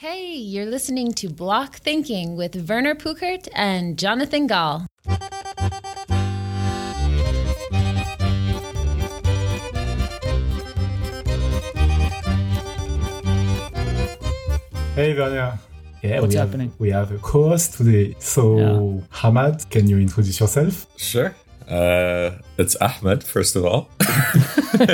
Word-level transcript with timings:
Hey, 0.00 0.36
you're 0.36 0.64
listening 0.64 1.12
to 1.14 1.28
Block 1.28 1.74
Thinking 1.74 2.36
with 2.36 2.68
Werner 2.68 2.94
Pukert 2.94 3.48
and 3.52 3.98
Jonathan 3.98 4.46
Gall. 4.46 4.86
Hey 14.94 15.16
Werner. 15.18 15.58
Yeah, 16.02 16.20
What's 16.20 16.34
we 16.34 16.38
happening? 16.38 16.68
Have, 16.70 16.80
we 16.80 16.90
have 16.90 17.10
a 17.12 17.18
co-host 17.18 17.74
today. 17.74 18.14
So, 18.20 18.58
Yeah. 18.58 19.18
Hamad, 19.18 19.68
can 19.68 19.88
you 19.88 19.98
introduce 19.98 20.38
yourself? 20.38 20.86
Sure. 20.96 21.34
Uh, 21.68 22.38
it's 22.56 22.76
Ahmed, 22.76 23.24
first 23.24 23.56
of 23.56 23.64
all. 23.64 23.88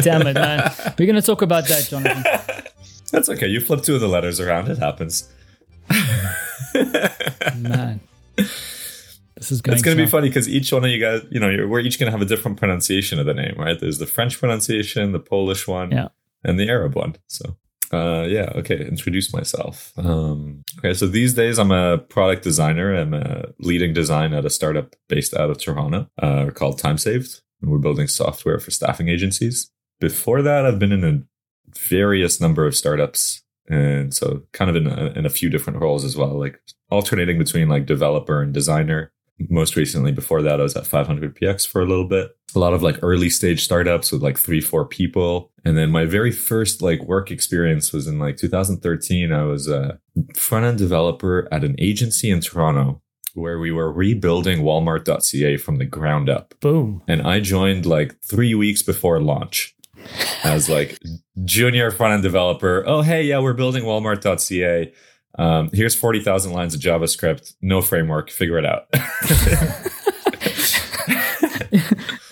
Damn 0.01 0.27
it, 0.27 0.35
man. 0.35 0.73
We're 0.99 1.05
going 1.07 1.21
to 1.21 1.23
talk 1.23 1.43
about 1.43 1.69
that, 1.69 1.89
Jonathan. 1.91 2.25
That's 3.15 3.29
okay. 3.29 3.47
You 3.47 3.61
flip 3.61 3.83
two 3.83 3.95
of 3.95 4.01
the 4.01 4.09
letters 4.09 4.41
around. 4.41 4.69
It 4.69 4.79
happens. 4.79 5.31
Man. 7.57 8.01
This 8.37 9.51
is 9.53 9.61
going 9.63 9.75
It's 9.75 9.83
going 9.85 9.97
to 9.97 10.03
be 10.03 10.09
funny 10.09 10.29
because 10.29 10.49
each 10.49 10.73
one 10.73 10.85
of 10.85 10.91
you 10.91 10.99
guys, 11.01 11.23
you 11.31 11.39
know, 11.41 11.49
you're, 11.49 11.69
we're 11.69 11.81
each 11.81 11.99
going 11.99 12.07
to 12.07 12.11
have 12.13 12.23
a 12.23 12.25
different 12.25 12.57
pronunciation 12.57 13.19
of 13.19 13.27
the 13.27 13.35
name, 13.35 13.55
right? 13.59 13.79
There's 13.79 13.99
the 13.99 14.07
French 14.07 14.39
pronunciation, 14.39 15.13
the 15.13 15.21
Polish 15.21 15.67
one, 15.69 15.91
Yeah. 15.91 16.09
and 16.45 16.59
the 16.59 16.69
Arab 16.69 16.95
one. 16.97 17.17
So, 17.29 17.57
uh, 17.93 18.23
yeah, 18.29 18.51
okay. 18.57 18.85
Introduce 18.87 19.33
myself. 19.33 19.93
Um, 19.97 20.65
okay, 20.79 20.95
so 20.95 21.07
these 21.07 21.35
days 21.35 21.59
I'm 21.59 21.71
a 21.71 21.99
product 21.99 22.43
designer. 22.43 22.95
I'm 22.95 23.15
a 23.15 23.47
leading 23.61 23.93
design 23.93 24.35
at 24.35 24.45
a 24.45 24.51
startup 24.51 24.97
based 25.09 25.35
out 25.35 25.51
of 25.51 25.59
Toronto 25.59 26.09
uh, 26.21 26.51
called 26.55 26.79
Time 26.79 26.99
Saved, 26.99 27.41
and 27.61 27.71
we're 27.71 27.79
building 27.79 28.09
software 28.09 28.59
for 28.59 28.71
staffing 28.71 29.09
agencies. 29.09 29.71
Before 30.01 30.43
that, 30.43 30.65
I've 30.67 30.79
been 30.79 30.93
in 30.93 31.05
a 31.05 31.23
various 31.79 32.41
number 32.41 32.67
of 32.67 32.77
startups 32.77 33.43
and 33.69 34.13
so 34.13 34.43
kind 34.53 34.69
of 34.69 34.77
in 34.77 34.87
a, 34.87 35.07
in 35.17 35.25
a 35.25 35.31
few 35.31 35.49
different 35.49 35.81
roles 35.81 36.05
as 36.05 36.17
well 36.17 36.39
like 36.39 36.61
alternating 36.91 37.39
between 37.39 37.69
like 37.69 37.87
developer 37.87 38.43
and 38.43 38.53
designer. 38.53 39.11
Most 39.51 39.75
recently 39.75 40.13
before 40.13 40.43
that 40.43 40.61
i 40.61 40.63
was 40.63 40.77
at 40.77 40.85
500px 40.85 41.67
for 41.67 41.81
a 41.81 41.87
little 41.87 42.07
bit. 42.07 42.37
A 42.55 42.59
lot 42.59 42.73
of 42.73 42.83
like 42.83 42.99
early 43.03 43.29
stage 43.31 43.65
startups 43.65 44.13
with 44.13 44.23
like 44.23 44.39
three 44.39 44.61
four 44.61 44.87
people. 44.87 45.51
And 45.65 45.77
then 45.77 45.91
my 45.91 46.05
very 46.05 46.31
first 46.31 46.81
like 46.83 47.03
work 47.03 47.33
experience 47.33 47.93
was 47.93 48.07
in 48.07 48.19
like 48.19 48.37
2013 48.37 49.33
i 49.33 49.43
was 49.43 49.67
a 49.69 49.99
front 50.37 50.67
end 50.67 50.79
developer 50.79 51.49
at 51.51 51.65
an 51.65 51.75
agency 51.79 52.31
in 52.31 52.41
toronto 52.41 53.01
where 53.35 53.59
we 53.59 53.73
were 53.73 53.93
rebuilding 53.93 54.61
walmart.ca 54.61 55.57
from 55.57 55.79
the 55.79 55.85
ground 55.85 56.31
up. 56.31 56.55
Boom. 56.61 57.03
and 57.09 57.23
I 57.23 57.41
joined 57.41 57.85
like 57.85 58.15
three 58.23 58.55
weeks 58.55 58.83
before 58.83 59.21
launch 59.21 59.74
as 60.45 60.69
like 60.69 60.99
junior 61.45 61.91
front 61.91 62.15
end 62.15 62.23
developer. 62.23 62.85
Oh, 62.87 63.03
hey, 63.03 63.23
yeah, 63.25 63.39
we're 63.41 63.55
building 63.55 63.85
Walmart.ca. 63.85 64.93
Um, 65.37 65.71
here's 65.73 65.95
40,000 65.97 66.53
lines 66.53 66.75
of 66.75 66.81
JavaScript, 66.81 67.55
no 67.61 67.83
framework, 67.83 68.31
figure 68.31 68.59
it 68.59 68.65
out. 68.65 68.87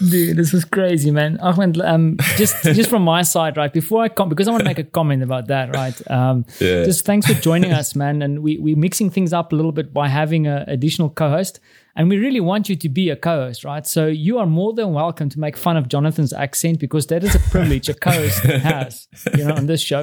Dude, 0.09 0.37
this 0.37 0.53
is 0.53 0.65
crazy, 0.65 1.11
man. 1.11 1.39
Ahmed, 1.41 1.81
um, 1.81 2.17
just 2.37 2.61
just 2.65 2.91
from 2.91 3.03
my 3.03 3.23
side, 3.23 3.57
right? 3.57 3.73
Before 3.73 4.03
I 4.03 4.09
come, 4.09 4.29
because 4.29 4.49
I 4.49 4.51
want 4.51 4.63
to 4.63 4.69
make 4.69 4.79
a 4.79 4.85
comment 4.85 5.23
about 5.23 5.47
that, 5.49 5.75
right? 5.75 6.11
Um, 6.11 6.45
Yeah. 6.61 6.85
Just 6.85 7.05
thanks 7.05 7.27
for 7.27 7.35
joining 7.35 7.73
us, 7.73 7.95
man. 7.95 8.21
And 8.23 8.41
we 8.43 8.59
we're 8.59 8.77
mixing 8.77 9.11
things 9.11 9.33
up 9.33 9.53
a 9.53 9.57
little 9.57 9.73
bit 9.73 9.93
by 9.95 10.09
having 10.09 10.47
an 10.47 10.65
additional 10.69 11.09
co-host, 11.09 11.61
and 11.95 12.09
we 12.09 12.17
really 12.17 12.41
want 12.41 12.69
you 12.69 12.77
to 12.77 12.89
be 12.89 13.11
a 13.11 13.17
co-host, 13.17 13.65
right? 13.65 13.87
So 13.87 14.07
you 14.07 14.39
are 14.39 14.47
more 14.47 14.73
than 14.73 14.93
welcome 14.93 15.29
to 15.29 15.39
make 15.39 15.57
fun 15.57 15.77
of 15.77 15.89
Jonathan's 15.89 16.33
accent 16.33 16.79
because 16.79 17.07
that 17.09 17.23
is 17.23 17.35
a 17.35 17.39
privilege 17.51 17.89
a 17.89 17.95
co-host 17.95 18.39
has, 18.45 19.09
you 19.37 19.45
know, 19.45 19.55
on 19.55 19.67
this 19.67 19.83
show. 19.83 20.03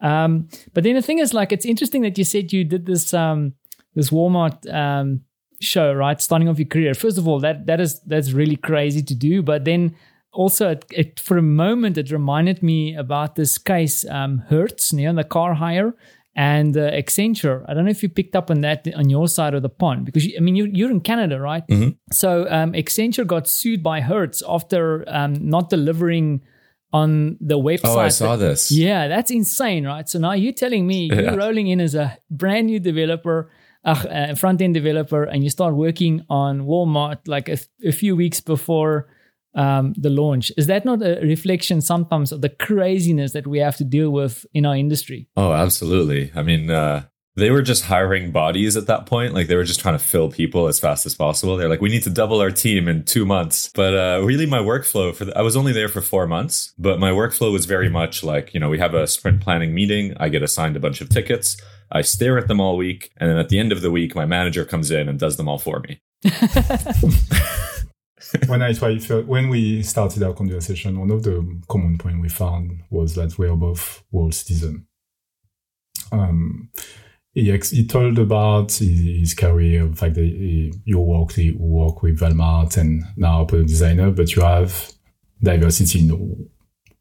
Um, 0.00 0.48
but 0.72 0.84
then 0.84 0.94
the 0.94 1.02
thing 1.02 1.18
is, 1.18 1.34
like, 1.34 1.52
it's 1.52 1.66
interesting 1.66 2.02
that 2.02 2.16
you 2.18 2.24
said 2.24 2.52
you 2.52 2.64
did 2.64 2.86
this 2.86 3.12
um 3.14 3.54
this 3.94 4.10
Walmart 4.10 4.72
um 4.72 5.20
show, 5.60 5.92
right? 5.92 6.20
Starting 6.20 6.48
off 6.48 6.58
your 6.58 6.68
career. 6.68 6.94
First 6.94 7.18
of 7.18 7.28
all, 7.28 7.40
that 7.40 7.66
that 7.66 7.80
is 7.80 8.00
that's 8.00 8.32
really 8.32 8.56
crazy 8.56 9.02
to 9.02 9.14
do. 9.14 9.42
But 9.42 9.64
then 9.64 9.96
also, 10.32 10.70
it, 10.70 10.84
it 10.90 11.20
for 11.20 11.38
a 11.38 11.42
moment, 11.42 11.96
it 11.96 12.10
reminded 12.10 12.62
me 12.62 12.94
about 12.96 13.36
this 13.36 13.56
case, 13.56 14.04
um, 14.08 14.38
Hertz, 14.48 14.92
near 14.92 15.12
the 15.12 15.24
car 15.24 15.54
hire. 15.54 15.94
And 16.36 16.76
uh, 16.76 16.90
Accenture. 16.90 17.64
I 17.68 17.74
don't 17.74 17.84
know 17.84 17.90
if 17.92 18.02
you 18.02 18.08
picked 18.08 18.34
up 18.34 18.50
on 18.50 18.60
that 18.62 18.86
on 18.96 19.08
your 19.08 19.28
side 19.28 19.54
of 19.54 19.62
the 19.62 19.68
pond 19.68 20.04
because 20.04 20.26
you, 20.26 20.34
I 20.36 20.40
mean 20.40 20.56
you, 20.56 20.64
you're 20.72 20.90
in 20.90 21.00
Canada, 21.00 21.40
right? 21.40 21.62
So 22.10 22.46
um, 22.50 22.72
Accenture 22.72 23.24
got 23.26 23.46
sued 23.46 23.82
by 23.84 24.00
Hertz 24.00 24.42
after 24.48 25.04
um, 25.06 25.34
not 25.48 25.70
delivering 25.70 26.42
on 26.92 27.36
the 27.40 27.58
website. 27.58 27.80
oh, 27.84 27.98
I 27.98 28.08
saw 28.08 28.36
this. 28.36 28.70
Yeah, 28.72 29.06
that's 29.08 29.30
insane, 29.30 29.84
right? 29.86 30.08
So 30.08 30.18
now 30.18 30.32
you're 30.32 30.52
telling 30.52 30.86
me 30.86 31.08
Yeah. 31.08 31.20
you're 31.22 31.36
rolling 31.36 31.68
in 31.68 31.80
as 31.80 31.94
a 31.94 32.16
brand 32.30 32.66
new 32.66 32.80
developer, 32.80 33.50
uh, 33.84 34.04
uh, 34.10 34.34
front 34.34 34.60
end 34.62 34.74
developer, 34.74 35.24
and 35.24 35.42
you 35.44 35.50
start 35.50 35.74
working 35.74 36.22
on 36.28 36.62
Walmart 36.62 37.18
like 37.26 37.48
a, 37.48 37.58
a 37.84 37.92
few 37.92 38.16
weeks 38.16 38.40
before 38.40 39.08
um, 39.54 39.94
the 39.96 40.10
launch. 40.10 40.52
Is 40.56 40.66
that 40.66 40.84
not 40.84 41.02
a 41.02 41.20
reflection 41.22 41.80
sometimes 41.80 42.32
of 42.32 42.40
the 42.40 42.48
craziness 42.48 43.32
that 43.32 43.46
we 43.46 43.58
have 43.58 43.76
to 43.76 43.84
deal 43.84 44.10
with 44.10 44.46
in 44.52 44.66
our 44.66 44.76
industry? 44.76 45.28
Oh, 45.36 45.52
absolutely. 45.52 46.32
I 46.34 46.42
mean, 46.42 46.70
uh, 46.70 47.04
they 47.36 47.50
were 47.50 47.62
just 47.62 47.84
hiring 47.84 48.30
bodies 48.30 48.76
at 48.76 48.86
that 48.86 49.06
point. 49.06 49.34
Like 49.34 49.48
they 49.48 49.56
were 49.56 49.64
just 49.64 49.80
trying 49.80 49.98
to 49.98 50.04
fill 50.04 50.30
people 50.30 50.68
as 50.68 50.78
fast 50.78 51.04
as 51.04 51.14
possible. 51.14 51.56
They're 51.56 51.68
like, 51.68 51.80
we 51.80 51.88
need 51.88 52.04
to 52.04 52.10
double 52.10 52.40
our 52.40 52.50
team 52.50 52.86
in 52.86 53.04
two 53.04 53.24
months. 53.26 53.70
But 53.74 53.94
uh, 53.94 54.22
really, 54.24 54.46
my 54.46 54.60
workflow 54.60 55.14
for 55.14 55.24
the, 55.24 55.36
I 55.36 55.42
was 55.42 55.56
only 55.56 55.72
there 55.72 55.88
for 55.88 56.00
four 56.00 56.26
months, 56.26 56.72
but 56.78 57.00
my 57.00 57.10
workflow 57.10 57.52
was 57.52 57.66
very 57.66 57.88
much 57.88 58.22
like, 58.22 58.54
you 58.54 58.60
know, 58.60 58.68
we 58.68 58.78
have 58.78 58.94
a 58.94 59.06
sprint 59.06 59.40
planning 59.40 59.74
meeting. 59.74 60.16
I 60.18 60.28
get 60.28 60.42
assigned 60.42 60.76
a 60.76 60.80
bunch 60.80 61.00
of 61.00 61.08
tickets. 61.08 61.56
I 61.90 62.02
stare 62.02 62.38
at 62.38 62.48
them 62.48 62.60
all 62.60 62.76
week. 62.76 63.10
And 63.16 63.30
then 63.30 63.38
at 63.38 63.48
the 63.48 63.58
end 63.58 63.72
of 63.72 63.82
the 63.82 63.90
week, 63.90 64.14
my 64.14 64.26
manager 64.26 64.64
comes 64.64 64.90
in 64.90 65.08
and 65.08 65.18
does 65.18 65.36
them 65.36 65.48
all 65.48 65.58
for 65.58 65.80
me. 65.80 66.00
when 68.46 68.62
I 68.62 68.72
try, 68.72 68.96
when 68.96 69.48
we 69.48 69.82
started 69.82 70.22
our 70.22 70.34
conversation, 70.34 70.98
one 70.98 71.10
of 71.10 71.22
the 71.22 71.60
common 71.68 71.98
point 71.98 72.20
we 72.20 72.28
found 72.28 72.82
was 72.90 73.14
that 73.14 73.38
we're 73.38 73.54
both 73.54 74.02
world 74.10 74.34
citizen. 74.34 74.86
Um, 76.12 76.70
he, 77.32 77.50
ex- 77.50 77.70
he 77.70 77.86
told 77.86 78.18
about 78.18 78.72
his, 78.72 79.00
his 79.00 79.34
career, 79.34 79.86
the 79.86 79.96
fact 79.96 80.14
that 80.14 80.24
he, 80.24 80.72
you 80.84 80.98
work, 81.00 81.36
you 81.36 81.56
work 81.58 82.02
with 82.02 82.20
Walmart 82.20 82.76
and 82.76 83.02
now 83.16 83.42
a 83.42 83.46
product 83.46 83.68
designer, 83.68 84.10
but 84.10 84.34
you 84.34 84.42
have 84.42 84.92
diversity 85.42 86.00
in 86.00 86.48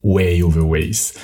way 0.02 0.42
over 0.42 0.66
ways. 0.66 1.18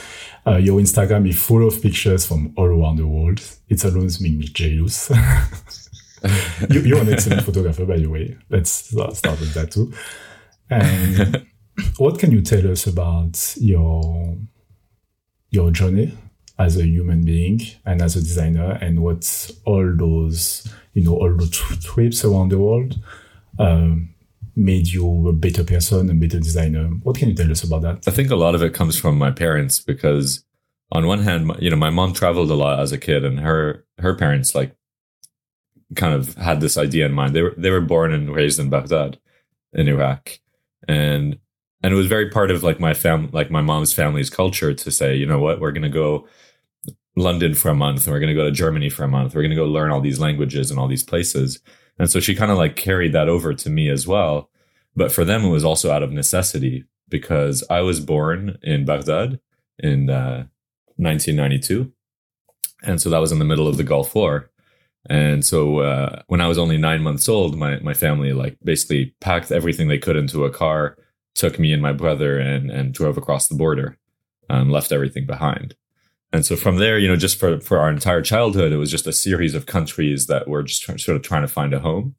Uh, 0.47 0.57
your 0.57 0.79
Instagram 0.79 1.27
is 1.27 1.41
full 1.41 1.67
of 1.67 1.81
pictures 1.81 2.25
from 2.25 2.53
all 2.55 2.65
around 2.65 2.97
the 2.97 3.05
world. 3.05 3.41
It 3.67 3.83
always 3.83 4.21
makes 4.21 4.35
me 4.35 4.45
jealous. 4.45 5.11
you, 6.69 6.81
you're 6.81 7.01
an 7.01 7.11
excellent 7.11 7.43
photographer, 7.43 7.85
by 7.85 7.97
the 7.97 8.07
way. 8.07 8.37
Let's 8.49 8.69
start 8.71 9.39
with 9.39 9.53
that 9.53 9.71
too. 9.71 9.93
And 10.69 11.45
what 11.97 12.19
can 12.19 12.31
you 12.31 12.41
tell 12.41 12.71
us 12.71 12.87
about 12.87 13.55
your 13.57 14.37
your 15.51 15.71
journey 15.71 16.13
as 16.59 16.77
a 16.77 16.85
human 16.85 17.23
being 17.23 17.61
and 17.85 18.01
as 18.01 18.15
a 18.15 18.19
designer, 18.19 18.77
and 18.81 19.01
what 19.01 19.51
all 19.65 19.93
those 19.95 20.67
you 20.93 21.03
know 21.03 21.15
all 21.15 21.35
the 21.35 21.47
tr- 21.47 21.75
trips 21.81 22.23
around 22.23 22.49
the 22.49 22.59
world 22.59 22.99
um, 23.57 24.13
made 24.55 24.87
you 24.87 25.27
a 25.27 25.33
better 25.33 25.63
person, 25.63 26.09
a 26.09 26.13
better 26.13 26.39
designer? 26.39 26.85
What 27.03 27.17
can 27.17 27.29
you 27.29 27.35
tell 27.35 27.51
us 27.51 27.63
about 27.63 27.81
that? 27.83 28.07
I 28.07 28.11
think 28.11 28.29
a 28.29 28.35
lot 28.35 28.55
of 28.55 28.61
it 28.61 28.73
comes 28.73 28.97
from 28.97 29.17
my 29.17 29.31
parents 29.31 29.79
because 29.79 30.43
on 30.91 31.05
one 31.05 31.21
hand, 31.21 31.51
you 31.59 31.69
know, 31.69 31.75
my 31.75 31.89
mom 31.89 32.13
traveled 32.13 32.49
a 32.51 32.55
lot 32.55 32.79
as 32.79 32.91
a 32.91 32.97
kid 32.97 33.23
and 33.23 33.39
her, 33.39 33.85
her 33.99 34.15
parents 34.15 34.55
like 34.55 34.75
kind 35.95 36.13
of 36.13 36.35
had 36.35 36.61
this 36.61 36.77
idea 36.77 37.05
in 37.05 37.13
mind. 37.13 37.35
They 37.35 37.41
were, 37.41 37.53
they 37.57 37.69
were 37.69 37.81
born 37.81 38.13
and 38.13 38.33
raised 38.33 38.59
in 38.59 38.69
Baghdad 38.69 39.19
in 39.73 39.87
Iraq. 39.87 40.39
And, 40.87 41.39
and 41.81 41.93
it 41.93 41.97
was 41.97 42.07
very 42.07 42.29
part 42.29 42.51
of 42.51 42.63
like 42.63 42.79
my 42.79 42.93
fam, 42.93 43.29
like 43.31 43.49
my 43.49 43.61
mom's 43.61 43.93
family's 43.93 44.29
culture 44.29 44.73
to 44.73 44.91
say, 44.91 45.15
you 45.15 45.25
know 45.25 45.39
what, 45.39 45.59
we're 45.59 45.71
to 45.71 45.89
go 45.89 46.27
London 47.15 47.53
for 47.53 47.69
a 47.69 47.75
month 47.75 48.05
and 48.05 48.13
we're 48.13 48.19
to 48.19 48.33
go 48.33 48.45
to 48.45 48.51
Germany 48.51 48.89
for 48.89 49.03
a 49.03 49.07
month. 49.07 49.33
We're 49.33 49.47
to 49.47 49.55
go 49.55 49.65
learn 49.65 49.91
all 49.91 50.01
these 50.01 50.19
languages 50.19 50.69
and 50.69 50.79
all 50.79 50.87
these 50.87 51.03
places. 51.03 51.59
And 51.97 52.09
so 52.09 52.19
she 52.19 52.35
kind 52.35 52.51
of 52.51 52.57
like 52.57 52.75
carried 52.75 53.13
that 53.13 53.29
over 53.29 53.53
to 53.53 53.69
me 53.69 53.89
as 53.89 54.07
well. 54.07 54.49
But 54.95 55.11
for 55.11 55.25
them, 55.25 55.43
it 55.45 55.49
was 55.49 55.65
also 55.65 55.91
out 55.91 56.03
of 56.03 56.11
necessity 56.11 56.85
because 57.09 57.63
I 57.69 57.81
was 57.81 57.99
born 57.99 58.57
in 58.61 58.85
Baghdad 58.85 59.39
in 59.79 60.09
uh, 60.09 60.47
1992. 60.97 61.91
And 62.83 63.01
so 63.01 63.09
that 63.09 63.19
was 63.19 63.31
in 63.31 63.39
the 63.39 63.45
middle 63.45 63.67
of 63.67 63.77
the 63.77 63.83
Gulf 63.83 64.15
War. 64.15 64.49
And 65.09 65.43
so 65.43 65.79
uh, 65.79 66.21
when 66.27 66.39
I 66.39 66.47
was 66.47 66.59
only 66.59 66.77
nine 66.77 67.01
months 67.01 67.27
old, 67.27 67.57
my, 67.57 67.79
my 67.79 67.95
family 67.95 68.31
like 68.31 68.57
basically 68.63 69.15
packed 69.19 69.51
everything 69.51 69.87
they 69.87 69.97
could 69.97 70.15
into 70.15 70.45
a 70.45 70.51
car, 70.51 70.97
took 71.33 71.57
me 71.57 71.73
and 71.73 71.81
my 71.81 71.93
brother 71.93 72.37
and, 72.37 72.69
and 72.69 72.93
drove 72.93 73.17
across 73.17 73.47
the 73.47 73.55
border 73.55 73.97
and 74.49 74.71
left 74.71 74.91
everything 74.91 75.25
behind. 75.25 75.75
And 76.31 76.45
so 76.45 76.55
from 76.55 76.77
there, 76.77 76.99
you 76.99 77.07
know, 77.07 77.15
just 77.15 77.39
for, 77.39 77.59
for 77.59 77.79
our 77.79 77.89
entire 77.89 78.21
childhood, 78.21 78.71
it 78.71 78.77
was 78.77 78.91
just 78.91 79.07
a 79.07 79.13
series 79.13 79.55
of 79.55 79.65
countries 79.65 80.27
that 80.27 80.47
were 80.47 80.61
just 80.61 80.85
sort 80.85 81.17
of 81.17 81.23
trying 81.23 81.41
to 81.41 81.47
find 81.47 81.73
a 81.73 81.79
home. 81.79 82.15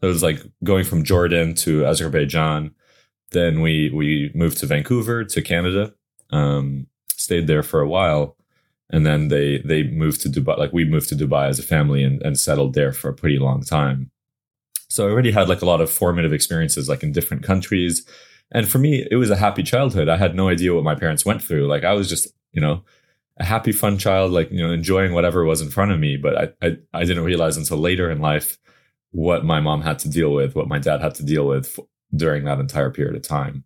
So 0.00 0.08
it 0.08 0.12
was 0.12 0.22
like 0.22 0.42
going 0.64 0.84
from 0.84 1.04
Jordan 1.04 1.54
to 1.56 1.86
Azerbaijan. 1.86 2.74
Then 3.30 3.60
we 3.60 3.90
we 3.90 4.30
moved 4.34 4.58
to 4.58 4.66
Vancouver 4.66 5.24
to 5.24 5.42
Canada, 5.42 5.94
um, 6.30 6.86
stayed 7.08 7.46
there 7.46 7.62
for 7.62 7.80
a 7.80 7.88
while, 7.88 8.35
and 8.90 9.04
then 9.04 9.28
they 9.28 9.58
they 9.58 9.84
moved 9.84 10.20
to 10.22 10.28
Dubai. 10.28 10.58
Like 10.58 10.72
we 10.72 10.84
moved 10.84 11.08
to 11.10 11.16
Dubai 11.16 11.48
as 11.48 11.58
a 11.58 11.62
family 11.62 12.02
and, 12.04 12.22
and 12.22 12.38
settled 12.38 12.74
there 12.74 12.92
for 12.92 13.08
a 13.08 13.14
pretty 13.14 13.38
long 13.38 13.62
time. 13.62 14.10
So 14.88 15.06
I 15.06 15.10
already 15.10 15.32
had 15.32 15.48
like 15.48 15.62
a 15.62 15.66
lot 15.66 15.80
of 15.80 15.90
formative 15.90 16.32
experiences, 16.32 16.88
like 16.88 17.02
in 17.02 17.12
different 17.12 17.42
countries. 17.42 18.06
And 18.52 18.68
for 18.68 18.78
me, 18.78 19.06
it 19.10 19.16
was 19.16 19.30
a 19.30 19.36
happy 19.36 19.64
childhood. 19.64 20.08
I 20.08 20.16
had 20.16 20.36
no 20.36 20.48
idea 20.48 20.74
what 20.74 20.84
my 20.84 20.94
parents 20.94 21.26
went 21.26 21.42
through. 21.42 21.66
Like 21.66 21.82
I 21.82 21.94
was 21.94 22.08
just, 22.08 22.28
you 22.52 22.60
know, 22.60 22.84
a 23.38 23.44
happy, 23.44 23.72
fun 23.72 23.98
child, 23.98 24.32
like 24.32 24.50
you 24.50 24.58
know, 24.58 24.72
enjoying 24.72 25.12
whatever 25.12 25.44
was 25.44 25.60
in 25.60 25.70
front 25.70 25.90
of 25.90 25.98
me. 25.98 26.16
But 26.16 26.38
I, 26.38 26.66
I, 26.66 26.76
I 26.94 27.04
didn't 27.04 27.24
realize 27.24 27.56
until 27.56 27.78
later 27.78 28.10
in 28.10 28.20
life 28.20 28.56
what 29.10 29.44
my 29.44 29.60
mom 29.60 29.82
had 29.82 29.98
to 30.00 30.08
deal 30.08 30.32
with, 30.32 30.54
what 30.54 30.68
my 30.68 30.78
dad 30.78 31.00
had 31.00 31.14
to 31.16 31.24
deal 31.24 31.46
with 31.46 31.78
during 32.14 32.44
that 32.44 32.60
entire 32.60 32.90
period 32.90 33.16
of 33.16 33.22
time. 33.22 33.64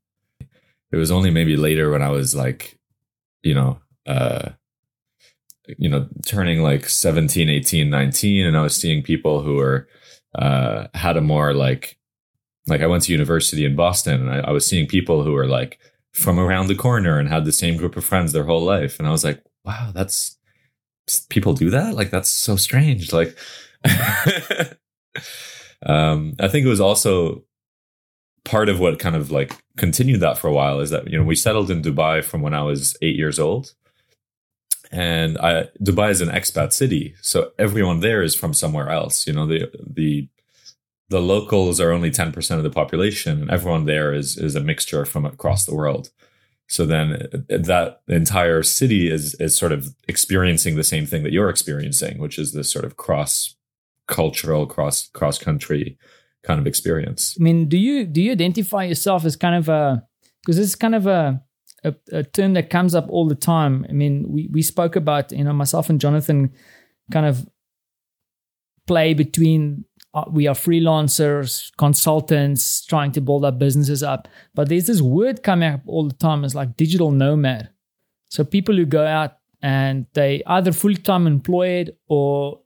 It 0.93 0.97
was 0.97 1.11
only 1.11 1.31
maybe 1.31 1.57
later 1.57 1.91
when 1.91 2.03
I 2.03 2.09
was 2.09 2.35
like, 2.35 2.79
you 3.43 3.55
know, 3.55 3.81
uh, 4.07 4.51
you 5.79 5.89
know, 5.89 6.09
turning 6.27 6.63
like 6.63 6.89
17, 6.89 7.49
18, 7.49 7.91
19, 7.91 8.47
and 8.47 8.57
I 8.57 8.63
was 8.63 8.77
seeing 8.77 9.03
people 9.03 9.43
who 9.43 9.57
were, 9.57 9.89
uh, 10.35 10.87
had 10.95 11.17
a 11.17 11.21
more 11.21 11.55
like, 11.55 11.99
like 12.67 12.81
I 12.81 12.87
went 12.87 13.05
to 13.05 13.13
university 13.13 13.65
in 13.65 13.77
Boston 13.77 14.21
and 14.21 14.31
I, 14.31 14.49
I 14.49 14.51
was 14.51 14.67
seeing 14.67 14.87
people 14.87 15.23
who 15.25 15.33
were 15.33 15.47
like 15.47 15.79
from 16.13 16.39
around 16.39 16.67
the 16.67 16.75
corner 16.75 17.19
and 17.19 17.29
had 17.29 17.45
the 17.45 17.53
same 17.53 17.77
group 17.77 17.97
of 17.97 18.05
friends 18.05 18.33
their 18.33 18.45
whole 18.45 18.63
life. 18.63 18.99
And 18.99 19.09
I 19.09 19.11
was 19.11 19.25
like, 19.25 19.43
wow, 19.65 19.91
that's 19.95 20.39
people 21.29 21.55
do 21.55 21.71
that. 21.71 21.95
Like, 21.95 22.11
that's 22.11 22.31
so 22.31 22.57
strange. 22.57 23.13
Like, 23.13 23.37
um, 25.87 26.35
I 26.39 26.49
think 26.49 26.67
it 26.67 26.71
was 26.71 26.81
also 26.81 27.45
part 28.45 28.69
of 28.69 28.81
what 28.81 28.99
kind 28.99 29.17
of 29.17 29.31
like 29.31 29.53
continued 29.77 30.21
that 30.21 30.39
for 30.39 30.49
a 30.49 30.53
while 30.53 30.81
is 30.81 30.91
that 30.91 31.09
you 31.09 31.19
know 31.19 31.25
we 31.25 31.35
settled 31.35 31.71
in 31.71 31.83
Dubai 31.83 32.25
from 32.25 32.43
when 32.43 32.55
I 32.55 32.63
was 32.63 32.97
eight 33.03 33.17
years 33.17 33.39
old, 33.39 33.75
and 34.91 35.39
I 35.39 35.69
Dubai 35.83 36.11
is 36.11 36.21
an 36.21 36.29
expat 36.29 36.73
city, 36.73 37.15
so 37.21 37.53
everyone 37.59 38.01
there 38.01 38.23
is 38.23 38.35
from 38.35 38.55
somewhere 38.55 38.91
else. 38.91 39.27
You 39.27 39.33
know 39.33 39.47
the 39.47 39.71
the 39.87 40.29
the 41.09 41.21
locals 41.21 41.81
are 41.81 41.93
only 41.93 42.11
ten 42.11 42.33
percent 42.33 42.59
of 42.59 42.65
the 42.65 42.71
population, 42.71 43.43
and 43.43 43.51
everyone 43.51 43.87
there 43.87 44.13
is 44.13 44.37
is 44.37 44.57
a 44.57 44.61
mixture 44.61 45.05
from 45.05 45.25
across 45.25 45.65
the 45.65 45.75
world. 45.75 46.11
So 46.69 46.87
then 46.87 47.29
uh, 47.51 47.59
that 47.59 48.01
entire 48.09 48.63
city 48.63 49.11
is 49.11 49.35
is 49.35 49.57
sort 49.57 49.73
of 49.73 49.95
experiencing 50.09 50.77
the 50.77 50.85
same 50.85 51.07
thing 51.07 51.23
that 51.23 51.33
you're 51.33 51.51
experiencing, 51.51 52.19
which 52.19 52.39
is 52.39 52.53
this 52.53 52.71
sort 52.71 52.85
of 52.85 52.97
cross 52.97 53.55
cultural, 54.07 54.67
cross 54.67 55.09
cross 55.09 55.39
country 55.39 55.99
kind 56.43 56.61
of 56.61 56.67
experience. 56.67 57.37
I 57.39 57.43
mean, 57.43 57.69
do 57.69 57.77
you 57.77 58.07
do 58.07 58.21
you 58.21 58.33
identify 58.33 58.85
yourself 58.85 59.25
as 59.25 59.37
kind 59.37 59.55
of 59.55 59.69
a 59.69 60.03
because 60.43 60.57
this 60.57 60.69
is 60.69 60.77
kind 60.77 60.95
of 60.95 61.07
a, 61.07 61.43
a, 61.85 61.95
a 62.13 62.23
term 62.23 62.55
that 62.55 62.71
comes 62.71 62.95
up 62.95 63.07
all 63.09 63.27
the 63.27 63.35
time. 63.35 63.87
I 63.89 63.93
mean, 63.93 64.27
we 64.29 64.49
we 64.51 64.63
spoke 64.63 64.97
about 64.97 65.33
you 65.33 65.45
know 65.45 65.53
myself 65.53 65.89
and 65.89 66.01
Jonathan 66.01 66.53
kind 67.11 67.27
of 67.27 67.49
play 68.87 69.15
between 69.15 69.85
uh, 70.13 70.25
we 70.29 70.49
are 70.49 70.55
freelancers, 70.55 71.71
consultants 71.79 72.85
trying 72.85 73.13
to 73.13 73.21
build 73.21 73.45
our 73.45 73.53
businesses 73.53 74.03
up, 74.03 74.27
but 74.55 74.69
there's 74.69 74.87
this 74.87 75.01
word 75.01 75.43
coming 75.43 75.73
up 75.75 75.81
all 75.87 76.09
the 76.09 76.15
time 76.15 76.45
is 76.45 76.55
like 76.55 76.77
digital 76.77 77.13
nomad. 77.13 77.71
So 78.29 78.45
people 78.45 78.75
who 78.75 78.87
go 78.87 79.07
out 79.07 79.35
and 79.63 80.07
they 80.15 80.43
either 80.47 80.73
full-time 80.73 81.27
employed 81.27 81.95
or 82.09 82.61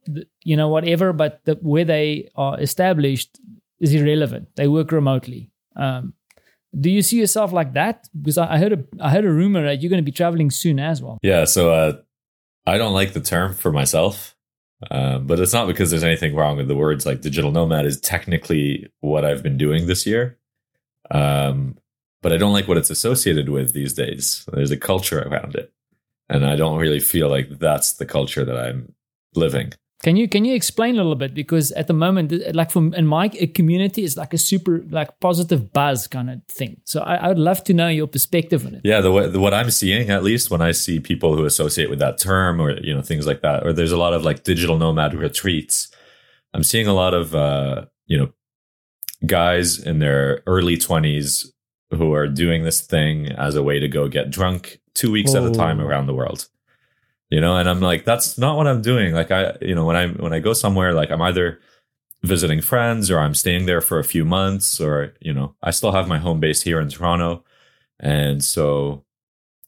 you 0.45 0.57
know 0.57 0.69
whatever 0.69 1.13
but 1.13 1.45
the, 1.45 1.55
where 1.57 1.85
they 1.85 2.31
are 2.37 2.59
established 2.61 3.39
is 3.81 3.93
irrelevant. 3.93 4.49
They 4.57 4.69
work 4.69 4.93
remotely. 4.93 5.51
Um, 5.77 6.15
do 6.79 6.91
you 6.91 7.03
see 7.03 7.19
yourself 7.19 7.53
like 7.53 7.75
that? 7.75 8.09
Because 8.21 8.39
I, 8.39 8.59
heard 8.59 8.73
a 8.73 8.85
I 9.01 9.11
heard 9.11 9.25
a 9.25 9.31
rumor 9.31 9.63
that 9.65 9.81
you're 9.81 9.91
going 9.91 10.03
to 10.03 10.05
be 10.05 10.13
traveling 10.13 10.51
soon 10.51 10.79
as 10.79 11.03
well. 11.03 11.19
Yeah, 11.23 11.45
so 11.45 11.73
uh, 11.73 11.97
I 12.67 12.79
don't 12.79 12.93
like 12.93 13.13
the 13.13 13.21
term 13.21 13.55
for 13.55 13.73
myself, 13.73 14.35
uh, 14.91 15.19
but 15.19 15.41
it's 15.41 15.53
not 15.53 15.67
because 15.67 15.91
there's 15.91 16.05
anything 16.05 16.35
wrong 16.35 16.57
with 16.57 16.69
the 16.69 16.77
words. 16.77 17.07
Like 17.07 17.21
digital 17.21 17.53
nomad 17.53 17.87
is 17.87 18.01
technically 18.01 18.91
what 19.01 19.25
I've 19.25 19.43
been 19.43 19.59
doing 19.59 19.87
this 19.87 20.07
year, 20.07 20.39
um, 21.11 21.77
but 22.23 22.33
I 22.33 22.37
don't 22.37 22.53
like 22.53 22.69
what 22.69 22.79
it's 22.79 22.91
associated 22.91 23.49
with 23.49 23.73
these 23.73 23.95
days. 23.95 24.45
There's 24.53 24.71
a 24.71 24.77
culture 24.77 25.23
around 25.23 25.55
it, 25.55 25.73
and 26.29 26.45
I 26.45 26.57
don't 26.57 26.79
really 26.79 27.01
feel 27.01 27.29
like 27.29 27.59
that's 27.59 27.95
the 27.95 28.07
culture 28.07 28.45
that 28.45 28.57
I'm 28.57 28.95
living. 29.35 29.73
Can 30.05 30.17
you 30.17 30.29
can 30.29 30.45
you 30.45 30.55
explain 30.55 30.97
a 30.97 30.99
little 30.99 31.15
bit 31.15 31.33
because 31.33 31.73
at 31.73 31.87
the 31.87 31.95
moment, 31.95 32.31
like 32.55 32.71
from 32.71 32.93
in 32.93 33.07
my 33.07 33.27
community, 33.29 34.05
it's 34.05 34.19
like 34.19 34.35
a 34.35 34.39
super 34.39 34.85
like 34.91 35.19
positive 35.19 35.73
buzz 35.73 36.07
kind 36.07 36.29
of 36.29 36.43
thing. 36.47 36.83
So 36.85 37.01
I, 37.01 37.15
I 37.15 37.29
would 37.29 37.39
love 37.39 37.65
to 37.65 37.73
know 37.73 37.89
your 37.89 38.07
perspective 38.07 38.67
on 38.67 38.75
it. 38.75 38.83
Yeah, 38.85 39.01
the, 39.01 39.11
way, 39.11 39.31
the 39.31 39.41
what 39.41 39.55
I'm 39.55 39.71
seeing 39.71 40.11
at 40.11 40.23
least 40.23 40.51
when 40.51 40.61
I 40.61 40.73
see 40.73 41.01
people 41.01 41.35
who 41.35 41.47
associate 41.47 41.89
with 41.89 42.01
that 42.01 42.19
term 42.19 42.61
or 42.61 42.79
you 42.83 42.95
know 42.95 43.01
things 43.01 43.27
like 43.27 43.41
that, 43.41 43.67
or 43.67 43.73
there's 43.73 43.93
a 43.93 43.97
lot 43.97 44.13
of 44.13 44.23
like 44.23 44.45
digital 44.45 44.77
nomad 44.77 45.15
retreats. 45.15 45.89
I'm 46.53 46.65
seeing 46.65 46.87
a 46.87 46.93
lot 46.93 47.15
of 47.15 47.35
uh, 47.35 47.87
you 48.05 48.19
know 48.19 48.31
guys 49.25 49.79
in 49.79 50.01
their 50.01 50.43
early 50.47 50.77
20s 50.77 51.47
who 51.93 52.13
are 52.13 52.29
doing 52.29 52.63
this 52.63 52.83
thing 52.83 53.33
as 53.33 53.55
a 53.55 53.63
way 53.63 53.79
to 53.79 53.89
go 53.89 54.09
get 54.09 54.29
drunk 54.29 54.81
two 54.95 55.11
weeks 55.11 55.33
Whoa. 55.33 55.47
at 55.47 55.51
a 55.51 55.55
time 55.55 55.81
around 55.81 56.09
the 56.09 56.15
world 56.15 56.51
you 57.35 57.41
know? 57.41 57.57
And 57.59 57.69
i'm 57.69 57.81
like 57.81 58.05
that's 58.05 58.39
not 58.39 58.57
what 58.57 58.67
i'm 58.69 58.83
doing. 58.83 59.13
Like 59.21 59.31
i 59.31 59.57
you 59.61 59.75
know 59.75 59.85
when 59.89 59.97
i 59.97 60.07
when 60.25 60.33
i 60.33 60.39
go 60.39 60.53
somewhere 60.53 60.95
like 60.95 61.11
i'm 61.11 61.23
either 61.23 61.59
visiting 62.23 62.63
friends 62.63 63.11
or 63.11 63.19
i'm 63.19 63.35
staying 63.35 63.67
there 63.67 63.83
for 63.83 63.99
a 63.99 64.05
few 64.15 64.25
months 64.25 64.81
or 64.81 65.13
you 65.21 65.35
know 65.35 65.55
i 65.63 65.71
still 65.71 65.93
have 65.93 66.09
my 66.09 66.19
home 66.19 66.41
base 66.41 66.63
here 66.63 66.81
in 66.81 66.89
toronto. 66.89 67.45
And 68.01 68.43
so 68.45 69.05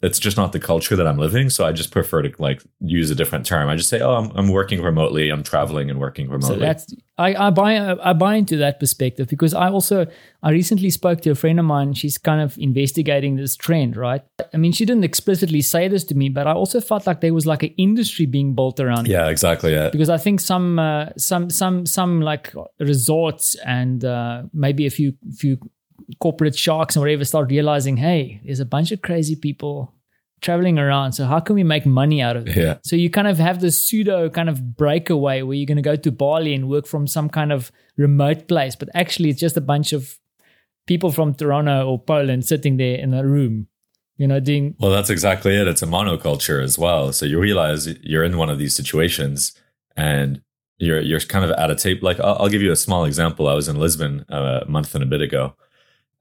it's 0.03 0.19
just 0.19 0.37
not 0.37 0.53
the 0.53 0.61
culture 0.61 0.95
that 0.95 1.07
I'm 1.07 1.19
living. 1.19 1.49
So 1.49 1.65
I 1.65 1.73
just 1.73 1.91
prefer 1.91 2.23
to 2.23 2.31
like 2.39 2.63
use 2.81 3.11
a 3.11 3.15
different 3.15 3.47
term. 3.47 3.69
I 3.69 3.77
just 3.77 3.89
say, 3.89 4.01
oh, 4.01 4.15
I'm, 4.15 4.31
I'm 4.35 4.49
working 4.49 4.83
remotely. 4.83 5.31
I'm 5.31 5.43
traveling 5.43 5.89
and 5.89 5.99
working 5.99 6.29
remotely. 6.29 6.57
So 6.57 6.61
that's 6.61 6.95
I, 7.19 7.35
I 7.47 7.51
buy 7.51 7.97
I 8.03 8.13
buy 8.13 8.35
into 8.35 8.59
that 8.59 8.79
perspective 8.79 9.29
because 9.29 9.55
I 9.55 9.71
also 9.71 10.07
I 10.43 10.51
recently 10.51 10.91
spoke 10.91 11.23
to 11.23 11.31
a 11.31 11.35
friend 11.35 11.59
of 11.59 11.65
mine. 11.65 11.95
She's 11.95 12.19
kind 12.19 12.43
of 12.43 12.59
investigating 12.59 13.37
this 13.37 13.57
trend, 13.57 13.97
right? 13.97 14.23
I 14.53 14.57
mean, 14.59 14.73
she 14.73 14.85
didn't 14.85 15.05
explicitly 15.05 15.63
say 15.63 15.89
this 15.89 16.05
to 16.05 16.15
me, 16.15 16.29
but 16.29 16.47
I 16.47 16.53
also 16.53 16.81
felt 16.81 17.07
like 17.07 17.23
there 17.23 17.33
was 17.33 17.47
like 17.47 17.63
an 17.63 17.75
industry 17.79 18.27
being 18.27 18.55
built 18.55 18.79
around. 18.81 19.09
Yeah, 19.09 19.29
exactly. 19.29 19.73
Yeah, 19.73 19.89
because 19.89 20.11
I 20.11 20.19
think 20.19 20.41
some 20.41 20.79
uh, 20.79 21.07
some 21.17 21.49
some 21.49 21.87
some 21.87 22.21
like 22.21 22.53
resorts 22.79 23.55
and 23.65 24.05
uh, 24.05 24.43
maybe 24.53 24.85
a 24.85 24.91
few 24.91 25.15
few 25.35 25.59
corporate 26.21 26.57
sharks 26.57 26.97
and 26.97 27.03
whatever 27.03 27.25
start 27.25 27.51
realizing, 27.51 27.97
hey, 27.97 28.41
there's 28.45 28.61
a 28.61 28.65
bunch 28.65 28.93
of 28.93 29.03
crazy 29.03 29.37
people 29.37 29.93
traveling 30.41 30.79
around. 30.79 31.13
So 31.13 31.25
how 31.25 31.41
can 31.41 31.55
we 31.55 31.65
make 31.65 31.87
money 31.87 32.21
out 32.21 32.37
of 32.37 32.47
it? 32.47 32.57
Yeah. 32.57 32.79
So 32.83 32.97
you 32.97 33.11
kind 33.11 33.27
of 33.27 33.39
have 33.39 33.61
this 33.61 33.81
pseudo 33.81 34.29
kind 34.29 34.49
of 34.49 34.77
breakaway 34.77 35.43
where 35.43 35.57
you're 35.57 35.67
going 35.67 35.77
to 35.77 35.83
go 35.83 35.97
to 35.97 36.13
Bali 36.13 36.55
and 36.55 36.69
work 36.69 36.87
from 36.87 37.07
some 37.07 37.29
kind 37.29 37.53
of 37.53 37.73
remote 37.97 38.47
place, 38.47 38.77
but 38.77 38.89
actually 38.95 39.31
it's 39.31 39.41
just 39.41 39.57
a 39.57 39.63
bunch 39.63 39.93
of 39.93 40.19
people 40.87 41.11
from 41.11 41.35
Toronto 41.35 41.89
or 41.89 41.99
Poland 41.99 42.45
sitting 42.45 42.77
there 42.77 42.99
in 42.99 43.15
a 43.15 43.27
room. 43.27 43.69
You 44.19 44.27
know, 44.27 44.41
doing 44.41 44.75
well. 44.79 44.91
That's 44.91 45.11
exactly 45.11 45.55
it. 45.55 45.69
It's 45.69 45.83
a 45.83 45.87
monoculture 45.87 46.63
as 46.63 46.79
well. 46.79 47.13
So 47.13 47.27
you 47.27 47.39
realize 47.39 47.87
you're 48.01 48.25
in 48.25 48.39
one 48.39 48.49
of 48.49 48.59
these 48.59 48.75
situations, 48.75 49.53
and 49.95 50.41
you're 50.79 51.03
you're 51.03 51.21
kind 51.21 51.45
of 51.45 51.51
at 51.51 51.71
a 51.71 51.75
tape. 51.75 52.03
Like 52.03 52.19
I'll, 52.21 52.37
I'll 52.41 52.49
give 52.49 52.63
you 52.63 52.73
a 52.73 52.77
small 52.77 53.05
example. 53.05 53.47
I 53.47 53.53
was 53.53 53.69
in 53.69 53.77
Lisbon 53.77 54.25
uh, 54.31 54.61
a 54.63 54.71
month 54.71 54.95
and 54.95 55.05
a 55.05 55.07
bit 55.07 55.21
ago, 55.21 55.55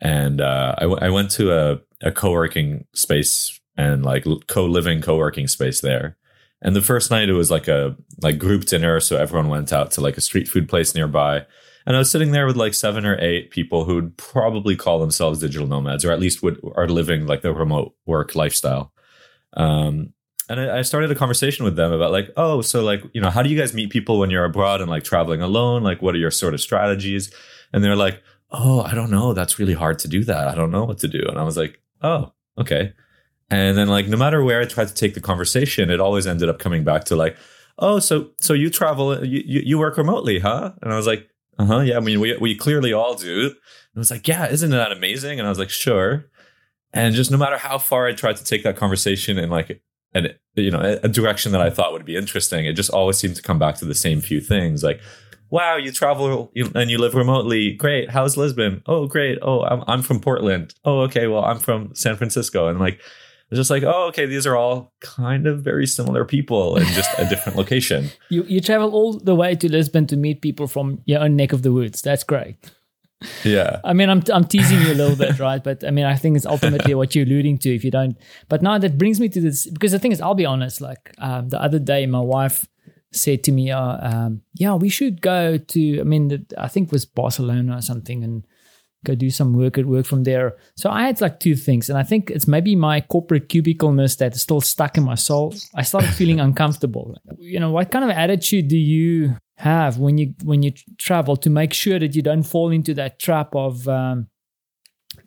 and 0.02 0.42
uh, 0.42 0.76
I, 0.78 0.82
w- 0.82 1.00
I 1.02 1.10
went 1.10 1.32
to 1.32 1.54
a, 1.54 1.80
a 2.02 2.12
co-working 2.12 2.86
space 2.94 3.60
and 3.78 4.04
like 4.04 4.26
co-living 4.48 5.02
co-working 5.02 5.48
space 5.48 5.82
there. 5.82 6.18
And 6.62 6.76
the 6.76 6.82
first 6.82 7.12
night 7.12 7.30
it 7.30 7.34
was 7.34 7.52
like 7.52 7.68
a 7.68 7.96
like 8.22 8.40
group 8.40 8.66
dinner 8.66 9.00
so 9.00 9.18
everyone 9.18 9.50
went 9.50 9.72
out 9.74 9.92
to 9.92 10.02
like 10.02 10.18
a 10.18 10.22
street 10.22 10.48
food 10.48 10.68
place 10.68 10.96
nearby. 10.96 11.46
And 11.86 11.96
i 11.96 12.00
was 12.00 12.10
sitting 12.10 12.32
there 12.32 12.48
with 12.48 12.56
like 12.56 12.74
seven 12.74 13.06
or 13.06 13.20
eight 13.20 13.52
people 13.52 13.86
who 13.86 13.96
would 13.96 14.18
probably 14.18 14.76
call 14.76 15.00
themselves 15.00 15.40
digital 15.40 15.68
nomads 15.68 16.04
or 16.04 16.12
at 16.12 16.20
least 16.20 16.42
would 16.42 16.60
are 16.76 16.88
living 16.88 17.28
like 17.28 17.42
the 17.42 17.54
remote 17.54 17.96
work 18.06 18.36
lifestyle. 18.36 18.92
Um 19.54 20.14
and 20.48 20.60
I, 20.60 20.80
I 20.80 20.82
started 20.84 21.12
a 21.12 21.16
conversation 21.16 21.66
with 21.66 21.76
them 21.76 21.92
about 21.92 22.12
like 22.12 22.30
oh 22.38 22.62
so 22.62 22.84
like 22.84 23.04
you 23.14 23.22
know 23.22 23.30
how 23.30 23.44
do 23.44 23.50
you 23.50 23.58
guys 23.58 23.74
meet 23.74 23.92
people 23.92 24.20
when 24.20 24.30
you're 24.30 24.46
abroad 24.46 24.82
and 24.82 24.90
like 24.90 25.04
traveling 25.04 25.42
alone? 25.42 25.84
Like 25.84 26.02
what 26.02 26.16
are 26.16 26.20
your 26.20 26.32
sort 26.32 26.54
of 26.54 26.62
strategies? 26.62 27.32
And 27.74 27.84
they're 27.84 27.96
like 27.96 28.22
oh, 28.52 28.82
I 28.82 28.94
don't 28.94 29.12
know. 29.12 29.34
That's 29.34 29.60
really 29.60 29.74
hard 29.74 30.00
to 30.00 30.08
do 30.08 30.24
that. 30.24 30.48
I 30.48 30.56
don't 30.56 30.72
know 30.72 30.86
what 30.86 31.00
to 31.00 31.08
do. 31.08 31.24
And 31.28 31.38
I 31.38 31.44
was 31.44 31.58
like, 31.58 31.82
oh, 32.02 32.32
okay. 32.58 32.94
And 33.50 33.78
then 33.78 33.88
like 33.88 34.08
no 34.08 34.18
matter 34.18 34.44
where 34.44 34.62
I 34.62 34.66
tried 34.66 34.88
to 34.88 34.94
take 34.94 35.14
the 35.14 35.22
conversation, 35.22 35.90
it 35.90 36.00
always 36.00 36.26
ended 36.26 36.50
up 36.50 36.60
coming 36.60 36.84
back 36.84 37.06
to 37.06 37.16
like, 37.16 37.38
oh, 37.78 38.00
so 38.00 38.32
so 38.40 38.54
you 38.54 38.70
travel, 38.70 39.24
you 39.24 39.42
you 39.46 39.78
work 39.78 39.98
remotely, 39.98 40.40
huh? 40.40 40.72
And 40.82 40.92
I 40.92 40.96
was 40.96 41.08
like, 41.08 41.30
uh 41.60 41.66
huh, 41.66 41.80
yeah. 41.82 41.98
I 41.98 42.00
mean, 42.00 42.20
we 42.20 42.36
we 42.38 42.56
clearly 42.56 42.92
all 42.94 43.16
do. 43.16 43.46
And 43.46 43.56
I 43.96 44.00
was 44.00 44.12
like, 44.12 44.28
yeah, 44.28 44.48
isn't 44.48 44.72
that 44.72 44.92
amazing? 44.92 45.40
And 45.40 45.48
I 45.48 45.50
was 45.50 45.60
like, 45.60 45.70
sure. 45.70 46.26
And 46.94 47.14
just 47.14 47.30
no 47.30 47.38
matter 47.38 47.58
how 47.58 47.78
far 47.78 48.08
I 48.08 48.14
tried 48.14 48.38
to 48.38 48.44
take 48.44 48.64
that 48.64 48.78
conversation 48.78 49.38
in 49.38 49.50
like 49.50 49.82
and 50.14 50.34
you 50.56 50.72
know 50.72 51.00
a 51.04 51.10
direction 51.10 51.52
that 51.52 51.62
I 51.62 51.70
thought 51.70 51.92
would 51.92 52.06
be 52.06 52.16
interesting, 52.16 52.66
it 52.66 52.74
just 52.74 52.90
always 52.90 53.18
seemed 53.18 53.36
to 53.36 53.42
come 53.42 53.60
back 53.60 53.76
to 53.76 53.86
the 53.86 53.94
same 53.94 54.22
few 54.22 54.40
things. 54.40 54.82
Like, 54.82 55.02
wow, 55.50 55.78
you 55.78 55.92
travel 55.92 56.52
and 56.76 56.90
you 56.92 56.98
live 56.98 57.16
remotely. 57.16 57.74
Great. 57.74 58.10
How's 58.10 58.38
Lisbon? 58.38 58.82
Oh, 58.86 59.08
great. 59.08 59.38
Oh, 59.42 59.62
I'm, 59.64 59.84
I'm 59.88 60.02
from 60.02 60.20
Portland. 60.20 60.74
Oh, 60.84 61.02
okay. 61.02 61.28
Well, 61.28 61.44
I'm 61.46 61.60
from 61.60 61.94
San 61.96 62.16
Francisco. 62.16 62.68
And 62.68 62.80
like, 62.80 63.00
It's 63.52 63.60
just 63.60 63.70
like, 63.70 63.84
oh, 63.84 64.08
okay, 64.08 64.26
these 64.26 64.48
are 64.48 64.56
all 64.56 64.94
kind 65.02 65.46
of 65.48 65.62
very 65.62 65.86
similar 65.88 66.26
people 66.26 66.78
in 66.78 66.86
just 66.88 67.12
a 67.20 67.26
different 67.30 67.58
location. 67.58 68.10
You 68.30 68.44
you 68.44 68.60
travel 68.60 68.92
all 68.92 69.20
the 69.20 69.36
way 69.36 69.56
to 69.56 69.72
Lisbon 69.72 70.08
to 70.08 70.18
meet 70.18 70.42
people 70.42 70.68
from 70.68 71.02
your 71.06 71.22
own 71.22 71.36
neck 71.36 71.54
of 71.54 71.62
the 71.62 71.72
woods. 71.72 72.02
That's 72.02 72.24
great. 72.24 72.56
Yeah. 73.44 73.80
I 73.84 73.94
mean, 73.94 74.10
I'm 74.10 74.24
I'm 74.34 74.44
teasing 74.46 74.82
you 74.82 74.92
a 74.92 74.98
little 75.02 75.16
bit, 75.16 75.40
right? 75.40 75.64
But 75.64 75.84
I 75.84 75.92
mean, 75.92 76.06
I 76.06 76.16
think 76.16 76.36
it's 76.38 76.46
ultimately 76.46 76.94
what 76.96 77.16
you're 77.16 77.26
alluding 77.26 77.60
to. 77.60 77.70
If 77.74 77.84
you 77.86 77.92
don't, 77.92 78.18
but 78.50 78.62
now 78.62 78.78
that 78.80 78.98
brings 78.98 79.20
me 79.20 79.30
to 79.30 79.40
this 79.42 79.70
because 79.70 79.92
the 79.92 80.00
thing 80.00 80.12
is, 80.12 80.20
I'll 80.22 80.36
be 80.36 80.46
honest. 80.46 80.82
Like 80.82 81.14
um, 81.20 81.50
the 81.50 81.62
other 81.62 81.80
day, 81.80 82.06
my 82.08 82.20
wife 82.20 82.68
said 83.16 83.44
to 83.46 83.52
me, 83.52 83.72
uh, 83.72 83.98
um, 84.02 84.42
"Yeah, 84.54 84.76
we 84.76 84.90
should 84.90 85.22
go 85.22 85.58
to. 85.58 86.00
I 86.00 86.04
mean, 86.04 86.28
the, 86.28 86.46
I 86.58 86.68
think 86.68 86.88
it 86.88 86.92
was 86.92 87.06
Barcelona 87.06 87.78
or 87.78 87.82
something, 87.82 88.24
and 88.24 88.46
go 89.06 89.16
do 89.16 89.30
some 89.30 89.54
work 89.54 89.78
at 89.78 89.86
work 89.86 90.06
from 90.06 90.24
there." 90.24 90.58
So 90.76 90.90
I 90.90 91.04
had 91.04 91.22
like 91.22 91.40
two 91.40 91.56
things, 91.56 91.90
and 91.90 91.98
I 91.98 92.04
think 92.04 92.30
it's 92.30 92.48
maybe 92.48 92.76
my 92.76 93.02
corporate 93.02 93.50
cubicalness 93.50 94.18
that 94.18 94.36
is 94.36 94.42
still 94.42 94.62
stuck 94.62 94.98
in 94.98 95.04
my 95.04 95.16
soul. 95.16 95.56
I 95.74 95.84
started 95.84 96.14
feeling 96.14 96.40
uncomfortable. 96.48 97.16
You 97.38 97.60
know, 97.60 97.72
what 97.72 97.92
kind 97.92 98.04
of 98.04 98.12
attitude 98.12 98.68
do 98.68 98.78
you 98.78 99.38
have 99.58 99.98
when 99.98 100.18
you 100.18 100.34
when 100.44 100.64
you 100.64 100.74
travel 100.98 101.38
to 101.38 101.50
make 101.50 101.74
sure 101.74 102.00
that 102.00 102.16
you 102.16 102.22
don't 102.22 102.44
fall 102.44 102.72
into 102.72 102.94
that 102.96 103.20
trap 103.20 103.56
of 103.56 103.88
um, 103.88 104.28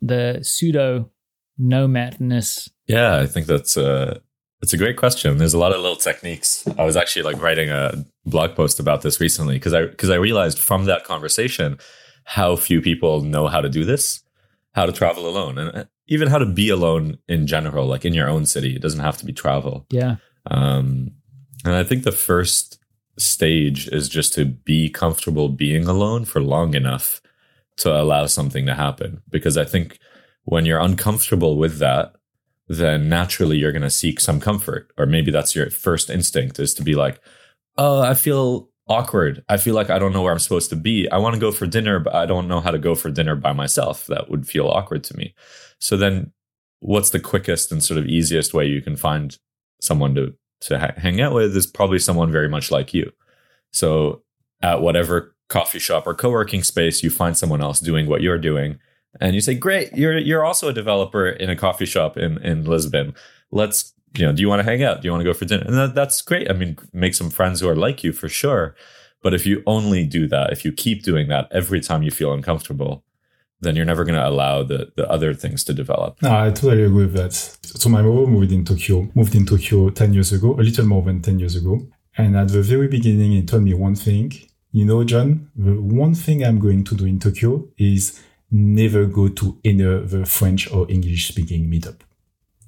the 0.03 0.41
pseudo 0.43 1.11
nomadness? 1.59 2.71
Yeah, 2.87 3.19
I 3.19 3.27
think 3.27 3.47
that's 3.47 3.77
a 3.77 4.21
it's 4.61 4.73
a 4.73 4.79
great 4.79 4.97
question. 4.97 5.39
There's 5.39 5.55
a 5.55 5.59
lot 5.59 5.73
of 5.73 5.81
little 5.81 5.97
techniques. 5.97 6.67
I 6.79 6.85
was 6.85 6.97
actually 6.97 7.23
like 7.23 7.41
writing 7.41 7.71
a 7.71 8.05
blog 8.27 8.55
post 8.57 8.81
about 8.81 9.03
this 9.03 9.21
recently 9.21 9.55
because 9.55 9.75
I 9.75 9.87
because 9.87 10.11
I 10.11 10.17
realized 10.17 10.59
from 10.59 10.87
that 10.87 11.05
conversation 11.05 11.79
how 12.25 12.57
few 12.57 12.83
people 12.83 13.23
know 13.23 13.47
how 13.49 13.61
to 13.61 13.69
do 13.69 13.85
this, 13.85 14.23
how 14.73 14.87
to 14.87 14.93
travel 14.93 15.29
alone, 15.29 15.59
and 15.59 15.89
even 16.09 16.29
how 16.29 16.39
to 16.39 16.47
be 16.47 16.69
alone 16.71 17.19
in 17.29 17.47
general, 17.47 17.87
like 17.87 18.05
in 18.05 18.15
your 18.15 18.29
own 18.29 18.47
city. 18.47 18.75
It 18.75 18.83
doesn't 18.83 19.01
have 19.01 19.17
to 19.19 19.27
be 19.27 19.33
travel. 19.33 19.87
Yeah. 19.91 20.17
Um, 20.51 21.13
and 21.65 21.75
I 21.75 21.85
think 21.85 22.05
the 22.05 22.13
first 22.13 22.79
stage 23.19 23.89
is 23.89 24.09
just 24.09 24.35
to 24.35 24.45
be 24.45 24.89
comfortable 24.89 25.49
being 25.49 25.87
alone 25.87 26.25
for 26.25 26.41
long 26.41 26.75
enough 26.75 27.21
to 27.79 27.95
allow 27.95 28.27
something 28.27 28.67
to 28.67 28.75
happen. 28.75 29.23
Because 29.31 29.57
I 29.57 29.65
think 29.65 29.99
when 30.45 30.65
you're 30.65 30.81
uncomfortable 30.81 31.57
with 31.57 31.79
that, 31.79 32.15
then 32.69 33.09
naturally 33.09 33.57
you're 33.57 33.73
going 33.73 33.83
to 33.83 33.91
seek 33.91 34.21
some 34.21 34.41
comfort. 34.41 34.93
Or 34.97 35.07
maybe 35.07 35.31
that's 35.31 35.57
your 35.57 35.71
first 35.71 36.11
instinct 36.11 36.59
is 36.59 36.75
to 36.75 36.83
be 36.83 36.95
like, 36.95 37.21
oh, 37.77 38.01
I 38.01 38.15
feel 38.15 38.69
awkward. 38.89 39.45
I 39.49 39.57
feel 39.57 39.75
like 39.75 39.91
I 39.91 39.99
don't 39.99 40.13
know 40.13 40.23
where 40.23 40.33
I'm 40.33 40.39
supposed 40.39 40.71
to 40.71 40.77
be. 40.77 41.09
I 41.11 41.19
want 41.19 41.35
to 41.35 41.41
go 41.41 41.53
for 41.53 41.67
dinner, 41.67 41.99
but 41.99 42.15
I 42.15 42.27
don't 42.27 42.49
know 42.49 42.61
how 42.61 42.71
to 42.71 42.79
go 42.79 42.95
for 42.95 43.11
dinner 43.11 43.37
by 43.37 43.53
myself. 43.53 44.07
That 44.07 44.31
would 44.31 44.47
feel 44.47 44.69
awkward 44.69 45.05
to 45.05 45.17
me. 45.17 45.35
So 45.81 45.97
then 45.97 46.33
what's 46.81 47.11
the 47.11 47.21
quickest 47.21 47.73
and 47.73 47.83
sort 47.83 47.99
of 47.99 48.07
easiest 48.07 48.55
way 48.55 48.67
you 48.67 48.83
can 48.83 48.97
find 48.97 49.37
someone 49.81 50.15
to 50.15 50.35
to 50.61 50.79
ha- 50.79 50.95
hang 50.97 51.21
out 51.21 51.33
with 51.33 51.57
is 51.57 51.67
probably 51.67 52.01
someone 52.01 52.33
very 52.33 52.49
much 52.49 52.71
like 52.71 52.93
you. 52.93 53.13
So 53.73 54.23
at 54.61 54.83
whatever 54.83 55.37
coffee 55.49 55.79
shop 55.79 56.07
or 56.07 56.15
co-working 56.15 56.63
space 56.63 57.03
you 57.03 57.11
find 57.11 57.37
someone 57.37 57.63
else 57.63 57.81
doing 57.81 58.07
what 58.07 58.21
you're 58.23 58.39
doing 58.39 58.79
and 59.21 59.35
you 59.35 59.41
say 59.41 59.55
great 59.55 59.93
you're 59.95 60.19
you're 60.19 60.45
also 60.45 60.69
a 60.69 60.73
developer 60.73 61.29
in 61.29 61.51
a 61.51 61.57
coffee 61.57 61.87
shop 61.87 62.17
in 62.17 62.39
in 62.39 62.65
Lisbon 62.65 63.15
let's 63.51 63.95
you 64.17 64.25
know 64.25 64.33
do 64.33 64.41
you 64.41 64.49
want 64.49 64.61
to 64.61 64.65
hang 64.65 64.83
out 64.83 65.01
do 65.01 65.07
you 65.07 65.13
want 65.13 65.21
to 65.21 65.25
go 65.25 65.35
for 65.35 65.45
dinner 65.45 65.65
and 65.67 65.75
that, 65.75 65.95
that's 65.95 66.23
great 66.23 66.51
i 66.51 66.55
mean 66.55 66.79
make 66.93 67.15
some 67.15 67.31
friends 67.31 67.61
who 67.61 67.69
are 67.69 67.77
like 67.77 68.03
you 68.03 68.13
for 68.13 68.29
sure 68.29 68.75
but 69.23 69.35
if 69.35 69.45
you 69.47 69.63
only 69.67 70.05
do 70.07 70.27
that 70.27 70.51
if 70.53 70.65
you 70.65 70.73
keep 70.73 71.03
doing 71.03 71.29
that 71.29 71.47
every 71.51 71.81
time 71.81 72.03
you 72.03 72.11
feel 72.11 72.33
uncomfortable 72.33 73.05
then 73.61 73.75
you're 73.75 73.85
never 73.85 74.05
going 74.05 74.15
to 74.15 74.29
allow 74.29 74.63
the, 74.63 74.93
the 74.97 75.09
other 75.11 75.35
things 75.35 75.65
to 75.65 75.75
develop. 75.75 76.21
No, 76.23 76.31
I 76.31 76.51
totally 76.51 76.85
agree 76.85 77.07
with 77.07 77.15
that. 77.15 77.33
So 77.33 77.89
my 77.89 78.03
mom 78.03 78.31
moved 78.31 78.53
in 78.53 78.65
Tokyo, 78.65 79.09
moved 79.15 79.35
in 79.35 79.47
Tokyo 79.47 79.91
10 79.91 80.15
years 80.15 80.33
ago, 80.33 80.55
a 80.55 80.63
little 80.63 80.87
more 80.87 81.03
than 81.03 81.21
10 81.21 81.39
years 81.39 81.57
ago. 81.57 81.81
And 82.17 82.37
at 82.37 82.49
the 82.49 82.63
very 82.63 82.89
beginning, 82.89 83.33
he 83.33 83.43
told 83.43 83.65
me 83.65 83.75
one 83.75 83.97
thing, 83.97 84.33
you 84.71 84.85
know, 84.85 85.03
John, 85.03 85.51
the 85.57 85.73
one 85.81 86.15
thing 86.15 86.45
I'm 86.45 86.61
going 86.61 86.85
to 86.85 86.95
do 86.95 87.05
in 87.05 87.19
Tokyo 87.19 87.67
is 87.79 88.23
never 88.51 89.07
go 89.07 89.29
to 89.29 89.59
any 89.65 89.85
other 89.85 90.25
French 90.25 90.71
or 90.71 90.91
English 90.91 91.29
speaking 91.29 91.71
meetup. 91.71 92.01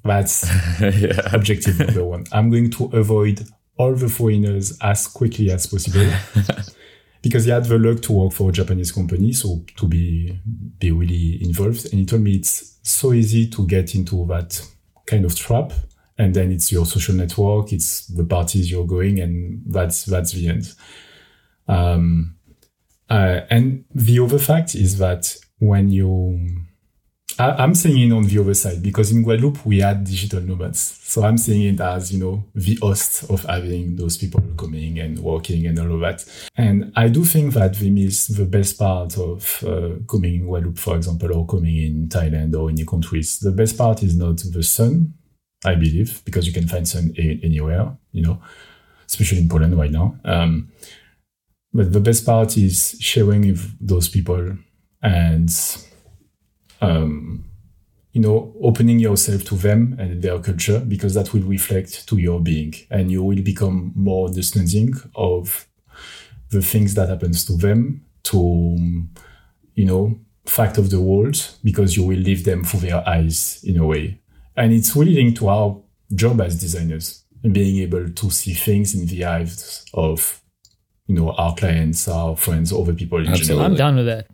That's 0.04 0.48
yeah. 0.80 1.20
objective 1.32 1.78
number 1.78 2.04
one. 2.04 2.24
I'm 2.32 2.50
going 2.50 2.70
to 2.72 2.84
avoid 2.92 3.46
all 3.76 3.94
the 3.94 4.08
foreigners 4.08 4.76
as 4.80 5.06
quickly 5.06 5.50
as 5.50 5.66
possible 5.66 6.10
because 7.22 7.44
he 7.44 7.50
had 7.50 7.64
the 7.64 7.78
luck 7.78 8.02
to 8.02 8.12
work 8.12 8.32
for 8.32 8.50
a 8.50 8.52
Japanese 8.52 8.92
company, 8.92 9.32
so 9.32 9.62
to 9.76 9.86
be 9.86 10.38
be 10.78 10.90
really 10.90 11.42
involved. 11.42 11.86
And 11.86 11.94
he 11.94 12.06
told 12.06 12.22
me 12.22 12.36
it's 12.36 12.78
so 12.82 13.12
easy 13.12 13.48
to 13.48 13.66
get 13.66 13.94
into 13.94 14.26
that 14.26 14.60
kind 15.06 15.24
of 15.24 15.34
trap, 15.34 15.72
and 16.18 16.34
then 16.34 16.52
it's 16.52 16.70
your 16.72 16.86
social 16.86 17.14
network, 17.14 17.72
it's 17.72 18.06
the 18.06 18.24
parties 18.24 18.70
you're 18.70 18.86
going, 18.86 19.20
and 19.20 19.62
that's 19.66 20.04
that's 20.04 20.32
the 20.32 20.48
end. 20.48 20.74
Um, 21.68 22.36
uh, 23.08 23.40
and 23.50 23.84
the 23.94 24.20
other 24.20 24.38
fact 24.38 24.74
is 24.74 24.98
that 24.98 25.36
when 25.60 25.88
you 25.88 26.66
I, 27.40 27.64
am 27.64 27.74
saying 27.74 28.10
it 28.10 28.12
on 28.12 28.24
the 28.24 28.38
other 28.38 28.54
side 28.54 28.82
because 28.82 29.12
in 29.12 29.22
Guadeloupe 29.22 29.64
we 29.64 29.80
had 29.80 30.04
digital 30.04 30.40
nomads. 30.42 30.80
So 31.02 31.22
I'm 31.24 31.38
saying 31.38 31.74
it 31.74 31.80
as, 31.80 32.12
you 32.12 32.20
know, 32.20 32.44
the 32.54 32.76
host 32.82 33.30
of 33.30 33.44
having 33.44 33.96
those 33.96 34.18
people 34.18 34.42
coming 34.58 34.98
and 34.98 35.18
working 35.18 35.66
and 35.66 35.78
all 35.78 35.94
of 35.94 36.00
that. 36.00 36.24
And 36.56 36.92
I 36.96 37.08
do 37.08 37.24
think 37.24 37.54
that 37.54 37.74
they 37.74 37.88
miss 37.88 38.26
the 38.26 38.44
best 38.44 38.78
part 38.78 39.16
of 39.16 39.64
uh, 39.66 40.02
coming 40.06 40.34
in 40.34 40.46
Guadeloupe, 40.46 40.78
for 40.78 40.96
example, 40.96 41.34
or 41.34 41.46
coming 41.46 41.76
in 41.76 42.08
Thailand 42.08 42.54
or 42.54 42.68
any 42.68 42.84
countries. 42.84 43.38
The 43.38 43.52
best 43.52 43.78
part 43.78 44.02
is 44.02 44.16
not 44.16 44.42
the 44.52 44.62
sun, 44.62 45.14
I 45.64 45.76
believe, 45.76 46.22
because 46.24 46.46
you 46.46 46.52
can 46.52 46.68
find 46.68 46.86
sun 46.86 47.14
a- 47.16 47.40
anywhere, 47.42 47.96
you 48.12 48.22
know, 48.22 48.42
especially 49.06 49.38
in 49.38 49.48
Poland 49.48 49.78
right 49.78 49.90
now. 49.90 50.16
Um, 50.24 50.72
but 51.72 51.92
the 51.92 52.00
best 52.00 52.26
part 52.26 52.58
is 52.58 52.96
sharing 53.00 53.42
with 53.42 53.76
those 53.80 54.08
people 54.08 54.56
and 55.02 55.50
um, 56.80 57.44
you 58.12 58.20
know, 58.20 58.52
opening 58.60 58.98
yourself 58.98 59.44
to 59.44 59.54
them 59.54 59.94
and 59.98 60.22
their 60.22 60.38
culture 60.40 60.80
because 60.80 61.14
that 61.14 61.32
will 61.32 61.42
reflect 61.42 62.08
to 62.08 62.16
your 62.18 62.40
being 62.40 62.74
and 62.90 63.10
you 63.10 63.22
will 63.22 63.40
become 63.42 63.92
more 63.94 64.28
understanding 64.28 64.92
of 65.14 65.66
the 66.50 66.60
things 66.60 66.94
that 66.94 67.08
happens 67.08 67.44
to 67.44 67.56
them, 67.56 68.04
to, 68.24 69.06
you 69.74 69.84
know, 69.84 70.18
fact 70.46 70.78
of 70.78 70.90
the 70.90 71.00
world 71.00 71.36
because 71.62 71.96
you 71.96 72.04
will 72.04 72.18
live 72.18 72.44
them 72.44 72.64
through 72.64 72.80
their 72.80 73.08
eyes 73.08 73.62
in 73.62 73.78
a 73.78 73.86
way. 73.86 74.20
And 74.56 74.72
it's 74.72 74.96
really 74.96 75.14
linked 75.14 75.38
to 75.38 75.48
our 75.48 75.80
job 76.12 76.40
as 76.40 76.58
designers 76.58 77.24
being 77.52 77.78
able 77.78 78.10
to 78.10 78.30
see 78.30 78.54
things 78.54 78.94
in 78.94 79.06
the 79.06 79.24
eyes 79.24 79.84
of, 79.94 80.42
you 81.06 81.14
know, 81.14 81.30
our 81.30 81.54
clients, 81.54 82.08
our 82.08 82.36
friends, 82.36 82.72
other 82.72 82.92
people 82.92 83.18
in 83.18 83.28
Absolutely. 83.28 83.46
general. 83.46 83.66
I'm 83.66 83.76
done 83.76 83.96
with 83.96 84.06
that. 84.06 84.26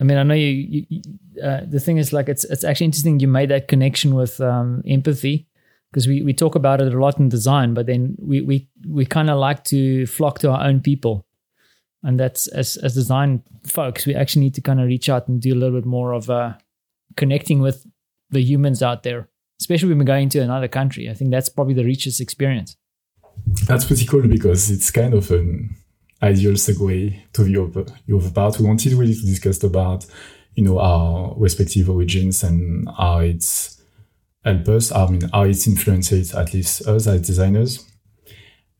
I 0.00 0.04
mean, 0.04 0.16
I 0.16 0.22
know 0.22 0.34
you. 0.34 0.86
you, 0.88 1.02
uh, 1.42 1.60
the 1.66 1.80
thing 1.80 1.98
is, 1.98 2.12
like, 2.12 2.28
it's 2.28 2.44
it's 2.44 2.64
actually 2.64 2.86
interesting 2.86 3.20
you 3.20 3.28
made 3.28 3.50
that 3.50 3.68
connection 3.68 4.14
with 4.14 4.40
um, 4.40 4.82
empathy 4.86 5.46
because 5.90 6.06
we, 6.06 6.22
we 6.22 6.32
talk 6.32 6.54
about 6.54 6.80
it 6.80 6.92
a 6.92 6.98
lot 6.98 7.18
in 7.18 7.28
design, 7.28 7.74
but 7.74 7.86
then 7.86 8.16
we 8.18 8.40
we 8.40 8.68
we 8.88 9.04
kind 9.04 9.30
of 9.30 9.38
like 9.38 9.64
to 9.64 10.06
flock 10.06 10.38
to 10.40 10.50
our 10.50 10.64
own 10.66 10.80
people, 10.80 11.26
and 12.02 12.18
that's 12.18 12.46
as 12.48 12.76
as 12.78 12.94
design 12.94 13.42
folks, 13.66 14.06
we 14.06 14.14
actually 14.14 14.42
need 14.42 14.54
to 14.54 14.60
kind 14.60 14.80
of 14.80 14.86
reach 14.86 15.08
out 15.08 15.28
and 15.28 15.40
do 15.40 15.52
a 15.52 15.56
little 15.56 15.78
bit 15.78 15.86
more 15.86 16.12
of 16.12 16.30
uh, 16.30 16.54
connecting 17.16 17.60
with 17.60 17.86
the 18.30 18.40
humans 18.40 18.82
out 18.82 19.02
there, 19.02 19.28
especially 19.60 19.88
when 19.88 19.98
we're 19.98 20.04
going 20.04 20.28
to 20.30 20.38
another 20.38 20.68
country. 20.68 21.10
I 21.10 21.14
think 21.14 21.30
that's 21.30 21.48
probably 21.48 21.74
the 21.74 21.84
richest 21.84 22.20
experience. 22.20 22.76
That's 23.66 23.84
pretty 23.84 24.06
cool 24.06 24.26
because 24.26 24.70
it's 24.70 24.90
kind 24.90 25.14
of 25.14 25.30
an 25.30 25.76
ideal 26.22 26.52
segue 26.52 27.32
to 27.32 27.44
the 27.44 27.62
other, 27.62 27.84
the 28.06 28.16
other 28.16 28.30
part. 28.30 28.58
We 28.58 28.66
wanted 28.66 28.92
really 28.92 29.14
to 29.14 29.22
discuss 29.22 29.62
about, 29.62 30.06
you 30.54 30.64
know, 30.64 30.78
our 30.78 31.34
respective 31.36 31.88
origins 31.88 32.42
and 32.42 32.88
how 32.96 33.18
it's 33.18 33.80
help 34.44 34.68
us, 34.68 34.92
I 34.92 35.06
mean, 35.08 35.28
how 35.32 35.42
it's 35.42 35.66
influenced 35.66 36.34
at 36.34 36.54
least 36.54 36.86
us 36.86 37.06
as 37.06 37.22
designers. 37.22 37.86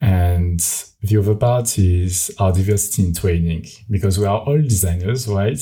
And 0.00 0.61
the 1.02 1.18
other 1.18 1.35
part 1.35 1.78
is 1.78 2.35
our 2.38 2.52
diversity 2.52 3.06
in 3.06 3.14
training 3.14 3.66
because 3.90 4.18
we 4.18 4.25
are 4.25 4.40
all 4.40 4.61
designers, 4.61 5.28
right? 5.28 5.61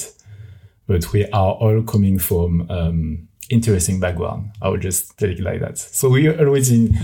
But 0.86 1.12
we 1.12 1.26
are 1.26 1.54
all 1.54 1.82
coming 1.82 2.18
from 2.18 2.70
um, 2.70 3.28
interesting 3.50 3.98
background. 3.98 4.52
I 4.62 4.68
would 4.68 4.80
just 4.80 5.18
take 5.18 5.38
it 5.38 5.42
like 5.42 5.60
that. 5.60 5.78
So 5.78 6.08
we 6.08 6.28
are 6.28 6.38
already 6.38 6.94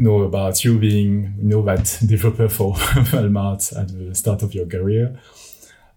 know 0.00 0.22
about 0.22 0.64
you 0.64 0.78
being 0.78 1.34
you 1.38 1.48
know 1.48 1.62
that 1.62 1.98
developer 2.06 2.48
for 2.48 2.74
Walmart 3.12 3.76
at 3.76 3.88
the 3.88 4.14
start 4.14 4.42
of 4.42 4.54
your 4.54 4.66
career. 4.66 5.20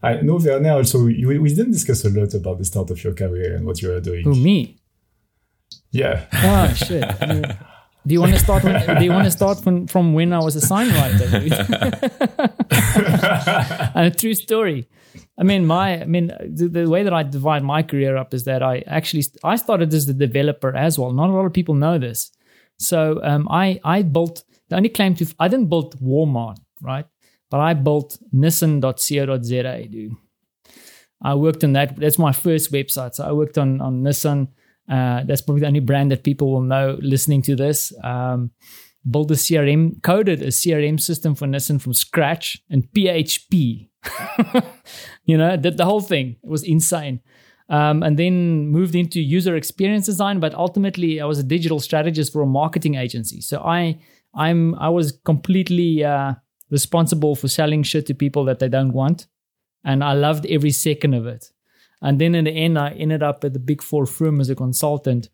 I 0.01 0.21
know 0.21 0.35
Werner 0.35 0.73
also 0.73 1.05
we, 1.05 1.25
we 1.25 1.53
didn't 1.53 1.71
discuss 1.71 2.03
a 2.03 2.09
lot 2.09 2.33
about 2.33 2.57
the 2.57 2.65
start 2.65 2.91
of 2.91 3.03
your 3.03 3.13
career 3.13 3.55
and 3.55 3.65
what 3.65 3.81
you 3.81 3.91
are 3.91 4.01
doing. 4.01 4.23
Who 4.25 4.35
me? 4.35 4.77
Yeah. 5.91 6.25
Oh 6.33 6.73
shit. 6.73 7.05
Do 8.05 8.13
you 8.13 8.19
want 8.19 8.33
to 8.33 8.39
start? 8.39 8.65
When, 8.65 8.97
do 8.97 9.05
you 9.05 9.11
want 9.11 9.23
to 9.23 9.31
start 9.31 9.63
from, 9.63 9.87
from 9.87 10.13
when 10.13 10.33
I 10.33 10.39
was 10.39 10.57
a 10.57 10.61
sign 10.61 10.89
writer? 10.89 11.23
and 13.95 14.07
a 14.07 14.11
true 14.11 14.33
story. 14.33 14.89
I 15.37 15.43
mean, 15.43 15.65
my, 15.65 16.01
I 16.01 16.05
mean, 16.05 16.27
the, 16.27 16.67
the, 16.67 16.89
way 16.89 17.03
that 17.03 17.13
I 17.13 17.23
divide 17.23 17.63
my 17.63 17.81
career 17.81 18.17
up 18.17 18.33
is 18.33 18.43
that 18.43 18.61
I 18.61 18.79
actually, 18.87 19.23
I 19.43 19.55
started 19.55 19.93
as 19.93 20.09
a 20.09 20.13
developer 20.13 20.75
as 20.75 20.99
well. 20.99 21.13
Not 21.13 21.29
a 21.29 21.31
lot 21.33 21.45
of 21.45 21.53
people 21.53 21.75
know 21.75 21.97
this. 21.97 22.31
So 22.83 23.19
um, 23.23 23.47
I, 23.49 23.79
I 23.83 24.01
built, 24.01 24.43
the 24.69 24.75
only 24.75 24.89
claim 24.89 25.15
to, 25.15 25.25
I 25.39 25.47
didn't 25.47 25.69
build 25.69 25.99
Walmart, 25.99 26.57
right? 26.81 27.05
But 27.49 27.59
I 27.59 27.73
built 27.73 28.17
Nissan.co.za, 28.33 29.87
dude. 29.87 30.15
I 31.21 31.35
worked 31.35 31.63
on 31.63 31.73
that. 31.73 31.95
That's 31.95 32.19
my 32.19 32.33
first 32.33 32.71
website. 32.71 33.15
So 33.15 33.23
I 33.23 33.31
worked 33.31 33.57
on, 33.57 33.79
on 33.79 34.03
Nissan. 34.03 34.49
Uh, 34.89 35.23
that's 35.23 35.41
probably 35.41 35.61
the 35.61 35.67
only 35.67 35.79
brand 35.79 36.11
that 36.11 36.23
people 36.23 36.51
will 36.51 36.61
know 36.61 36.97
listening 37.01 37.41
to 37.43 37.55
this. 37.55 37.93
Um, 38.03 38.51
built 39.09 39.31
a 39.31 39.35
CRM, 39.35 40.01
coded 40.03 40.41
a 40.41 40.47
CRM 40.47 40.99
system 40.99 41.35
for 41.35 41.45
Nissan 41.47 41.81
from 41.81 41.93
scratch 41.93 42.61
and 42.69 42.83
PHP. 42.91 43.89
you 45.25 45.37
know, 45.37 45.55
did 45.55 45.77
the 45.77 45.85
whole 45.85 46.01
thing. 46.01 46.35
It 46.43 46.49
was 46.49 46.63
insane. 46.63 47.21
Um, 47.73 48.03
and 48.03 48.19
then 48.19 48.67
moved 48.67 48.93
into 48.93 49.19
user 49.19 49.55
experience 49.55 50.05
design. 50.05 50.39
But 50.39 50.53
ultimately, 50.53 51.19
I 51.19 51.25
was 51.25 51.39
a 51.39 51.43
digital 51.55 51.79
strategist 51.79 52.31
for 52.31 52.41
a 52.43 52.45
marketing 52.45 52.95
agency. 52.95 53.41
So 53.41 53.55
I, 53.61 53.99
I'm, 54.35 54.75
I 54.75 54.89
was 54.89 55.19
completely 55.25 56.03
uh, 56.03 56.33
responsible 56.69 57.35
for 57.35 57.47
selling 57.47 57.81
shit 57.83 58.05
to 58.07 58.13
people 58.13 58.45
that 58.45 58.59
they 58.59 58.69
don't 58.69 58.93
want, 58.93 59.27
and 59.83 60.03
I 60.03 60.13
loved 60.13 60.45
every 60.45 60.71
second 60.71 61.13
of 61.15 61.25
it. 61.25 61.51
And 61.99 62.19
then 62.19 62.35
in 62.35 62.45
the 62.45 62.51
end, 62.51 62.77
I 62.77 62.89
ended 62.91 63.23
up 63.23 63.43
at 63.43 63.53
the 63.53 63.59
big 63.59 63.81
four 63.81 64.05
firm 64.05 64.39
as 64.39 64.49
a 64.49 64.55
consultant, 64.55 65.29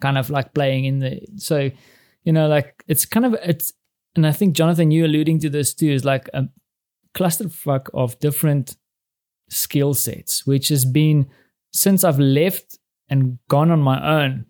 kind 0.00 0.18
of 0.18 0.30
like 0.30 0.54
playing 0.54 0.86
in 0.86 0.98
the 0.98 1.20
so 1.36 1.70
you 2.24 2.32
know, 2.32 2.48
like 2.48 2.82
it's 2.88 3.04
kind 3.04 3.26
of 3.26 3.34
it's, 3.44 3.72
and 4.16 4.26
I 4.26 4.32
think 4.32 4.56
Jonathan, 4.56 4.90
you 4.90 5.04
alluding 5.04 5.40
to 5.40 5.50
this 5.50 5.74
too, 5.74 5.90
is 5.90 6.04
like 6.04 6.28
a 6.32 6.48
clusterfuck 7.14 7.90
of 7.92 8.18
different 8.18 8.76
skill 9.50 9.94
sets, 9.94 10.46
which 10.46 10.68
has 10.68 10.84
been 10.84 11.28
since 11.74 12.04
I've 12.04 12.20
left 12.20 12.78
and 13.10 13.38
gone 13.48 13.70
on 13.70 13.80
my 13.80 14.22
own, 14.22 14.46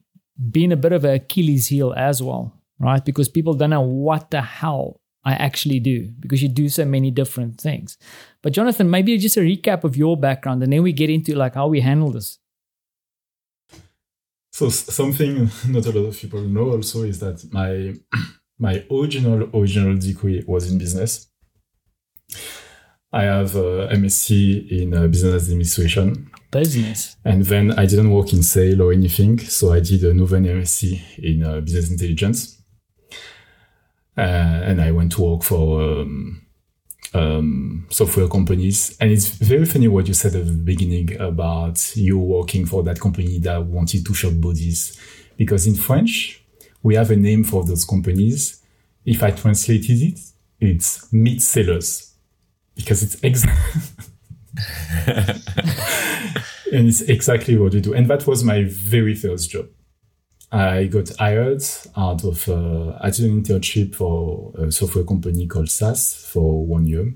been 0.50 0.72
a 0.72 0.76
bit 0.76 0.92
of 0.92 1.04
an 1.04 1.14
Achilles 1.14 1.68
heel 1.68 1.94
as 1.96 2.22
well, 2.22 2.60
right? 2.78 3.04
Because 3.04 3.28
people 3.28 3.54
don't 3.54 3.70
know 3.70 3.80
what 3.80 4.30
the 4.30 4.42
hell 4.42 5.00
I 5.24 5.32
actually 5.32 5.80
do 5.80 6.12
because 6.20 6.42
you 6.42 6.50
do 6.50 6.68
so 6.68 6.84
many 6.84 7.10
different 7.10 7.58
things. 7.58 7.96
But 8.42 8.52
Jonathan, 8.52 8.90
maybe 8.90 9.16
just 9.16 9.38
a 9.38 9.40
recap 9.40 9.82
of 9.84 9.96
your 9.96 10.18
background 10.18 10.62
and 10.62 10.72
then 10.72 10.82
we 10.82 10.92
get 10.92 11.08
into 11.08 11.34
like 11.34 11.54
how 11.54 11.66
we 11.66 11.80
handle 11.80 12.10
this. 12.10 12.38
So 14.52 14.68
something 14.68 15.50
not 15.68 15.86
a 15.86 15.92
lot 15.92 16.08
of 16.08 16.18
people 16.18 16.42
know 16.42 16.72
also 16.72 17.02
is 17.02 17.20
that 17.20 17.42
my 17.52 17.94
my 18.58 18.84
original 18.90 19.48
original 19.54 19.96
degree 19.96 20.44
was 20.46 20.70
in 20.70 20.78
business. 20.78 21.26
I 23.12 23.22
have 23.22 23.54
a 23.54 23.88
MSc 23.92 24.70
in 24.70 24.92
uh, 24.92 25.06
business 25.06 25.44
administration. 25.44 26.30
Business. 26.54 27.16
And 27.24 27.44
then 27.44 27.72
I 27.72 27.84
didn't 27.84 28.12
work 28.12 28.32
in 28.32 28.44
sale 28.44 28.82
or 28.82 28.92
anything, 28.92 29.40
so 29.40 29.72
I 29.72 29.80
did 29.80 30.04
a 30.04 30.12
Nouwen 30.12 30.46
MSc 30.46 31.18
in 31.18 31.42
uh, 31.42 31.60
business 31.60 31.90
intelligence. 31.90 32.62
Uh, 34.16 34.20
and 34.20 34.80
I 34.80 34.92
went 34.92 35.10
to 35.12 35.22
work 35.22 35.42
for 35.42 35.82
um, 35.82 36.46
um, 37.12 37.86
software 37.90 38.28
companies. 38.28 38.96
And 39.00 39.10
it's 39.10 39.26
very 39.26 39.64
funny 39.64 39.88
what 39.88 40.06
you 40.06 40.14
said 40.14 40.36
at 40.36 40.46
the 40.46 40.52
beginning 40.52 41.20
about 41.20 41.96
you 41.96 42.18
working 42.18 42.66
for 42.66 42.84
that 42.84 43.00
company 43.00 43.40
that 43.40 43.66
wanted 43.66 44.06
to 44.06 44.14
shop 44.14 44.34
bodies. 44.36 44.96
Because 45.36 45.66
in 45.66 45.74
French, 45.74 46.44
we 46.84 46.94
have 46.94 47.10
a 47.10 47.16
name 47.16 47.42
for 47.42 47.64
those 47.64 47.84
companies. 47.84 48.62
If 49.04 49.24
I 49.24 49.32
translated 49.32 50.02
it, 50.02 50.20
it's 50.60 51.12
meat 51.12 51.42
sellers. 51.42 52.14
Because 52.76 53.02
it's 53.02 53.22
exactly. 53.24 54.04
and 55.06 56.88
it's 56.88 57.00
exactly 57.02 57.56
what 57.56 57.74
we 57.74 57.80
do. 57.80 57.94
And 57.94 58.08
that 58.08 58.26
was 58.26 58.44
my 58.44 58.64
very 58.64 59.14
first 59.14 59.50
job. 59.50 59.66
I 60.52 60.84
got 60.84 61.10
hired 61.18 61.64
out 61.96 62.24
of, 62.24 62.48
uh, 62.48 62.96
an 63.00 63.10
internship 63.10 63.94
for 63.94 64.52
a 64.56 64.70
software 64.70 65.04
company 65.04 65.46
called 65.46 65.68
SAS 65.68 66.14
for 66.14 66.64
one 66.64 66.86
year. 66.86 67.12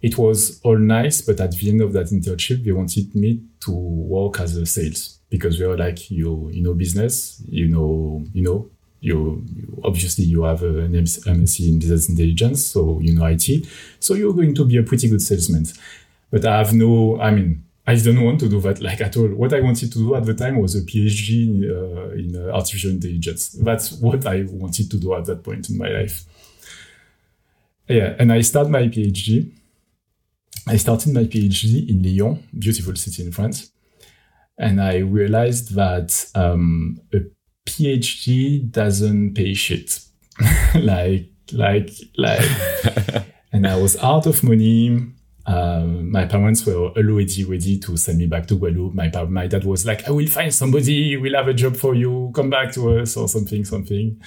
It 0.00 0.16
was 0.16 0.60
all 0.62 0.78
nice, 0.78 1.20
but 1.20 1.40
at 1.40 1.52
the 1.52 1.68
end 1.68 1.82
of 1.82 1.92
that 1.92 2.06
internship, 2.06 2.64
they 2.64 2.72
wanted 2.72 3.14
me 3.14 3.42
to 3.60 3.72
work 3.72 4.40
as 4.40 4.56
a 4.56 4.64
sales 4.66 5.18
because 5.28 5.58
we 5.58 5.66
were 5.66 5.76
like, 5.76 6.10
you, 6.10 6.48
you 6.52 6.62
know, 6.62 6.74
business, 6.74 7.42
you 7.48 7.68
know, 7.68 8.24
you 8.32 8.42
know, 8.42 8.70
you, 9.00 9.44
you 9.54 9.80
obviously 9.82 10.24
you 10.24 10.42
have 10.44 10.62
an 10.62 10.92
MSc 10.92 11.68
in 11.68 11.78
business 11.78 12.08
intelligence, 12.08 12.64
so 12.66 13.00
you 13.00 13.14
know 13.14 13.24
IT, 13.24 13.66
so 13.98 14.14
you're 14.14 14.34
going 14.34 14.54
to 14.54 14.64
be 14.64 14.76
a 14.76 14.82
pretty 14.82 15.08
good 15.08 15.22
salesman. 15.22 15.64
But 16.30 16.44
I 16.44 16.58
have 16.58 16.72
no, 16.72 17.20
I 17.20 17.30
mean, 17.30 17.64
I 17.86 17.94
didn't 17.96 18.22
want 18.22 18.38
to 18.40 18.48
do 18.48 18.60
that 18.60 18.80
like 18.80 19.00
at 19.00 19.16
all. 19.16 19.28
What 19.28 19.52
I 19.52 19.60
wanted 19.60 19.92
to 19.92 19.98
do 19.98 20.14
at 20.14 20.24
the 20.24 20.34
time 20.34 20.60
was 20.60 20.76
a 20.76 20.82
PhD 20.82 21.48
in, 21.48 21.70
uh, 21.70 22.10
in 22.10 22.36
uh, 22.36 22.52
artificial 22.52 22.90
intelligence. 22.90 23.48
That's 23.48 23.92
what 23.92 24.26
I 24.26 24.44
wanted 24.48 24.90
to 24.90 24.96
do 24.96 25.14
at 25.14 25.24
that 25.24 25.42
point 25.42 25.68
in 25.70 25.78
my 25.78 25.88
life. 25.88 26.24
Yeah, 27.88 28.14
and 28.18 28.32
I 28.32 28.42
started 28.42 28.70
my 28.70 28.82
PhD. 28.82 29.52
I 30.68 30.76
started 30.76 31.12
my 31.12 31.24
PhD 31.24 31.88
in 31.88 32.02
Lyon, 32.02 32.44
beautiful 32.56 32.94
city 32.94 33.24
in 33.24 33.32
France, 33.32 33.72
and 34.56 34.80
I 34.80 34.98
realized 34.98 35.74
that 35.74 36.30
um, 36.36 37.00
a 37.12 37.22
PhD 37.66 38.70
doesn't 38.70 39.34
pay 39.34 39.54
shit. 39.54 39.98
like, 40.76 41.28
like, 41.52 41.90
like, 42.16 42.48
and 43.52 43.66
I 43.66 43.76
was 43.76 43.96
out 43.96 44.26
of 44.26 44.44
money 44.44 45.12
um, 45.50 46.12
my 46.12 46.26
parents 46.26 46.64
were 46.64 46.90
already 46.90 47.44
ready 47.44 47.76
to 47.80 47.96
send 47.96 48.18
me 48.18 48.26
back 48.26 48.46
to 48.46 48.54
Guadeloupe. 48.56 48.94
My, 48.94 49.10
my 49.24 49.48
dad 49.48 49.64
was 49.64 49.84
like, 49.84 50.06
I 50.06 50.12
will 50.12 50.28
find 50.28 50.54
somebody, 50.54 51.16
we'll 51.16 51.34
have 51.34 51.48
a 51.48 51.54
job 51.54 51.76
for 51.76 51.92
you, 51.92 52.30
come 52.36 52.50
back 52.50 52.72
to 52.74 52.98
us 52.98 53.16
or 53.16 53.26
something, 53.28 53.64
something. 53.64 54.22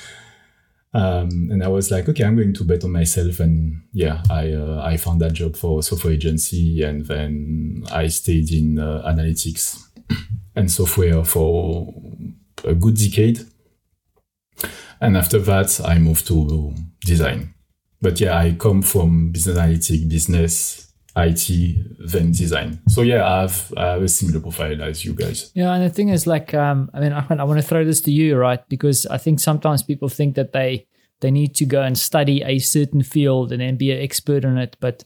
Um, 0.93 1.49
and 1.49 1.63
I 1.63 1.69
was 1.69 1.91
like, 1.91 2.09
okay, 2.09 2.25
I'm 2.25 2.35
going 2.35 2.53
to 2.53 2.65
bet 2.65 2.83
on 2.83 2.91
myself. 2.91 3.39
And 3.39 3.83
yeah, 3.93 4.21
I, 4.29 4.51
uh, 4.51 4.81
I 4.83 4.97
found 4.97 5.21
that 5.21 5.31
job 5.31 5.55
for 5.55 5.81
software 5.81 6.13
agency 6.13 6.83
and 6.83 7.05
then 7.05 7.83
I 7.89 8.07
stayed 8.07 8.51
in 8.51 8.77
uh, 8.77 9.01
analytics 9.07 9.81
and 10.57 10.69
software 10.69 11.23
for 11.23 11.93
a 12.65 12.75
good 12.75 12.97
decade. 12.97 13.39
And 14.99 15.15
after 15.15 15.39
that, 15.39 15.79
I 15.85 15.99
moved 15.99 16.27
to 16.27 16.75
design. 17.05 17.53
But 18.01 18.19
yeah, 18.19 18.37
I 18.37 18.55
come 18.59 18.81
from 18.81 19.31
business 19.31 19.57
analytics, 19.57 20.09
business, 20.09 20.92
IT 21.15 22.09
than 22.11 22.31
design. 22.31 22.81
So 22.87 23.01
yeah, 23.01 23.27
I 23.27 23.41
have, 23.41 23.73
I 23.77 23.85
have 23.93 24.01
a 24.01 24.07
similar 24.07 24.39
profile 24.39 24.81
as 24.81 25.05
you 25.05 25.13
guys. 25.13 25.51
Yeah, 25.53 25.73
and 25.73 25.83
the 25.83 25.89
thing 25.89 26.09
is, 26.09 26.25
like, 26.25 26.53
um, 26.53 26.89
I 26.93 26.99
mean, 26.99 27.13
Ahmed, 27.13 27.39
I 27.39 27.43
want 27.43 27.61
to 27.61 27.67
throw 27.67 27.85
this 27.85 28.01
to 28.01 28.11
you, 28.11 28.35
right? 28.35 28.67
Because 28.67 29.05
I 29.05 29.17
think 29.17 29.39
sometimes 29.39 29.83
people 29.83 30.09
think 30.09 30.35
that 30.35 30.53
they 30.53 30.87
they 31.21 31.31
need 31.31 31.55
to 31.55 31.65
go 31.65 31.81
and 31.81 31.97
study 31.97 32.43
a 32.43 32.59
certain 32.59 33.01
field 33.01 33.51
and 33.51 33.61
then 33.61 33.77
be 33.77 33.91
an 33.91 34.01
expert 34.01 34.43
on 34.43 34.57
it. 34.57 34.75
But 34.79 35.05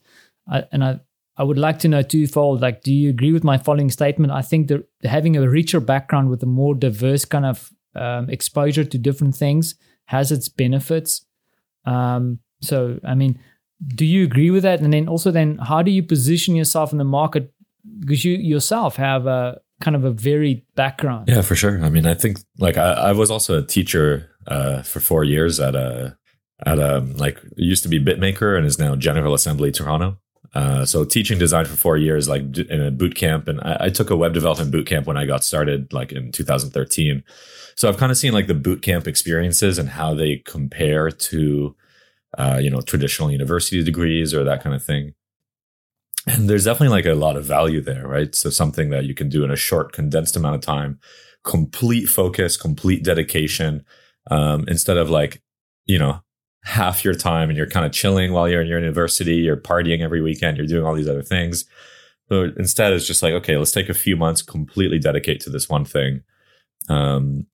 I, 0.50 0.64
and 0.72 0.84
I 0.84 1.00
I 1.38 1.44
would 1.44 1.58
like 1.58 1.80
to 1.80 1.88
know 1.88 2.02
twofold. 2.02 2.62
Like, 2.62 2.82
do 2.82 2.94
you 2.94 3.10
agree 3.10 3.32
with 3.32 3.44
my 3.44 3.58
following 3.58 3.92
statement? 3.92 4.32
I 4.32 4.42
think 4.42 4.68
that 4.70 4.88
having 5.04 5.38
a 5.38 5.48
richer 5.48 5.80
background 5.80 6.30
with 6.30 6.42
a 6.42 6.48
more 6.48 6.74
diverse 6.74 7.26
kind 7.26 7.46
of 7.46 7.72
um, 7.96 8.30
exposure 8.30 8.84
to 8.84 8.98
different 8.98 9.36
things 9.36 9.76
has 10.06 10.32
its 10.32 10.50
benefits. 10.50 11.26
Um, 11.86 12.40
so, 12.62 13.00
I 13.06 13.14
mean, 13.14 13.40
do 13.86 14.06
you 14.06 14.24
agree 14.24 14.50
with 14.50 14.64
that? 14.64 14.80
And 14.82 14.94
then 14.94 15.08
also, 15.08 15.32
then 15.32 15.58
how 15.58 15.82
do 15.82 15.92
you 15.92 16.04
position 16.04 16.56
yourself 16.56 16.92
in 16.92 16.98
the 16.98 17.04
market? 17.04 17.54
Because 18.00 18.26
you 18.26 18.36
yourself 18.38 18.96
have 18.96 19.28
a 19.28 19.60
kind 19.82 19.96
of 19.96 20.04
a 20.04 20.12
varied 20.12 20.64
background. 20.76 21.28
Yeah, 21.28 21.42
for 21.42 21.56
sure. 21.56 21.84
I 21.84 21.90
mean, 21.90 22.06
I 22.06 22.14
think 22.14 22.40
like 22.58 22.78
I, 22.78 22.94
I 22.94 23.12
was 23.12 23.30
also 23.30 23.60
a 23.60 23.66
teacher 23.66 24.30
uh, 24.48 24.82
for 24.82 25.00
four 25.00 25.24
years 25.24 25.60
at 25.60 25.76
a 25.76 26.18
at 26.66 26.80
a 26.80 27.00
like 27.00 27.40
used 27.56 27.84
to 27.84 27.90
be 27.90 28.04
Bitmaker 28.04 28.58
and 28.58 28.66
is 28.66 28.80
now 28.80 28.96
General 28.96 29.34
Assembly 29.34 29.72
Toronto. 29.72 30.18
Uh, 30.56 30.86
so 30.86 31.04
teaching 31.04 31.38
design 31.38 31.66
for 31.66 31.76
four 31.76 31.98
years, 31.98 32.28
like 32.28 32.58
in 32.58 32.82
a 32.82 32.90
boot 32.90 33.16
camp, 33.16 33.48
and 33.48 33.60
I, 33.62 33.78
I, 33.82 33.90
took 33.90 34.10
a 34.10 34.16
web 34.16 34.34
development 34.34 34.72
boot 34.72 34.88
camp 34.88 35.06
when 35.06 35.18
I 35.18 35.26
got 35.26 35.44
started, 35.44 35.92
like 35.92 36.12
in 36.14 36.32
2013. 36.32 37.22
So 37.76 37.88
I've 37.88 37.98
kind 37.98 38.12
of 38.12 38.18
seen 38.18 38.34
like 38.34 38.48
the 38.48 38.56
boot 38.56 38.82
camp 38.82 39.08
experiences 39.08 39.78
and 39.78 39.90
how 39.90 40.16
they 40.16 40.38
compare 40.38 41.12
to 41.12 41.76
uh, 42.38 42.60
you 42.62 42.70
know, 42.70 42.82
traditional 42.82 43.32
university 43.32 43.84
degrees 43.84 44.34
or 44.34 44.44
that 44.44 44.64
kind 44.64 44.76
of 44.76 44.84
thing. 44.84 45.14
And 46.26 46.50
there's 46.50 46.66
definitely 46.66 46.96
like 46.96 47.06
a 47.06 47.14
lot 47.14 47.38
of 47.38 47.46
value 47.46 47.80
there, 47.82 48.06
right? 48.06 48.36
So 48.36 48.50
something 48.50 48.90
that 48.90 49.06
you 49.06 49.14
can 49.14 49.30
do 49.30 49.46
in 49.46 49.52
a 49.52 49.56
short, 49.56 49.94
condensed 49.94 50.36
amount 50.36 50.56
of 50.56 50.62
time, 50.62 51.00
complete 51.44 52.08
focus, 52.08 52.58
complete 52.58 53.04
dedication, 53.04 53.86
um, 54.30 54.66
instead 54.68 54.98
of 54.98 55.10
like, 55.10 55.42
you 55.86 55.98
know, 55.98 56.22
half 56.66 57.06
your 57.06 57.14
time 57.14 57.50
and 57.50 57.58
you're 57.58 57.70
kind 57.70 57.86
of 57.86 57.94
chilling 57.94 58.34
while 58.34 58.50
you're 58.50 58.62
in 58.62 58.68
your 58.68 58.80
university, 58.80 59.36
you're 59.36 59.56
partying 59.56 60.02
every 60.02 60.22
weekend, 60.22 60.58
you're 60.58 60.68
doing 60.68 60.86
all 60.86 60.96
these 60.96 61.08
other 61.08 61.24
things. 61.24 61.64
But 62.28 62.58
instead, 62.58 62.92
it's 62.92 63.08
just 63.08 63.24
like, 63.24 63.34
okay, 63.34 63.56
let's 63.56 63.72
take 63.72 63.88
a 63.88 63.94
few 63.94 64.18
months, 64.18 64.42
completely 64.42 65.00
dedicate 65.00 65.40
to 65.42 65.50
this 65.50 65.70
one 65.70 65.86
thing. 65.86 66.24
Um, 66.90 67.48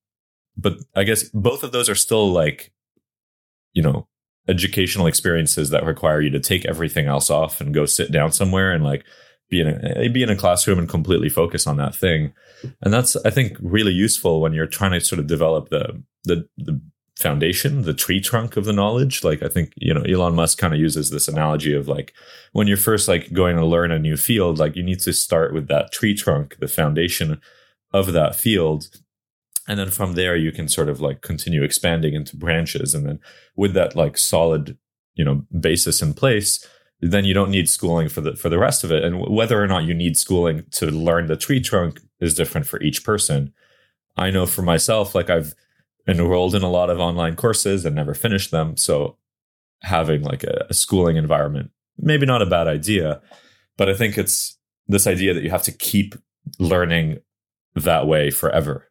but 0.57 0.77
I 0.95 1.03
guess 1.03 1.23
both 1.29 1.61
of 1.61 1.71
those 1.71 1.89
are 1.89 1.95
still 1.95 2.31
like, 2.31 2.71
you 3.73 3.83
know, 3.83 4.07
educational 4.47 5.07
experiences 5.07 5.69
that 5.69 5.85
require 5.85 6.21
you 6.21 6.29
to 6.29 6.39
take 6.39 6.65
everything 6.65 7.07
else 7.07 7.29
off 7.29 7.61
and 7.61 7.73
go 7.73 7.85
sit 7.85 8.11
down 8.11 8.31
somewhere 8.31 8.71
and 8.71 8.83
like 8.83 9.05
be 9.49 9.61
in 9.61 9.67
a, 9.67 9.93
eh, 9.97 10.07
be 10.07 10.23
in 10.23 10.29
a 10.29 10.35
classroom 10.35 10.79
and 10.79 10.89
completely 10.89 11.29
focus 11.29 11.67
on 11.67 11.77
that 11.77 11.95
thing. 11.95 12.33
And 12.81 12.93
that's, 12.93 13.15
I 13.17 13.29
think, 13.29 13.57
really 13.61 13.91
useful 13.93 14.41
when 14.41 14.53
you're 14.53 14.67
trying 14.67 14.91
to 14.91 15.01
sort 15.01 15.19
of 15.19 15.27
develop 15.27 15.69
the, 15.69 16.01
the, 16.23 16.47
the 16.57 16.81
foundation, 17.17 17.83
the 17.83 17.93
tree 17.93 18.19
trunk 18.19 18.57
of 18.57 18.65
the 18.65 18.73
knowledge. 18.73 19.23
Like 19.23 19.43
I 19.43 19.47
think, 19.47 19.73
you 19.75 19.93
know, 19.93 20.01
Elon 20.01 20.35
Musk 20.35 20.57
kind 20.57 20.73
of 20.73 20.79
uses 20.79 21.09
this 21.09 21.27
analogy 21.27 21.73
of 21.73 21.87
like 21.87 22.13
when 22.51 22.67
you're 22.67 22.77
first 22.77 23.07
like 23.07 23.31
going 23.33 23.55
to 23.55 23.65
learn 23.65 23.91
a 23.91 23.99
new 23.99 24.17
field, 24.17 24.59
like 24.59 24.75
you 24.75 24.83
need 24.83 24.99
to 25.01 25.13
start 25.13 25.53
with 25.53 25.67
that 25.67 25.91
tree 25.91 26.15
trunk, 26.15 26.57
the 26.59 26.67
foundation 26.67 27.39
of 27.91 28.13
that 28.13 28.35
field. 28.35 28.87
And 29.67 29.79
then 29.79 29.89
from 29.89 30.13
there 30.13 30.35
you 30.35 30.51
can 30.51 30.67
sort 30.67 30.89
of 30.89 30.99
like 30.99 31.21
continue 31.21 31.63
expanding 31.63 32.13
into 32.13 32.35
branches. 32.35 32.93
And 32.93 33.05
then 33.05 33.19
with 33.55 33.73
that 33.73 33.95
like 33.95 34.17
solid, 34.17 34.77
you 35.15 35.23
know, 35.23 35.45
basis 35.59 36.01
in 36.01 36.13
place, 36.13 36.67
then 37.01 37.25
you 37.25 37.33
don't 37.33 37.51
need 37.51 37.69
schooling 37.69 38.09
for 38.09 38.21
the 38.21 38.35
for 38.35 38.49
the 38.49 38.59
rest 38.59 38.83
of 38.83 38.91
it. 38.91 39.03
And 39.03 39.19
whether 39.19 39.61
or 39.61 39.67
not 39.67 39.83
you 39.83 39.93
need 39.93 40.17
schooling 40.17 40.63
to 40.71 40.87
learn 40.87 41.27
the 41.27 41.35
tree 41.35 41.61
trunk 41.61 42.01
is 42.19 42.35
different 42.35 42.67
for 42.67 42.81
each 42.81 43.03
person. 43.03 43.53
I 44.15 44.31
know 44.31 44.45
for 44.45 44.61
myself, 44.61 45.15
like 45.15 45.29
I've 45.29 45.53
enrolled 46.07 46.55
in 46.55 46.63
a 46.63 46.71
lot 46.71 46.89
of 46.89 46.99
online 46.99 47.35
courses 47.35 47.85
and 47.85 47.95
never 47.95 48.13
finished 48.13 48.51
them. 48.51 48.77
So 48.77 49.17
having 49.81 50.21
like 50.23 50.43
a, 50.43 50.65
a 50.69 50.73
schooling 50.73 51.17
environment, 51.17 51.71
maybe 51.97 52.25
not 52.25 52.41
a 52.41 52.45
bad 52.45 52.67
idea, 52.67 53.21
but 53.77 53.89
I 53.89 53.93
think 53.93 54.17
it's 54.17 54.57
this 54.87 55.07
idea 55.07 55.33
that 55.33 55.43
you 55.43 55.49
have 55.49 55.63
to 55.63 55.71
keep 55.71 56.15
learning 56.59 57.19
that 57.75 58.07
way 58.07 58.29
forever. 58.29 58.89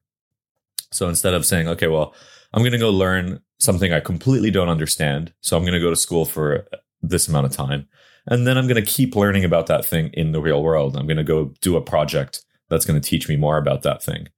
So 0.93 1.09
instead 1.09 1.35
of 1.35 1.47
saying, 1.47 1.69
okay, 1.69 1.89
well, 1.89 2.15
I'm 2.53 2.63
going 2.63 2.73
to 2.73 2.79
go 2.79 2.91
learn 2.91 3.41
something 3.59 3.93
I 3.93 4.01
completely 4.01 4.51
don't 4.51 4.69
understand. 4.69 5.33
So 5.41 5.57
I'm 5.57 5.63
going 5.63 5.75
to 5.75 5.81
go 5.81 5.91
to 5.91 5.97
school 5.97 6.25
for 6.25 6.67
this 7.01 7.29
amount 7.29 7.47
of 7.47 7.53
time. 7.53 7.89
And 8.27 8.47
then 8.47 8.57
I'm 8.57 8.69
going 8.69 8.83
to 8.83 8.91
keep 8.91 9.17
learning 9.17 9.45
about 9.45 9.67
that 9.67 9.85
thing 9.85 10.11
in 10.13 10.33
the 10.33 10.41
real 10.41 10.63
world. 10.63 10.97
I'm 10.97 11.07
going 11.07 11.17
to 11.17 11.25
go 11.25 11.53
do 11.61 11.77
a 11.77 11.83
project 11.83 12.45
that's 12.69 12.85
going 12.85 13.01
to 13.01 13.09
teach 13.09 13.29
me 13.29 13.37
more 13.37 13.59
about 13.59 13.83
that 13.83 14.03
thing. 14.03 14.29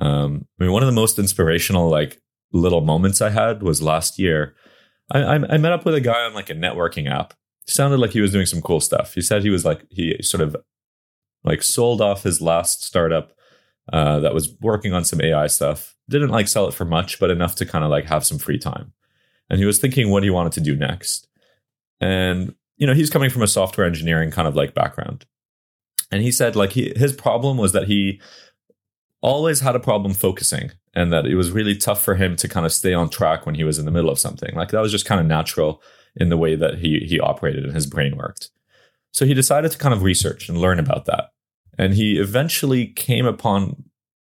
Um, 0.00 0.46
I 0.58 0.64
mean, 0.64 0.72
one 0.72 0.82
of 0.82 0.86
the 0.86 0.92
most 0.92 1.18
inspirational 1.18 1.88
like 1.88 2.20
little 2.52 2.80
moments 2.80 3.20
I 3.20 3.30
had 3.30 3.62
was 3.62 3.82
last 3.82 4.18
year. 4.18 4.54
I, 5.10 5.22
I, 5.22 5.34
I 5.34 5.56
met 5.58 5.72
up 5.72 5.84
with 5.84 5.94
a 5.94 6.00
guy 6.00 6.22
on 6.22 6.34
like 6.34 6.50
a 6.50 6.54
networking 6.54 7.10
app. 7.10 7.34
sounded 7.66 7.98
like 7.98 8.12
he 8.12 8.20
was 8.20 8.32
doing 8.32 8.46
some 8.46 8.62
cool 8.62 8.80
stuff. 8.80 9.14
He 9.14 9.20
said 9.20 9.42
he 9.42 9.50
was 9.50 9.64
like 9.64 9.84
he 9.90 10.16
sort 10.22 10.40
of 10.40 10.56
like 11.42 11.62
sold 11.62 12.00
off 12.00 12.22
his 12.22 12.40
last 12.40 12.84
startup 12.84 13.32
uh, 13.92 14.20
that 14.20 14.34
was 14.34 14.54
working 14.60 14.92
on 14.92 15.04
some 15.04 15.20
AI 15.20 15.46
stuff. 15.46 15.94
Didn't 16.08 16.30
like 16.30 16.48
sell 16.48 16.68
it 16.68 16.74
for 16.74 16.84
much, 16.84 17.18
but 17.18 17.30
enough 17.30 17.54
to 17.56 17.66
kind 17.66 17.84
of 17.84 17.90
like 17.90 18.06
have 18.06 18.24
some 18.24 18.38
free 18.38 18.58
time. 18.58 18.92
And 19.50 19.58
he 19.58 19.66
was 19.66 19.78
thinking 19.78 20.10
what 20.10 20.22
he 20.22 20.30
wanted 20.30 20.52
to 20.52 20.60
do 20.60 20.76
next. 20.76 21.28
And 22.00 22.54
you 22.76 22.86
know, 22.86 22.94
he's 22.94 23.10
coming 23.10 23.30
from 23.30 23.42
a 23.42 23.46
software 23.46 23.86
engineering 23.86 24.30
kind 24.30 24.48
of 24.48 24.56
like 24.56 24.74
background. 24.74 25.26
And 26.10 26.22
he 26.22 26.32
said 26.32 26.56
like 26.56 26.72
he, 26.72 26.92
his 26.96 27.12
problem 27.12 27.56
was 27.56 27.72
that 27.72 27.86
he 27.86 28.20
always 29.20 29.60
had 29.60 29.74
a 29.74 29.80
problem 29.80 30.12
focusing 30.12 30.70
and 30.94 31.12
that 31.12 31.26
it 31.26 31.34
was 31.34 31.50
really 31.50 31.76
tough 31.76 32.02
for 32.02 32.14
him 32.14 32.36
to 32.36 32.48
kind 32.48 32.66
of 32.66 32.72
stay 32.72 32.92
on 32.92 33.08
track 33.08 33.46
when 33.46 33.54
he 33.54 33.64
was 33.64 33.78
in 33.78 33.84
the 33.84 33.90
middle 33.90 34.10
of 34.10 34.18
something. 34.18 34.54
Like 34.54 34.70
that 34.70 34.80
was 34.80 34.92
just 34.92 35.06
kind 35.06 35.20
of 35.20 35.26
natural 35.26 35.82
in 36.16 36.28
the 36.28 36.36
way 36.36 36.54
that 36.56 36.78
he 36.78 37.00
he 37.00 37.18
operated 37.18 37.64
and 37.64 37.74
his 37.74 37.86
brain 37.86 38.16
worked. 38.16 38.50
So 39.12 39.24
he 39.24 39.34
decided 39.34 39.70
to 39.72 39.78
kind 39.78 39.94
of 39.94 40.02
research 40.02 40.48
and 40.48 40.58
learn 40.58 40.78
about 40.78 41.06
that. 41.06 41.30
And 41.78 41.94
he 41.94 42.18
eventually 42.18 42.86
came 42.86 43.26
upon 43.26 43.84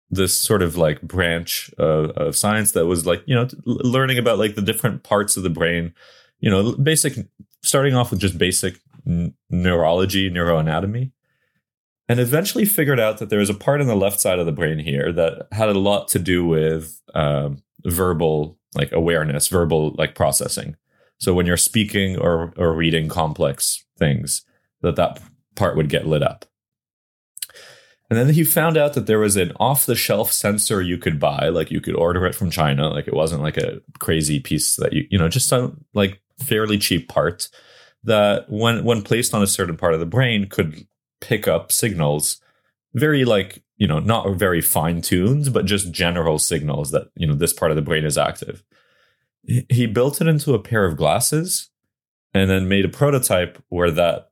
this 0.09 0.35
sort 0.35 0.62
of 0.62 0.75
like 0.77 1.01
branch 1.01 1.71
of, 1.77 2.12
of 2.12 2.35
science 2.35 2.71
that 2.71 2.88
was 2.88 3.05
like, 3.05 3.21
you 3.25 3.35
know, 3.35 3.47
learning 3.65 4.17
about 4.17 4.39
like 4.39 4.55
the 4.55 4.62
different 4.62 5.03
parts 5.03 5.38
of 5.38 5.43
the 5.43 5.49
brain, 5.49 5.93
you 6.39 6.49
know, 6.49 6.73
basic, 6.73 7.27
starting 7.62 7.95
off 7.95 8.12
with 8.12 8.19
just 8.19 8.38
basic 8.38 8.75
n- 9.05 9.33
neurology, 9.49 10.29
neuroanatomy. 10.29 11.12
And 12.07 12.19
eventually 12.19 12.65
figured 12.65 12.99
out 12.99 13.19
that 13.19 13.29
there 13.29 13.39
was 13.39 13.51
a 13.51 13.53
part 13.53 13.81
on 13.81 13.88
the 13.88 13.95
left 13.95 14.19
side 14.19 14.39
of 14.39 14.47
the 14.47 14.51
brain 14.51 14.79
here 14.79 15.12
that 15.13 15.47
had 15.51 15.69
a 15.69 15.77
lot 15.77 16.07
to 16.09 16.19
do 16.19 16.43
with 16.43 16.99
um, 17.13 17.62
verbal 17.85 18.57
like 18.75 18.91
awareness 18.91 19.47
verbal 19.47 19.95
like 19.97 20.15
processing. 20.15 20.75
So 21.17 21.33
when 21.33 21.45
you're 21.45 21.57
speaking 21.57 22.17
or 22.17 22.53
or 22.57 22.73
reading 22.73 23.09
complex 23.09 23.83
things 23.97 24.43
that 24.81 24.95
that 24.95 25.21
part 25.55 25.75
would 25.75 25.89
get 25.89 26.07
lit 26.07 26.23
up 26.23 26.45
and 28.09 28.17
then 28.17 28.33
he 28.33 28.43
found 28.43 28.75
out 28.75 28.93
that 28.93 29.05
there 29.05 29.19
was 29.19 29.37
an 29.37 29.51
off 29.59 29.85
the 29.85 29.95
shelf 29.95 30.31
sensor 30.31 30.81
you 30.81 30.97
could 30.97 31.19
buy 31.19 31.49
like 31.49 31.69
you 31.69 31.79
could 31.79 31.95
order 31.95 32.25
it 32.25 32.33
from 32.33 32.49
china. 32.49 32.89
Like 32.89 33.07
it 33.07 33.13
wasn't 33.13 33.43
like 33.43 33.57
a 33.57 33.81
crazy 33.99 34.39
piece 34.39 34.75
that 34.77 34.93
you 34.93 35.05
you 35.09 35.17
know 35.17 35.29
just 35.29 35.47
some 35.47 35.85
like 35.93 36.21
fairly 36.39 36.77
cheap 36.77 37.07
part 37.07 37.49
that 38.03 38.49
when 38.49 38.83
when 38.83 39.03
placed 39.03 39.33
on 39.33 39.43
a 39.43 39.47
certain 39.47 39.77
part 39.77 39.93
of 39.93 39.99
the 39.99 40.05
brain 40.05 40.47
could 40.47 40.87
pick 41.21 41.47
up 41.47 41.71
signals 41.71 42.41
very 42.93 43.25
like 43.25 43.61
you 43.77 43.85
know 43.85 43.99
not 43.99 44.35
very 44.35 44.61
fine 44.61 45.01
tuned 45.01 45.53
but 45.53 45.65
just 45.65 45.91
general 45.91 46.39
signals 46.39 46.91
that 46.91 47.09
you 47.15 47.27
know 47.27 47.35
this 47.35 47.53
part 47.53 47.71
of 47.71 47.75
the 47.75 47.81
brain 47.81 48.05
is 48.05 48.17
active. 48.17 48.63
He 49.69 49.85
built 49.85 50.19
it 50.19 50.27
into 50.27 50.53
a 50.53 50.59
pair 50.59 50.85
of 50.85 50.97
glasses 50.97 51.69
and 52.33 52.49
then 52.49 52.67
made 52.67 52.85
a 52.85 52.89
prototype 52.89 53.61
where 53.69 53.91
that 53.91 54.29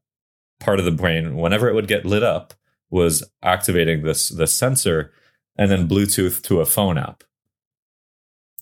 part 0.59 0.79
of 0.79 0.85
the 0.85 0.91
brain 0.91 1.37
whenever 1.37 1.69
it 1.69 1.75
would 1.75 1.87
get 1.87 2.05
lit 2.05 2.23
up 2.23 2.53
was 2.89 3.23
activating 3.43 4.03
this 4.03 4.29
this 4.29 4.53
sensor 4.53 5.11
and 5.57 5.71
then 5.71 5.87
bluetooth 5.87 6.41
to 6.43 6.61
a 6.61 6.65
phone 6.65 6.97
app. 6.97 7.23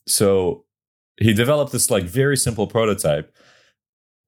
So 0.08 0.66
he 1.18 1.34
developed 1.34 1.72
this 1.72 1.90
like 1.90 2.04
very 2.04 2.38
simple 2.38 2.68
prototype 2.68 3.36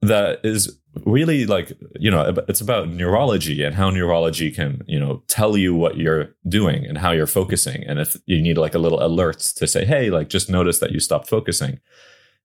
that 0.01 0.39
is 0.43 0.79
really 1.05 1.45
like 1.45 1.71
you 1.99 2.09
know 2.09 2.33
it's 2.47 2.61
about 2.61 2.89
neurology 2.89 3.63
and 3.63 3.75
how 3.75 3.89
neurology 3.89 4.49
can 4.49 4.81
you 4.87 4.99
know 4.99 5.23
tell 5.27 5.55
you 5.55 5.75
what 5.75 5.97
you're 5.97 6.35
doing 6.47 6.85
and 6.85 6.97
how 6.97 7.11
you're 7.11 7.27
focusing. 7.27 7.83
And 7.83 7.99
if 7.99 8.17
you 8.25 8.41
need 8.41 8.57
like 8.57 8.75
a 8.75 8.79
little 8.79 9.03
alert 9.03 9.39
to 9.57 9.67
say 9.67 9.85
hey 9.85 10.09
like 10.09 10.29
just 10.29 10.49
notice 10.49 10.79
that 10.79 10.91
you 10.91 10.99
stopped 10.99 11.29
focusing. 11.29 11.79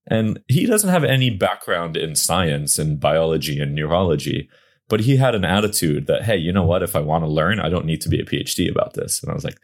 And 0.09 0.41
he 0.49 0.67
doesn't 0.67 0.91
have 0.91 1.05
any 1.05 1.31
background 1.31 1.97
in 1.97 2.17
science 2.17 2.77
and 2.77 2.99
biology 2.99 3.61
and 3.61 3.73
neurology 3.73 4.49
but 4.89 5.01
he 5.01 5.17
had 5.17 5.35
an 5.35 5.45
attitude 5.45 6.07
that 6.07 6.23
hey 6.23 6.37
you 6.37 6.53
know 6.53 6.65
what? 6.65 6.83
If 6.83 6.97
i 6.97 7.01
want 7.01 7.25
to 7.25 7.29
learn 7.29 7.61
i 7.61 7.69
don't 7.69 7.87
need 7.87 8.01
to 8.03 8.09
be 8.09 8.21
a 8.21 8.25
phd 8.25 8.71
about 8.71 8.95
this. 8.95 9.23
And 9.23 9.31
i 9.31 9.35
was 9.35 9.45
like 9.45 9.59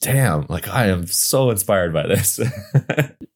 damn 0.00 0.44
like 0.48 0.68
i 0.68 0.86
am 0.86 1.06
so 1.06 1.50
inspired 1.50 1.92
by 1.92 2.06
this. 2.06 2.40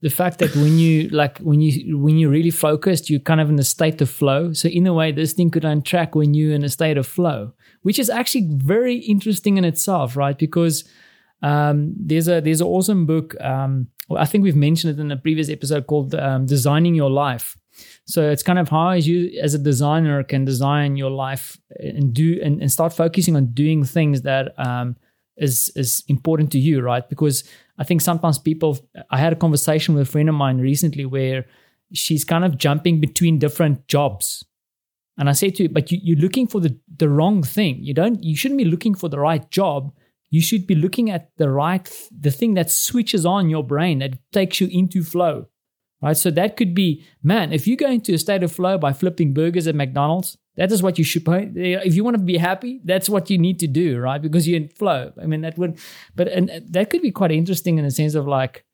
The 0.00 0.11
fact 0.11 0.38
that 0.38 0.54
when 0.54 0.78
you 0.78 1.09
like 1.09 1.38
when 1.38 1.61
you 1.61 1.98
when 1.98 2.18
you're 2.18 2.31
really 2.31 2.52
focused 2.52 3.11
you're 3.11 3.18
kind 3.18 3.40
of 3.40 3.50
in 3.50 3.59
a 3.59 3.64
state 3.64 4.00
of 4.00 4.09
flow. 4.09 4.52
So 4.52 4.68
in 4.68 4.87
a 4.87 4.94
way 4.94 5.11
this 5.11 5.33
thing 5.33 5.50
could 5.50 5.64
untrack 5.64 6.14
when 6.14 6.35
you're 6.35 6.54
in 6.54 6.62
a 6.62 6.68
state 6.68 6.96
of 6.96 7.07
flow 7.07 7.52
which 7.83 7.98
is 7.98 8.09
actually 8.09 8.48
very 8.48 8.96
interesting 8.96 9.57
in 9.57 9.64
itself 9.64 10.16
right? 10.16 10.38
Because 10.38 10.85
um, 11.42 11.94
there's 11.98 12.28
a 12.28 12.40
there's 12.40 12.61
an 12.61 12.66
awesome 12.66 13.07
book 13.07 13.40
um, 13.40 13.88
i 14.16 14.24
think 14.24 14.42
we've 14.42 14.57
mentioned 14.57 14.98
it 14.98 15.00
in 15.00 15.11
a 15.11 15.16
previous 15.16 15.48
episode 15.48 15.87
called 15.87 16.14
um, 16.14 16.46
designing 16.46 16.94
your 16.94 17.11
life 17.11 17.57
so 18.09 18.31
it's 18.31 18.42
kind 18.42 18.59
of 18.59 18.71
how 18.71 18.92
you 18.92 19.38
as 19.42 19.53
a 19.53 19.59
designer 19.59 20.23
can 20.25 20.47
design 20.47 20.97
your 20.97 21.11
life 21.11 21.59
and 21.79 22.14
do 22.14 22.40
and, 22.42 22.62
and 22.62 22.73
start 22.73 22.94
focusing 22.94 23.37
on 23.37 23.49
doing 23.49 23.85
things 23.85 24.23
that 24.23 24.59
um, 24.59 24.97
is 25.37 25.71
is 25.77 26.05
important 26.09 26.51
to 26.53 26.59
you, 26.59 26.81
right? 26.81 27.07
Because 27.07 27.44
I 27.79 27.85
think 27.85 28.01
sometimes 28.01 28.38
people. 28.38 28.79
I 29.11 29.18
had 29.18 29.35
a 29.35 29.37
conversation 29.37 29.94
with 29.94 30.09
a 30.09 30.11
friend 30.11 30.31
of 30.31 30.35
mine 30.35 30.57
recently 30.57 31.05
where 31.05 31.44
she's 31.92 32.25
kind 32.25 32.47
of 32.47 32.57
jumping 32.57 32.99
between 32.99 33.38
different 33.38 33.87
jobs, 33.88 34.42
and 35.18 35.29
I 35.29 35.33
said 35.33 35.55
to 35.57 35.64
her, 35.64 35.68
"But 35.68 35.92
you, 35.92 35.99
you're 36.03 36.18
looking 36.25 36.47
for 36.47 36.61
the 36.61 36.79
the 36.97 37.11
wrong 37.11 37.42
thing. 37.42 37.77
You 37.83 37.92
don't. 37.92 38.25
You 38.25 38.37
shouldn't 38.37 38.59
be 38.59 38.64
looking 38.64 38.94
for 38.94 39.11
the 39.11 39.21
right 39.21 39.49
job." 39.51 39.92
You 40.31 40.42
should 40.42 40.66
be 40.66 40.75
looking 40.75 41.09
at 41.09 41.31
the 41.38 41.49
right, 41.49 41.88
the 42.11 42.31
thing 42.31 42.53
that 42.53 42.71
switches 42.71 43.25
on 43.25 43.49
your 43.49 43.64
brain 43.64 44.01
that 44.01 44.18
takes 44.31 44.61
you 44.61 44.68
into 44.71 45.03
flow, 45.03 45.47
right? 46.02 46.16
So 46.16 46.30
that 46.32 46.56
could 46.56 46.74
be, 46.74 47.04
man, 47.22 47.52
if 47.52 47.66
you 47.66 47.76
go 47.76 47.90
into 47.90 48.14
a 48.14 48.18
state 48.18 48.42
of 48.42 48.52
flow 48.52 48.78
by 48.78 48.92
flipping 48.92 49.34
burgers 49.34 49.66
at 49.66 49.74
McDonald's, 49.74 50.37
that 50.58 50.72
is 50.72 50.82
what 50.82 50.98
you 50.98 51.04
should 51.04 51.22
if 51.56 51.94
you 51.94 52.02
want 52.02 52.16
to 52.16 52.22
be 52.22 52.37
happy 52.37 52.80
that's 52.84 53.08
what 53.08 53.30
you 53.30 53.38
need 53.38 53.61
to 53.61 53.68
do 53.68 53.98
right? 53.98 54.20
Because 54.20 54.46
you're 54.46 54.61
in 54.61 54.68
flow. 54.68 55.12
I 55.22 55.26
mean 55.26 55.40
that 55.42 55.56
would 55.56 55.78
but 56.16 56.28
and 56.28 56.50
that 56.70 56.90
could 56.90 57.00
be 57.00 57.12
quite 57.12 57.30
interesting 57.30 57.78
in 57.78 57.84
the 57.84 57.90
sense 57.92 58.14
of 58.14 58.26
like 58.26 58.64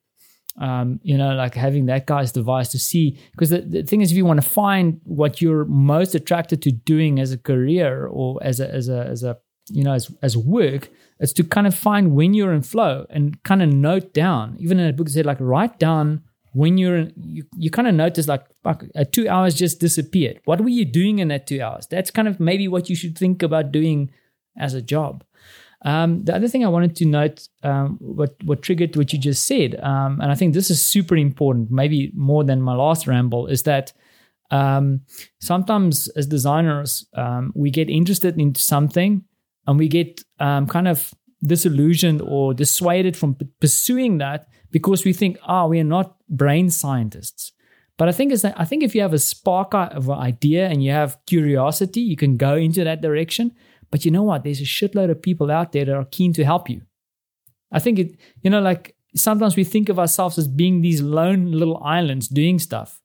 um, 0.58 1.00
you 1.02 1.18
know 1.18 1.34
like 1.34 1.54
having 1.54 1.86
that 1.86 2.06
guy's 2.06 2.32
device 2.32 2.68
to 2.70 2.78
see 2.78 3.18
because 3.32 3.50
the, 3.50 3.60
the 3.60 3.82
thing 3.82 4.00
is 4.00 4.10
if 4.10 4.16
you 4.16 4.24
want 4.24 4.40
to 4.42 4.48
find 4.48 5.00
what 5.04 5.42
you're 5.42 5.64
most 5.64 6.14
attracted 6.14 6.62
to 6.62 6.70
doing 6.70 7.20
as 7.20 7.32
a 7.32 7.38
career 7.38 8.06
or 8.06 8.38
as 8.42 8.60
a 8.60 8.70
as 8.72 8.88
a 8.88 9.04
as 9.04 9.22
a 9.22 9.36
you 9.68 9.82
know 9.82 9.92
as 9.92 10.10
as 10.22 10.36
work 10.36 10.90
it's 11.18 11.32
to 11.32 11.42
kind 11.42 11.66
of 11.66 11.74
find 11.74 12.12
when 12.12 12.34
you're 12.34 12.52
in 12.52 12.62
flow 12.62 13.04
and 13.10 13.42
kind 13.42 13.62
of 13.62 13.68
note 13.68 14.14
down 14.14 14.56
even 14.58 14.78
in 14.78 14.88
a 14.88 14.92
book 14.92 15.08
said 15.08 15.26
like 15.26 15.38
write 15.40 15.78
down 15.78 16.22
when 16.54 16.78
you're 16.78 17.08
you, 17.16 17.44
you 17.56 17.70
kind 17.70 17.88
of 17.88 17.94
notice 17.94 18.26
like 18.28 18.44
fuck, 18.62 18.84
uh, 18.96 19.04
two 19.10 19.28
hours 19.28 19.54
just 19.54 19.80
disappeared. 19.80 20.40
What 20.44 20.60
were 20.60 20.68
you 20.68 20.84
doing 20.84 21.18
in 21.18 21.28
that 21.28 21.46
two 21.46 21.60
hours? 21.60 21.86
That's 21.90 22.10
kind 22.10 22.28
of 22.28 22.40
maybe 22.40 22.68
what 22.68 22.88
you 22.88 22.96
should 22.96 23.18
think 23.18 23.42
about 23.42 23.72
doing 23.72 24.10
as 24.56 24.72
a 24.72 24.80
job. 24.80 25.24
Um, 25.82 26.24
the 26.24 26.34
other 26.34 26.48
thing 26.48 26.64
I 26.64 26.68
wanted 26.68 26.96
to 26.96 27.04
note, 27.04 27.48
um, 27.62 27.98
what 28.00 28.36
what 28.44 28.62
triggered 28.62 28.96
what 28.96 29.12
you 29.12 29.18
just 29.18 29.44
said, 29.44 29.78
um, 29.80 30.20
and 30.20 30.30
I 30.30 30.34
think 30.34 30.54
this 30.54 30.70
is 30.70 30.80
super 30.80 31.16
important, 31.16 31.70
maybe 31.70 32.12
more 32.14 32.44
than 32.44 32.62
my 32.62 32.74
last 32.74 33.06
ramble, 33.06 33.48
is 33.48 33.64
that 33.64 33.92
um, 34.50 35.02
sometimes 35.40 36.08
as 36.08 36.26
designers 36.26 37.06
um, 37.14 37.52
we 37.54 37.70
get 37.70 37.90
interested 37.90 38.40
into 38.40 38.60
something 38.60 39.24
and 39.66 39.78
we 39.78 39.88
get 39.88 40.22
um, 40.38 40.66
kind 40.66 40.88
of 40.88 41.12
disillusioned 41.46 42.22
or 42.22 42.54
dissuaded 42.54 43.16
from 43.16 43.34
p- 43.34 43.46
pursuing 43.60 44.18
that 44.18 44.48
because 44.70 45.04
we 45.04 45.12
think, 45.12 45.38
ah, 45.42 45.64
oh, 45.64 45.68
we 45.68 45.80
are 45.80 45.84
not 45.84 46.16
brain 46.28 46.70
scientists. 46.70 47.52
But 47.96 48.08
I 48.08 48.12
think 48.12 48.32
is 48.32 48.42
that 48.42 48.58
I 48.58 48.64
think 48.64 48.82
if 48.82 48.94
you 48.94 49.02
have 49.02 49.12
a 49.12 49.18
spark 49.18 49.72
of 49.72 50.08
an 50.08 50.18
idea 50.18 50.68
and 50.68 50.82
you 50.82 50.90
have 50.90 51.18
curiosity, 51.26 52.00
you 52.00 52.16
can 52.16 52.36
go 52.36 52.56
into 52.56 52.82
that 52.82 53.00
direction. 53.00 53.52
But 53.90 54.04
you 54.04 54.10
know 54.10 54.24
what? 54.24 54.42
There's 54.42 54.60
a 54.60 54.64
shitload 54.64 55.10
of 55.10 55.22
people 55.22 55.50
out 55.50 55.72
there 55.72 55.84
that 55.84 55.94
are 55.94 56.04
keen 56.06 56.32
to 56.32 56.44
help 56.44 56.68
you. 56.68 56.82
I 57.70 57.78
think 57.78 57.98
it, 57.98 58.16
you 58.42 58.50
know, 58.50 58.60
like 58.60 58.96
sometimes 59.14 59.54
we 59.54 59.64
think 59.64 59.88
of 59.88 59.98
ourselves 59.98 60.38
as 60.38 60.48
being 60.48 60.80
these 60.80 61.00
lone 61.00 61.52
little 61.52 61.80
islands 61.84 62.26
doing 62.26 62.58
stuff. 62.58 63.00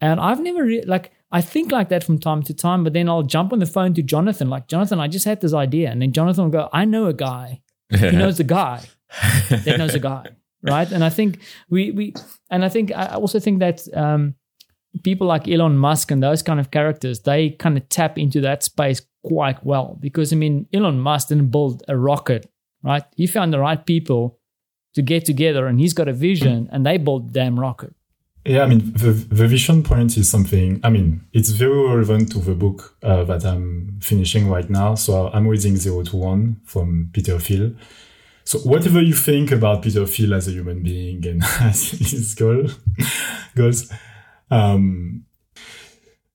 And 0.00 0.20
I've 0.20 0.40
never 0.40 0.64
re- 0.64 0.84
like 0.84 1.12
I 1.32 1.40
think 1.40 1.70
like 1.70 1.88
that 1.90 2.02
from 2.04 2.18
time 2.18 2.42
to 2.44 2.54
time, 2.54 2.82
but 2.82 2.92
then 2.92 3.08
I'll 3.08 3.22
jump 3.22 3.52
on 3.52 3.60
the 3.60 3.66
phone 3.66 3.94
to 3.94 4.02
Jonathan, 4.02 4.50
like 4.50 4.66
Jonathan, 4.66 4.98
I 4.98 5.06
just 5.06 5.24
had 5.24 5.40
this 5.40 5.54
idea, 5.54 5.90
and 5.90 6.02
then 6.02 6.12
Jonathan 6.12 6.44
will 6.44 6.50
go, 6.50 6.68
I 6.72 6.84
know 6.84 7.06
a 7.06 7.12
guy. 7.12 7.60
He 7.90 8.10
knows 8.22 8.38
the 8.38 8.44
guy 8.44 8.82
that 9.50 9.76
knows 9.78 9.92
the 9.92 9.98
guy, 9.98 10.28
right? 10.62 10.90
And 10.90 11.04
I 11.04 11.10
think 11.10 11.40
we 11.68 11.90
we 11.90 12.14
and 12.50 12.64
I 12.64 12.68
think 12.68 12.92
I 12.92 13.14
also 13.14 13.40
think 13.40 13.60
that 13.60 13.86
um, 13.96 14.34
people 15.02 15.26
like 15.26 15.48
Elon 15.48 15.76
Musk 15.76 16.10
and 16.10 16.22
those 16.22 16.42
kind 16.42 16.60
of 16.60 16.70
characters, 16.70 17.20
they 17.20 17.50
kind 17.50 17.76
of 17.76 17.88
tap 17.88 18.18
into 18.18 18.40
that 18.42 18.62
space 18.62 19.02
quite 19.24 19.64
well 19.64 19.96
because 20.00 20.32
I 20.32 20.36
mean, 20.36 20.66
Elon 20.72 21.00
Musk 21.00 21.28
didn't 21.28 21.50
build 21.50 21.82
a 21.88 21.96
rocket, 21.96 22.50
right? 22.82 23.04
He 23.16 23.26
found 23.26 23.52
the 23.52 23.58
right 23.58 23.84
people 23.84 24.38
to 24.94 25.02
get 25.02 25.24
together, 25.24 25.66
and 25.66 25.78
he's 25.78 25.92
got 25.92 26.08
a 26.08 26.12
vision, 26.12 26.68
and 26.72 26.84
they 26.84 26.96
built 26.98 27.26
the 27.28 27.32
damn 27.32 27.58
rocket. 27.58 27.94
Yeah, 28.44 28.62
I 28.62 28.66
mean, 28.66 28.92
the, 28.94 29.12
the 29.12 29.46
vision 29.46 29.82
point 29.82 30.16
is 30.16 30.30
something, 30.30 30.80
I 30.82 30.88
mean, 30.88 31.26
it's 31.32 31.50
very 31.50 31.86
relevant 31.86 32.32
to 32.32 32.38
the 32.38 32.54
book 32.54 32.96
uh, 33.02 33.24
that 33.24 33.44
I'm 33.44 33.98
finishing 34.00 34.48
right 34.48 34.68
now. 34.70 34.94
So 34.94 35.30
I'm 35.32 35.46
reading 35.46 35.76
Zero 35.76 36.02
to 36.04 36.16
One 36.16 36.60
from 36.64 37.10
Peter 37.12 37.38
Thiel. 37.38 37.74
So 38.44 38.58
whatever 38.60 39.02
you 39.02 39.12
think 39.12 39.52
about 39.52 39.82
Peter 39.82 40.06
Thiel 40.06 40.34
as 40.34 40.48
a 40.48 40.52
human 40.52 40.82
being 40.82 41.26
and 41.26 41.42
as 41.60 41.90
his 41.90 42.34
goal, 42.34 42.68
goals, 43.54 43.92
um, 44.50 45.26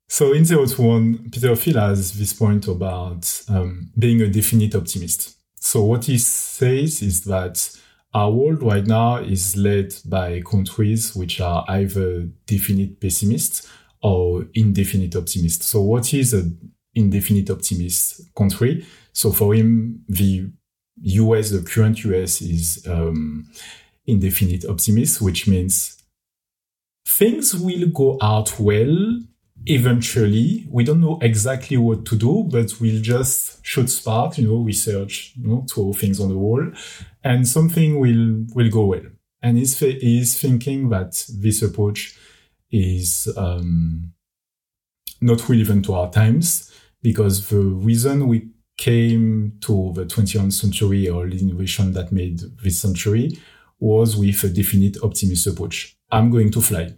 so 0.07 0.31
in 0.31 0.45
Zero 0.45 0.65
to 0.67 0.81
One, 0.81 1.29
Peter 1.31 1.55
Thiel 1.55 1.79
has 1.79 2.17
this 2.17 2.33
point 2.33 2.67
about 2.67 3.41
um, 3.49 3.91
being 3.97 4.21
a 4.21 4.27
definite 4.27 4.75
optimist. 4.75 5.37
So 5.55 5.83
what 5.83 6.05
he 6.05 6.19
says 6.19 7.01
is 7.01 7.23
that 7.25 7.75
our 8.15 8.32
world 8.32 8.63
right 8.63 8.88
now 8.88 9.17
is 9.17 9.58
led 9.58 9.93
by 10.06 10.41
countries 10.41 11.13
which 11.15 11.41
are 11.41 11.65
either 11.67 12.21
definite 12.47 13.01
pessimists 13.01 13.67
or 14.01 14.47
indefinite 14.54 15.17
optimists. 15.17 15.65
So 15.65 15.82
what 15.82 16.13
is 16.13 16.34
an 16.34 16.71
indefinite 16.93 17.49
optimist 17.49 18.34
country? 18.34 18.86
So 19.12 19.32
for 19.32 19.54
him, 19.54 20.06
the 20.08 20.49
US, 21.01 21.49
the 21.49 21.62
current 21.62 22.06
US 22.06 22.41
is 22.41 22.88
um, 22.88 23.51
indefinite 24.08 24.63
optimist, 24.63 25.21
which 25.21 25.45
means 25.45 26.01
things 27.06 27.54
will 27.54 27.89
go 27.89 28.17
out 28.21 28.58
well 28.58 29.19
eventually 29.67 30.65
we 30.69 30.84
don't 30.84 31.01
know 31.01 31.17
exactly 31.21 31.78
what 31.78 32.06
to 32.06 32.15
do 32.15 32.45
but 32.51 32.71
we'll 32.80 33.01
just 33.01 33.65
shoot 33.65 33.89
spark 33.89 34.38
you 34.38 34.47
know 34.47 34.58
research 34.58 35.34
you 35.38 35.47
know 35.47 35.65
throw 35.69 35.91
things 35.91 36.19
on 36.19 36.30
the 36.30 36.38
wall 36.38 36.63
and 37.25 37.47
something 37.47 37.99
will 37.99 38.45
will 38.54 38.69
go 38.69 38.86
well. 38.86 39.01
And 39.41 39.58
he's, 39.58 39.78
he's 39.80 40.39
thinking 40.39 40.89
that 40.89 41.25
this 41.39 41.62
approach 41.62 42.17
is 42.71 43.28
um, 43.36 44.13
not 45.21 45.47
relevant 45.49 45.86
to 45.86 45.95
our 45.95 46.12
times 46.12 46.71
because 47.01 47.49
the 47.49 47.60
reason 47.60 48.28
we 48.28 48.49
came 48.78 49.54
to 49.62 49.91
the 49.93 50.06
20th 50.06 50.54
century 50.54 51.08
or 51.10 51.28
the 51.28 51.39
innovation 51.39 51.93
that 51.93 52.12
made 52.12 52.39
this 52.63 52.80
century 52.80 53.38
was 53.80 54.15
with 54.17 54.43
a 54.43 54.49
definite 54.49 54.97
optimist 55.04 55.47
approach. 55.47 55.95
I'm 56.12 56.30
going 56.30 56.51
to 56.51 56.62
fly. 56.62 56.93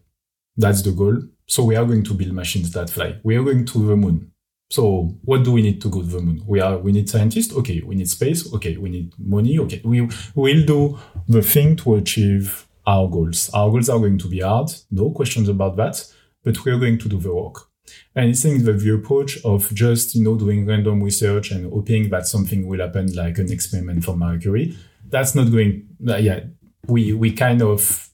That's 0.56 0.82
the 0.82 0.92
goal 0.92 1.22
so 1.48 1.64
we 1.64 1.76
are 1.76 1.86
going 1.86 2.04
to 2.04 2.14
build 2.14 2.34
machines 2.34 2.72
that 2.74 2.90
fly. 2.90 3.20
We 3.24 3.38
are 3.38 3.44
going 3.44 3.66
to 3.66 3.88
the 3.88 3.96
moon. 3.96 4.32
So 4.70 5.18
what 5.24 5.46
do 5.46 5.54
we 5.54 5.62
need 5.62 5.82
to 5.82 5.90
go 5.90 6.02
to 6.02 6.08
the 6.08 6.20
moon? 6.20 6.44
We 6.46 6.60
are 6.60 6.78
we 6.78 6.92
need 6.92 7.10
scientists. 7.10 7.56
Okay, 7.56 7.82
we 7.82 7.96
need 7.96 8.10
space. 8.10 8.54
Okay, 8.54 8.76
we 8.76 8.90
need 8.90 9.14
money. 9.18 9.58
Okay, 9.60 9.82
we 9.84 10.02
will 10.36 10.66
do 10.66 11.00
the 11.28 11.42
thing 11.42 11.78
to 11.78 11.96
achieve 11.96 12.68
our 12.86 13.08
goals. 13.08 13.50
Our 13.54 13.72
goals 13.72 13.90
are 13.90 14.00
going 14.00 14.18
to 14.18 14.28
be 14.28 14.42
hard, 14.42 14.70
no 14.92 15.10
questions 15.12 15.48
about 15.48 15.78
that. 15.78 16.06
But 16.44 16.64
we 16.66 16.72
are 16.72 16.80
going 16.80 16.98
to 17.00 17.10
do 17.10 17.18
the 17.18 17.34
work. 17.34 17.70
And 18.16 18.30
I 18.30 18.34
think 18.34 18.64
that 18.64 18.80
the 18.80 18.94
approach 18.94 19.44
of 19.46 19.74
just 19.74 20.16
you 20.16 20.24
know 20.24 20.36
doing 20.36 20.66
random 20.66 21.02
research 21.02 21.52
and 21.52 21.72
hoping 21.72 22.10
that 22.10 22.28
something 22.28 22.68
will 22.68 22.82
happen, 22.82 23.14
like 23.16 23.38
an 23.38 23.50
experiment 23.50 24.04
from 24.04 24.20
Marie 24.20 24.40
Curie, 24.40 24.78
that's 25.08 25.34
not 25.34 25.50
going. 25.50 25.88
Uh, 26.06 26.18
yeah, 26.18 26.42
we 26.88 27.14
we 27.14 27.32
kind 27.32 27.62
of 27.62 28.10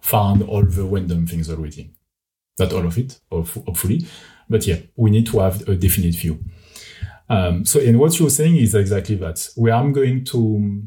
found 0.00 0.42
all 0.42 0.64
the 0.64 0.84
random 0.84 1.26
things 1.26 1.50
already 1.50 1.90
not 2.58 2.72
all 2.72 2.86
of 2.86 2.98
it, 2.98 3.20
hopefully. 3.30 4.06
But 4.48 4.66
yeah, 4.66 4.78
we 4.96 5.10
need 5.10 5.26
to 5.26 5.40
have 5.40 5.68
a 5.68 5.76
definite 5.76 6.14
view. 6.14 6.42
Um, 7.28 7.64
so, 7.64 7.80
and 7.80 7.98
what 7.98 8.18
you're 8.18 8.30
saying 8.30 8.56
is 8.56 8.74
exactly 8.74 9.16
that. 9.16 9.48
Where 9.56 9.74
I'm 9.74 9.92
going 9.92 10.24
to, 10.26 10.82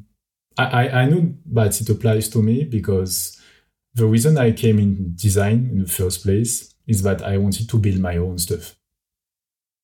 I, 0.57 0.89
I 0.89 1.05
know 1.05 1.34
that 1.53 1.79
it 1.79 1.89
applies 1.89 2.29
to 2.29 2.41
me 2.41 2.63
because 2.63 3.39
the 3.93 4.05
reason 4.05 4.38
I 4.38 4.51
came 4.51 4.79
in 4.79 5.15
design 5.15 5.69
in 5.71 5.79
the 5.79 5.89
first 5.89 6.23
place 6.23 6.73
is 6.88 7.03
that 7.03 7.21
I 7.21 7.38
wanted 7.38 7.69
to 7.69 7.77
build 7.77 7.99
my 7.99 8.17
own 8.17 8.38
stuff. 8.38 8.75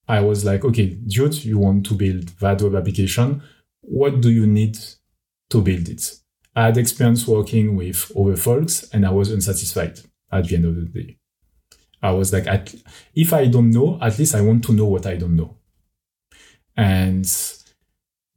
I 0.08 0.22
was 0.22 0.46
like, 0.46 0.64
okay, 0.64 0.98
Jude, 1.06 1.44
you 1.44 1.58
want 1.60 1.86
to 1.88 1.94
build 1.94 2.30
that 2.40 2.62
web 2.62 2.76
application. 2.76 3.44
What 3.82 4.22
do 4.22 4.30
you 4.30 4.48
need 4.48 4.78
to 5.50 5.62
build 5.62 5.90
it? 5.90 6.12
I 6.56 6.66
had 6.66 6.78
experience 6.78 7.28
working 7.28 7.76
with 7.76 8.12
other 8.18 8.38
folks 8.38 8.90
and 8.92 9.06
I 9.06 9.12
was 9.12 9.32
unsatisfied 9.32 10.00
at 10.32 10.48
the 10.48 10.56
end 10.56 10.66
of 10.66 10.76
the 10.76 10.82
day. 10.84 11.17
I 12.08 12.12
was 12.12 12.32
like, 12.32 12.48
at, 12.48 12.74
if 13.14 13.34
I 13.34 13.48
don't 13.48 13.72
know, 13.72 14.00
at 14.02 14.18
least 14.18 14.36
I 14.36 14.42
want 14.42 14.64
to 14.66 14.74
know 14.74 14.86
what 14.86 15.06
I 15.06 15.16
don't 15.16 15.36
know. 15.36 15.58
And 16.76 17.26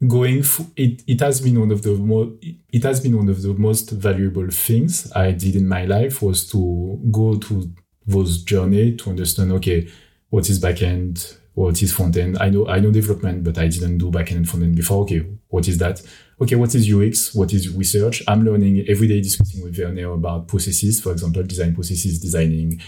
going, 0.07 0.41
f- 0.41 0.67
it, 0.77 1.03
it 1.07 1.21
has 1.21 1.41
been 1.41 1.61
one 1.61 1.71
of 1.71 1.83
the 1.83 1.95
more, 1.95 2.33
it 2.73 2.83
has 2.83 3.01
been 3.01 3.17
one 3.17 3.29
of 3.29 3.43
the 3.43 3.55
most 3.55 3.91
valuable 3.91 4.49
things 4.51 5.13
I 5.13 5.33
did 5.33 5.57
in 5.57 5.69
my 5.69 5.85
life 5.85 6.23
was 6.23 6.49
to 6.51 7.01
go 7.11 7.37
to 7.39 7.73
those 8.07 8.43
journey 8.43 8.97
to 8.97 9.11
understand, 9.11 9.53
okay, 9.53 9.89
what 10.31 10.49
is 10.49 10.61
backend? 10.61 11.37
What 11.55 11.83
is 11.83 11.93
front 11.93 12.17
end? 12.17 12.39
I 12.39 12.49
know, 12.49 12.67
I 12.67 12.81
know 12.81 12.91
development, 12.91 13.45
but 13.45 13.59
I 13.59 13.69
didn't 13.69 13.99
do 13.99 14.11
backend 14.11 14.37
and 14.37 14.49
front 14.49 14.65
end 14.65 14.77
before. 14.77 15.03
Okay. 15.03 15.27
What 15.49 15.69
is 15.69 15.79
that? 15.79 16.01
Okay, 16.41 16.57
what 16.57 16.75
is 16.75 16.93
UX? 16.93 17.35
What 17.35 17.53
is 17.53 17.69
research? 17.75 18.23
I'm 18.27 18.45
learning 18.45 18.87
every 18.89 19.09
day 19.09 19.21
discussing 19.21 19.63
with 19.63 19.79
Werner 19.79 20.13
about 20.13 20.49
processes, 20.49 21.01
for 21.01 21.13
example, 21.13 21.43
design 21.43 21.75
processes, 21.75 22.19
designing, 22.19 22.81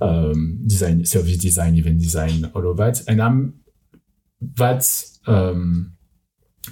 um, 0.00 0.58
design, 0.66 1.04
service 1.04 1.36
design, 1.36 1.76
event 1.76 2.00
design, 2.00 2.50
all 2.54 2.70
of 2.70 2.76
that. 2.78 3.02
And 3.06 3.20
I'm, 3.20 3.60
that's, 4.40 5.20
um, 5.26 5.92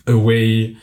a 0.07 0.16
way 0.16 0.77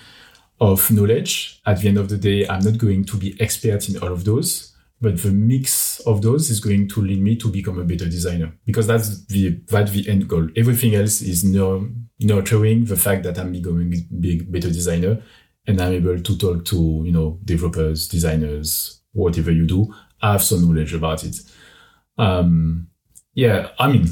of 0.62 0.92
knowledge. 0.92 1.62
At 1.66 1.82
the 1.82 1.88
end 1.88 1.98
of 1.98 2.10
the 2.10 2.18
day, 2.18 2.48
I'm 2.48 2.64
not 2.64 2.78
going 2.78 3.06
to 3.06 3.18
be 3.18 3.36
expert 3.40 3.90
in 3.90 3.98
all 3.98 4.12
of 4.12 4.26
those, 4.26 4.69
but 5.02 5.22
the 5.22 5.32
mix 5.32 6.00
of 6.02 6.22
those 6.22 6.50
is 6.50 6.60
going 6.60 6.88
to 6.90 7.02
lead 7.02 7.22
me 7.22 7.36
to 7.38 7.50
become 7.50 7.80
a 7.80 7.84
better 7.84 8.06
designer 8.06 8.54
because 8.66 8.88
that's 8.88 9.26
the, 9.28 9.62
that's 9.68 9.92
the 9.92 10.10
end 10.10 10.28
goal. 10.28 10.48
Everything 10.56 10.96
else 10.96 11.22
is 11.22 11.44
nurturing 11.44 12.86
the 12.86 12.98
fact 12.98 13.24
that 13.24 13.38
I'm 13.40 13.52
becoming 13.52 13.94
a 13.94 14.42
better 14.42 14.70
designer 14.70 15.22
and 15.68 15.80
I'm 15.80 15.94
able 15.94 16.20
to 16.20 16.38
talk 16.38 16.66
to, 16.66 17.04
you 17.06 17.12
know, 17.12 17.40
developers, 17.46 18.08
designers, 18.08 19.02
whatever 19.14 19.52
you 19.52 19.66
do, 19.66 19.94
I 20.22 20.34
have 20.34 20.44
some 20.44 20.68
knowledge 20.68 20.94
about 20.94 21.24
it. 21.24 21.38
Um, 22.18 22.88
yeah, 23.34 23.70
I 23.80 23.92
mean, 23.92 24.08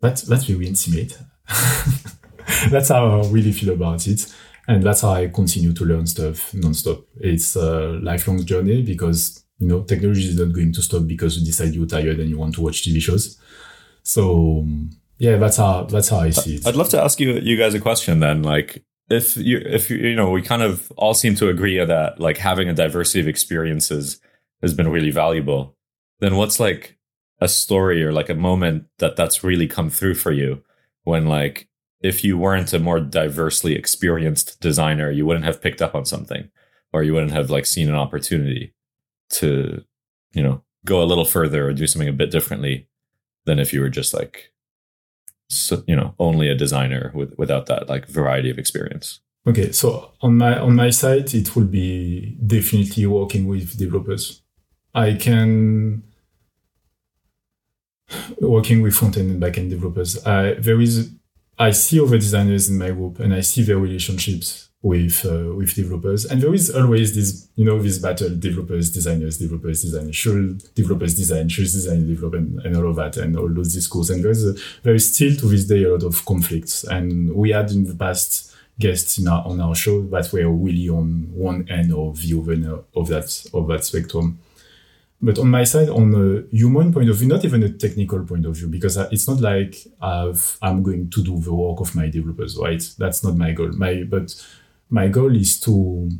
that's, 0.00 0.22
that's 0.22 0.44
very 0.44 0.66
intimate. 0.66 1.18
that's 2.70 2.88
how 2.88 3.20
I 3.20 3.28
really 3.28 3.52
feel 3.52 3.74
about 3.74 4.06
it. 4.06 4.32
And 4.66 4.82
that's 4.82 5.00
how 5.00 5.12
I 5.12 5.28
continue 5.28 5.72
to 5.72 5.84
learn 5.84 6.06
stuff 6.06 6.52
nonstop. 6.52 7.04
It's 7.20 7.56
a 7.56 7.98
lifelong 8.02 8.44
journey 8.44 8.82
because, 8.82 9.44
you 9.58 9.68
know, 9.68 9.82
technology 9.82 10.28
is 10.28 10.38
not 10.38 10.52
going 10.52 10.72
to 10.72 10.82
stop 10.82 11.06
because 11.06 11.38
you 11.38 11.44
decide 11.44 11.74
you're 11.74 11.86
tired 11.86 12.20
and 12.20 12.30
you 12.30 12.38
want 12.38 12.54
to 12.54 12.60
watch 12.60 12.82
TV 12.82 13.00
shows. 13.00 13.38
So 14.02 14.66
yeah, 15.18 15.36
that's 15.36 15.56
how 15.56 15.84
that's 15.84 16.08
how 16.08 16.20
I 16.20 16.30
see 16.30 16.56
it. 16.56 16.66
I'd 16.66 16.76
love 16.76 16.90
to 16.90 17.02
ask 17.02 17.18
you 17.20 17.32
you 17.34 17.56
guys 17.56 17.74
a 17.74 17.80
question 17.80 18.20
then. 18.20 18.42
Like, 18.42 18.84
if 19.10 19.36
you 19.36 19.58
if 19.58 19.90
you 19.90 19.96
you 19.96 20.14
know 20.14 20.30
we 20.30 20.42
kind 20.42 20.62
of 20.62 20.90
all 20.92 21.14
seem 21.14 21.34
to 21.36 21.48
agree 21.48 21.82
that 21.82 22.20
like 22.20 22.38
having 22.38 22.68
a 22.68 22.74
diversity 22.74 23.20
of 23.20 23.28
experiences 23.28 24.20
has 24.62 24.74
been 24.74 24.88
really 24.88 25.10
valuable 25.10 25.76
then 26.20 26.36
what's 26.36 26.60
like 26.60 26.98
a 27.40 27.48
story 27.48 28.02
or 28.02 28.12
like 28.12 28.28
a 28.28 28.34
moment 28.34 28.84
that 28.98 29.16
that's 29.16 29.44
really 29.44 29.66
come 29.66 29.88
through 29.88 30.14
for 30.14 30.32
you 30.32 30.62
when 31.04 31.26
like 31.26 31.68
if 32.00 32.22
you 32.22 32.36
weren't 32.36 32.72
a 32.72 32.78
more 32.78 33.00
diversely 33.00 33.74
experienced 33.74 34.60
designer 34.60 35.10
you 35.10 35.24
wouldn't 35.24 35.46
have 35.46 35.62
picked 35.62 35.80
up 35.80 35.94
on 35.94 36.04
something 36.04 36.50
or 36.92 37.02
you 37.02 37.14
wouldn't 37.14 37.32
have 37.32 37.50
like 37.50 37.66
seen 37.66 37.88
an 37.88 37.94
opportunity 37.94 38.74
to 39.30 39.84
you 40.32 40.42
know 40.42 40.62
go 40.84 41.02
a 41.02 41.06
little 41.06 41.24
further 41.24 41.68
or 41.68 41.72
do 41.72 41.86
something 41.86 42.08
a 42.08 42.12
bit 42.12 42.30
differently 42.30 42.88
than 43.44 43.58
if 43.58 43.72
you 43.72 43.80
were 43.80 43.88
just 43.88 44.14
like 44.14 44.52
so, 45.48 45.82
you 45.86 45.96
know 45.96 46.14
only 46.18 46.48
a 46.48 46.54
designer 46.54 47.10
with, 47.14 47.34
without 47.38 47.66
that 47.66 47.88
like 47.88 48.06
variety 48.06 48.50
of 48.50 48.58
experience 48.58 49.20
Okay, 49.48 49.72
so 49.72 50.12
on 50.20 50.36
my 50.36 50.58
on 50.58 50.76
my 50.76 50.90
side, 50.90 51.32
it 51.32 51.56
will 51.56 51.64
be 51.64 52.36
definitely 52.46 53.06
working 53.06 53.46
with 53.46 53.78
developers. 53.78 54.42
I 54.94 55.14
can 55.14 56.02
working 58.40 58.82
with 58.82 58.94
front 58.94 59.16
end 59.16 59.30
and 59.30 59.40
back 59.40 59.56
end 59.56 59.70
developers. 59.70 60.22
I, 60.26 60.52
there 60.54 60.78
is 60.80 61.12
I 61.58 61.70
see 61.70 61.98
other 61.98 62.18
designers 62.18 62.68
in 62.68 62.76
my 62.76 62.90
group, 62.90 63.20
and 63.20 63.32
I 63.32 63.40
see 63.40 63.62
their 63.62 63.78
relationships 63.78 64.67
with 64.80 65.26
uh, 65.26 65.54
with 65.54 65.74
developers, 65.74 66.24
and 66.24 66.40
there 66.40 66.54
is 66.54 66.70
always 66.70 67.14
this 67.14 67.48
you 67.56 67.64
know 67.64 67.80
this 67.82 67.98
battle: 67.98 68.30
developers, 68.36 68.92
designers, 68.92 69.38
developers, 69.38 69.82
designers. 69.82 70.14
Should 70.14 70.74
developers 70.74 71.16
design? 71.16 71.48
Should 71.48 71.64
design 71.64 72.06
develop, 72.06 72.34
and, 72.34 72.60
and 72.60 72.76
all 72.76 72.90
of 72.90 72.96
that, 72.96 73.16
and 73.16 73.36
all 73.36 73.48
those 73.48 73.74
discourse. 73.74 74.10
And 74.10 74.24
there's 74.24 74.46
a, 74.46 74.54
there 74.84 74.94
is 74.94 75.12
still 75.12 75.34
to 75.36 75.46
this 75.46 75.64
day 75.66 75.82
a 75.82 75.92
lot 75.92 76.04
of 76.04 76.24
conflicts, 76.24 76.84
and 76.84 77.34
we 77.34 77.50
had 77.50 77.70
in 77.72 77.84
the 77.84 77.94
past 77.94 78.54
guests 78.78 79.26
our, 79.26 79.44
on 79.44 79.60
our 79.60 79.74
show 79.74 80.02
that 80.02 80.32
were 80.32 80.48
really 80.48 80.88
on 80.88 81.28
one 81.34 81.68
end 81.68 81.92
of 81.92 82.22
the 82.22 82.38
other 82.38 82.84
of 82.94 83.08
that 83.08 83.46
of 83.52 83.66
that 83.66 83.84
spectrum. 83.84 84.38
But 85.20 85.40
on 85.40 85.50
my 85.50 85.64
side, 85.64 85.88
on 85.88 86.14
a 86.14 86.56
human 86.56 86.92
point 86.92 87.10
of 87.10 87.16
view, 87.16 87.26
not 87.26 87.44
even 87.44 87.64
a 87.64 87.70
technical 87.70 88.24
point 88.24 88.46
of 88.46 88.54
view, 88.54 88.68
because 88.68 88.96
it's 88.96 89.26
not 89.26 89.40
like 89.40 89.76
I've, 90.00 90.56
I'm 90.62 90.84
going 90.84 91.10
to 91.10 91.24
do 91.24 91.40
the 91.40 91.52
work 91.52 91.80
of 91.80 91.96
my 91.96 92.08
developers, 92.08 92.56
right? 92.56 92.80
That's 92.98 93.24
not 93.24 93.36
my 93.36 93.50
goal. 93.50 93.72
My 93.72 94.04
but 94.04 94.32
my 94.90 95.08
goal 95.08 95.34
is 95.34 95.60
to 95.60 96.10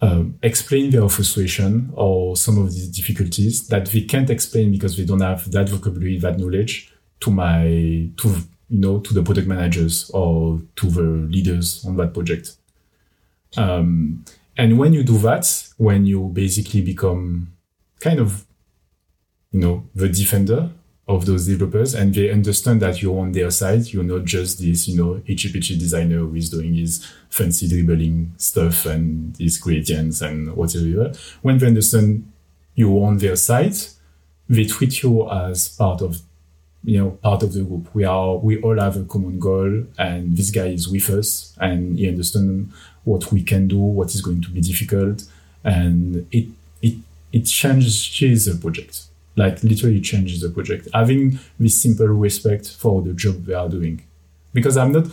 uh, 0.00 0.24
explain 0.42 0.90
their 0.90 1.08
frustration 1.08 1.90
or 1.94 2.36
some 2.36 2.58
of 2.58 2.72
these 2.72 2.88
difficulties 2.88 3.66
that 3.68 3.86
they 3.86 4.02
can't 4.02 4.30
explain 4.30 4.70
because 4.70 4.96
they 4.96 5.04
don't 5.04 5.20
have 5.20 5.50
that 5.50 5.68
vocabulary, 5.68 6.18
that 6.18 6.38
knowledge 6.38 6.92
to 7.20 7.30
my 7.30 8.10
to 8.18 8.36
you 8.68 8.80
know, 8.80 8.98
to 8.98 9.14
the 9.14 9.22
product 9.22 9.46
managers 9.46 10.10
or 10.10 10.60
to 10.76 10.86
the 10.86 11.02
leaders 11.02 11.84
on 11.86 11.96
that 11.96 12.12
project. 12.12 12.56
Um, 13.56 14.24
and 14.56 14.78
when 14.78 14.92
you 14.92 15.02
do 15.02 15.18
that, 15.18 15.46
when 15.76 16.06
you 16.06 16.28
basically 16.32 16.82
become 16.82 17.52
kind 18.00 18.18
of, 18.18 18.44
you 19.52 19.60
know, 19.60 19.84
the 19.94 20.08
defender 20.08 20.70
of 21.08 21.24
those 21.24 21.46
developers 21.46 21.94
and 21.94 22.14
they 22.14 22.30
understand 22.30 22.82
that 22.82 23.00
you're 23.00 23.20
on 23.20 23.30
their 23.32 23.50
side, 23.50 23.86
you're 23.86 24.02
not 24.02 24.24
just 24.24 24.58
this, 24.60 24.88
you 24.88 24.96
know, 24.96 25.20
pitchy 25.24 25.78
designer 25.78 26.18
who 26.18 26.34
is 26.34 26.50
doing 26.50 26.74
his 26.74 27.06
fancy 27.30 27.68
dribbling 27.68 28.32
stuff 28.38 28.86
and 28.86 29.36
his 29.38 29.58
gradients 29.58 30.20
and 30.20 30.54
whatever. 30.56 31.12
When 31.42 31.58
they 31.58 31.66
understand 31.68 32.30
you're 32.74 33.06
on 33.06 33.18
their 33.18 33.36
side, 33.36 33.76
they 34.48 34.64
treat 34.64 35.02
you 35.02 35.28
as 35.30 35.68
part 35.68 36.02
of 36.02 36.20
you 36.84 36.98
know 36.98 37.10
part 37.10 37.42
of 37.42 37.52
the 37.52 37.62
group. 37.62 37.92
We 37.94 38.04
are 38.04 38.36
we 38.36 38.60
all 38.60 38.78
have 38.78 38.96
a 38.96 39.04
common 39.04 39.38
goal 39.38 39.84
and 39.98 40.36
this 40.36 40.50
guy 40.50 40.66
is 40.66 40.88
with 40.88 41.10
us 41.10 41.56
and 41.60 41.98
he 41.98 42.08
understands 42.08 42.72
what 43.04 43.32
we 43.32 43.42
can 43.42 43.66
do 43.66 43.78
what 43.78 44.14
is 44.14 44.20
going 44.20 44.42
to 44.42 44.50
be 44.50 44.60
difficult 44.60 45.24
and 45.64 46.26
it 46.30 46.46
it 46.82 46.94
it 47.32 47.44
changes 47.46 48.44
the 48.44 48.58
project 48.60 49.05
like 49.36 49.62
literally 49.62 50.00
changes 50.00 50.40
the 50.40 50.48
project. 50.48 50.88
Having 50.94 51.38
this 51.60 51.80
simple 51.80 52.08
respect 52.08 52.70
for 52.70 53.02
the 53.02 53.12
job 53.12 53.44
they 53.44 53.54
are 53.54 53.68
doing. 53.68 54.02
Because 54.52 54.76
i'm 54.76 54.92
not 54.92 55.06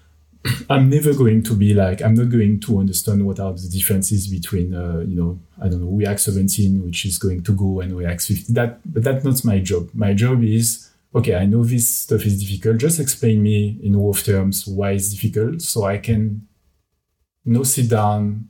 i'm 0.70 0.88
never 0.88 1.12
going 1.12 1.42
to 1.42 1.54
be 1.54 1.74
like 1.74 2.00
i'm 2.02 2.14
not 2.14 2.30
going 2.30 2.60
to 2.60 2.78
understand 2.78 3.26
what 3.26 3.40
are 3.40 3.52
the 3.52 3.68
differences 3.68 4.28
between 4.28 4.72
uh, 4.74 4.98
you 5.00 5.16
know 5.16 5.38
i 5.60 5.68
don't 5.68 5.80
know 5.80 5.90
react 5.90 6.20
17 6.20 6.84
which 6.84 7.04
is 7.04 7.18
going 7.18 7.42
to 7.42 7.52
go 7.52 7.80
and 7.80 7.96
react 7.96 8.22
50 8.22 8.52
that 8.52 8.80
but 8.84 9.02
that's 9.02 9.24
not 9.24 9.44
my 9.44 9.58
job. 9.58 9.90
My 9.92 10.14
job 10.14 10.44
is 10.44 10.90
okay, 11.14 11.34
I 11.34 11.46
know 11.46 11.64
this 11.64 11.88
stuff 11.88 12.26
is 12.26 12.44
difficult. 12.44 12.76
Just 12.76 13.00
explain 13.00 13.42
me 13.42 13.78
in 13.82 13.96
rough 13.96 14.22
terms 14.22 14.66
why 14.66 14.92
it's 14.92 15.10
difficult 15.14 15.62
so 15.62 15.84
I 15.84 15.98
can 15.98 16.46
you 17.44 17.54
know 17.54 17.62
sit 17.62 17.88
down 17.88 18.48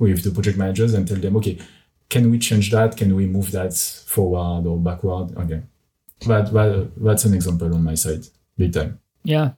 with 0.00 0.24
the 0.24 0.30
project 0.30 0.56
managers 0.56 0.94
and 0.94 1.06
tell 1.06 1.18
them, 1.18 1.36
okay, 1.36 1.58
can 2.10 2.30
we 2.30 2.38
change 2.38 2.70
that? 2.72 2.96
Can 2.96 3.14
we 3.14 3.26
move 3.26 3.50
that 3.52 3.74
forward 3.74 4.66
or 4.66 4.78
backward? 4.78 5.36
Okay. 5.36 5.62
But, 6.26 6.52
that's 7.02 7.24
an 7.24 7.32
example 7.32 7.74
on 7.74 7.82
my 7.82 7.94
side, 7.94 8.26
big 8.58 8.74
time. 8.74 9.00
Yeah. 9.24 9.52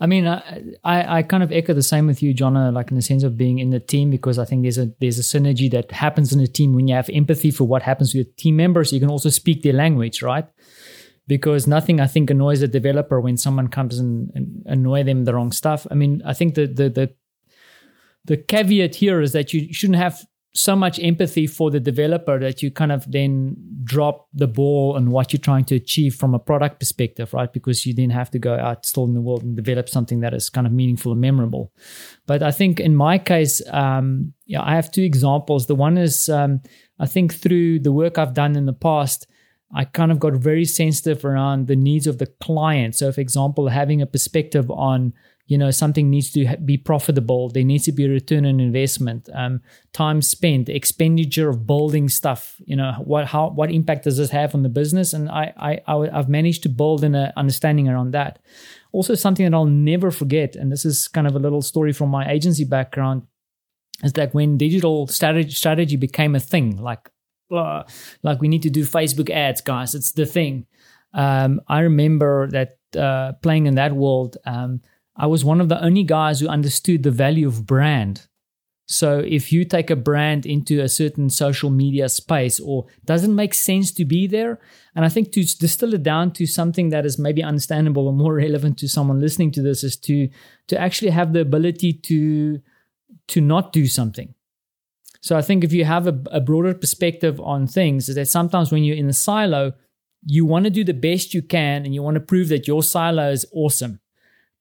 I 0.00 0.06
mean, 0.06 0.26
I, 0.26 0.62
I, 0.84 1.22
kind 1.22 1.42
of 1.44 1.52
echo 1.52 1.72
the 1.74 1.82
same 1.82 2.08
with 2.08 2.22
you, 2.22 2.34
Jonna, 2.34 2.72
like 2.72 2.90
in 2.90 2.96
the 2.96 3.02
sense 3.02 3.22
of 3.22 3.36
being 3.36 3.60
in 3.60 3.70
the 3.70 3.78
team, 3.78 4.10
because 4.10 4.38
I 4.38 4.44
think 4.44 4.62
there's 4.62 4.78
a 4.78 4.90
there's 5.00 5.18
a 5.18 5.22
synergy 5.22 5.70
that 5.70 5.92
happens 5.92 6.32
in 6.32 6.40
a 6.40 6.46
team 6.48 6.74
when 6.74 6.88
you 6.88 6.94
have 6.94 7.08
empathy 7.12 7.52
for 7.52 7.64
what 7.64 7.82
happens 7.82 8.10
to 8.12 8.18
your 8.18 8.26
team 8.36 8.56
members. 8.56 8.92
You 8.92 9.00
can 9.00 9.10
also 9.10 9.28
speak 9.28 9.62
their 9.62 9.72
language, 9.72 10.22
right? 10.22 10.46
because 11.28 11.66
nothing 11.66 12.00
I 12.00 12.06
think 12.06 12.30
annoys 12.30 12.62
a 12.62 12.68
developer 12.68 13.20
when 13.20 13.36
someone 13.36 13.68
comes 13.68 13.98
and, 13.98 14.32
and 14.34 14.62
annoy 14.66 15.04
them 15.04 15.24
the 15.24 15.34
wrong 15.34 15.52
stuff. 15.52 15.86
I 15.90 15.94
mean, 15.94 16.22
I 16.24 16.32
think 16.32 16.54
the, 16.54 16.66
the 16.66 16.88
the 16.88 17.14
the 18.24 18.36
caveat 18.36 18.96
here 18.96 19.20
is 19.20 19.32
that 19.32 19.52
you 19.52 19.72
shouldn't 19.72 19.98
have 19.98 20.26
so 20.54 20.74
much 20.74 20.98
empathy 21.00 21.46
for 21.46 21.70
the 21.70 21.78
developer 21.78 22.38
that 22.38 22.62
you 22.62 22.70
kind 22.70 22.90
of 22.90 23.10
then 23.10 23.56
drop 23.84 24.28
the 24.32 24.46
ball 24.46 24.94
on 24.96 25.10
what 25.10 25.32
you're 25.32 25.40
trying 25.40 25.64
to 25.64 25.76
achieve 25.76 26.14
from 26.14 26.34
a 26.34 26.38
product 26.38 26.80
perspective, 26.80 27.32
right? 27.32 27.52
Because 27.52 27.86
you 27.86 27.94
then 27.94 28.10
have 28.10 28.30
to 28.30 28.38
go 28.38 28.54
out 28.54 28.84
still 28.84 29.04
in 29.04 29.14
the 29.14 29.20
world 29.20 29.42
and 29.42 29.54
develop 29.54 29.88
something 29.88 30.20
that 30.20 30.34
is 30.34 30.50
kind 30.50 30.66
of 30.66 30.72
meaningful 30.72 31.12
and 31.12 31.20
memorable. 31.20 31.72
But 32.26 32.42
I 32.42 32.50
think 32.50 32.80
in 32.80 32.96
my 32.96 33.18
case, 33.18 33.62
um, 33.70 34.32
yeah, 34.46 34.62
I 34.62 34.74
have 34.74 34.90
two 34.90 35.02
examples. 35.02 35.66
The 35.66 35.74
one 35.74 35.98
is 35.98 36.28
um, 36.28 36.60
I 36.98 37.06
think 37.06 37.34
through 37.34 37.80
the 37.80 37.92
work 37.92 38.18
I've 38.18 38.34
done 38.34 38.56
in 38.56 38.66
the 38.66 38.72
past 38.72 39.26
I 39.74 39.84
kind 39.84 40.10
of 40.10 40.18
got 40.18 40.32
very 40.34 40.64
sensitive 40.64 41.24
around 41.24 41.66
the 41.66 41.76
needs 41.76 42.06
of 42.06 42.18
the 42.18 42.26
client. 42.26 42.96
So, 42.96 43.12
for 43.12 43.20
example, 43.20 43.68
having 43.68 44.00
a 44.00 44.06
perspective 44.06 44.70
on, 44.70 45.12
you 45.48 45.56
know, 45.56 45.70
something 45.70 46.10
needs 46.10 46.30
to 46.32 46.56
be 46.58 46.76
profitable, 46.76 47.48
there 47.48 47.64
needs 47.64 47.84
to 47.84 47.92
be 47.92 48.04
a 48.04 48.08
return 48.08 48.44
on 48.44 48.60
investment, 48.60 49.30
um, 49.34 49.62
time 49.94 50.20
spent, 50.20 50.68
expenditure 50.68 51.48
of 51.48 51.66
building 51.66 52.10
stuff. 52.10 52.56
You 52.66 52.76
know, 52.76 52.92
what 53.02 53.26
how 53.26 53.48
what 53.48 53.72
impact 53.72 54.04
does 54.04 54.18
this 54.18 54.30
have 54.30 54.54
on 54.54 54.62
the 54.62 54.68
business? 54.68 55.14
And 55.14 55.30
I 55.30 55.54
I, 55.56 55.80
I 55.86 56.14
have 56.14 56.28
managed 56.28 56.62
to 56.64 56.68
build 56.68 57.02
an 57.02 57.14
understanding 57.34 57.88
around 57.88 58.10
that. 58.12 58.40
Also, 58.92 59.14
something 59.14 59.44
that 59.46 59.56
I'll 59.56 59.64
never 59.64 60.10
forget, 60.10 60.54
and 60.54 60.70
this 60.70 60.84
is 60.84 61.08
kind 61.08 61.26
of 61.26 61.34
a 61.34 61.38
little 61.38 61.62
story 61.62 61.94
from 61.94 62.10
my 62.10 62.30
agency 62.30 62.64
background, 62.64 63.22
is 64.02 64.12
that 64.12 64.34
when 64.34 64.58
digital 64.58 65.06
strategy 65.06 65.50
strategy 65.50 65.96
became 65.96 66.34
a 66.34 66.40
thing, 66.40 66.76
like 66.76 67.10
uh, 67.50 67.84
like 68.22 68.42
we 68.42 68.48
need 68.48 68.62
to 68.62 68.70
do 68.70 68.84
Facebook 68.84 69.30
ads, 69.30 69.62
guys. 69.62 69.94
It's 69.94 70.12
the 70.12 70.26
thing. 70.26 70.66
Um, 71.14 71.62
I 71.68 71.80
remember 71.80 72.48
that 72.50 72.76
uh, 72.98 73.32
playing 73.40 73.66
in 73.66 73.76
that 73.76 73.94
world, 73.94 74.36
um, 74.44 74.82
I 75.18 75.26
was 75.26 75.44
one 75.44 75.60
of 75.60 75.68
the 75.68 75.82
only 75.82 76.04
guys 76.04 76.40
who 76.40 76.48
understood 76.48 77.02
the 77.02 77.10
value 77.10 77.48
of 77.48 77.66
brand. 77.66 78.26
So 78.86 79.18
if 79.18 79.52
you 79.52 79.66
take 79.66 79.90
a 79.90 79.96
brand 79.96 80.46
into 80.46 80.80
a 80.80 80.88
certain 80.88 81.28
social 81.28 81.68
media 81.68 82.08
space 82.08 82.58
or 82.58 82.86
doesn't 83.04 83.34
make 83.34 83.52
sense 83.52 83.92
to 83.92 84.04
be 84.06 84.26
there, 84.26 84.60
and 84.94 85.04
I 85.04 85.10
think 85.10 85.32
to 85.32 85.44
distill 85.44 85.92
it 85.92 86.02
down 86.02 86.32
to 86.32 86.46
something 86.46 86.88
that 86.88 87.04
is 87.04 87.18
maybe 87.18 87.42
understandable 87.42 88.06
or 88.06 88.14
more 88.14 88.34
relevant 88.46 88.78
to 88.78 88.88
someone 88.88 89.20
listening 89.20 89.50
to 89.52 89.62
this 89.62 89.84
is 89.84 89.96
to 89.98 90.30
to 90.68 90.80
actually 90.80 91.10
have 91.10 91.32
the 91.34 91.40
ability 91.40 91.92
to 91.92 92.60
to 93.28 93.40
not 93.42 93.72
do 93.72 93.86
something. 93.86 94.34
So 95.20 95.36
I 95.36 95.42
think 95.42 95.64
if 95.64 95.72
you 95.72 95.84
have 95.84 96.06
a, 96.06 96.18
a 96.30 96.40
broader 96.40 96.72
perspective 96.72 97.40
on 97.40 97.66
things, 97.66 98.08
is 98.08 98.14
that 98.14 98.28
sometimes 98.28 98.72
when 98.72 98.84
you're 98.84 98.96
in 98.96 99.10
a 99.10 99.12
silo, 99.12 99.74
you 100.24 100.46
want 100.46 100.64
to 100.64 100.70
do 100.70 100.84
the 100.84 100.94
best 100.94 101.34
you 101.34 101.42
can 101.42 101.84
and 101.84 101.94
you 101.94 102.02
want 102.02 102.14
to 102.14 102.20
prove 102.20 102.48
that 102.48 102.66
your 102.66 102.82
silo 102.82 103.30
is 103.30 103.44
awesome. 103.52 104.00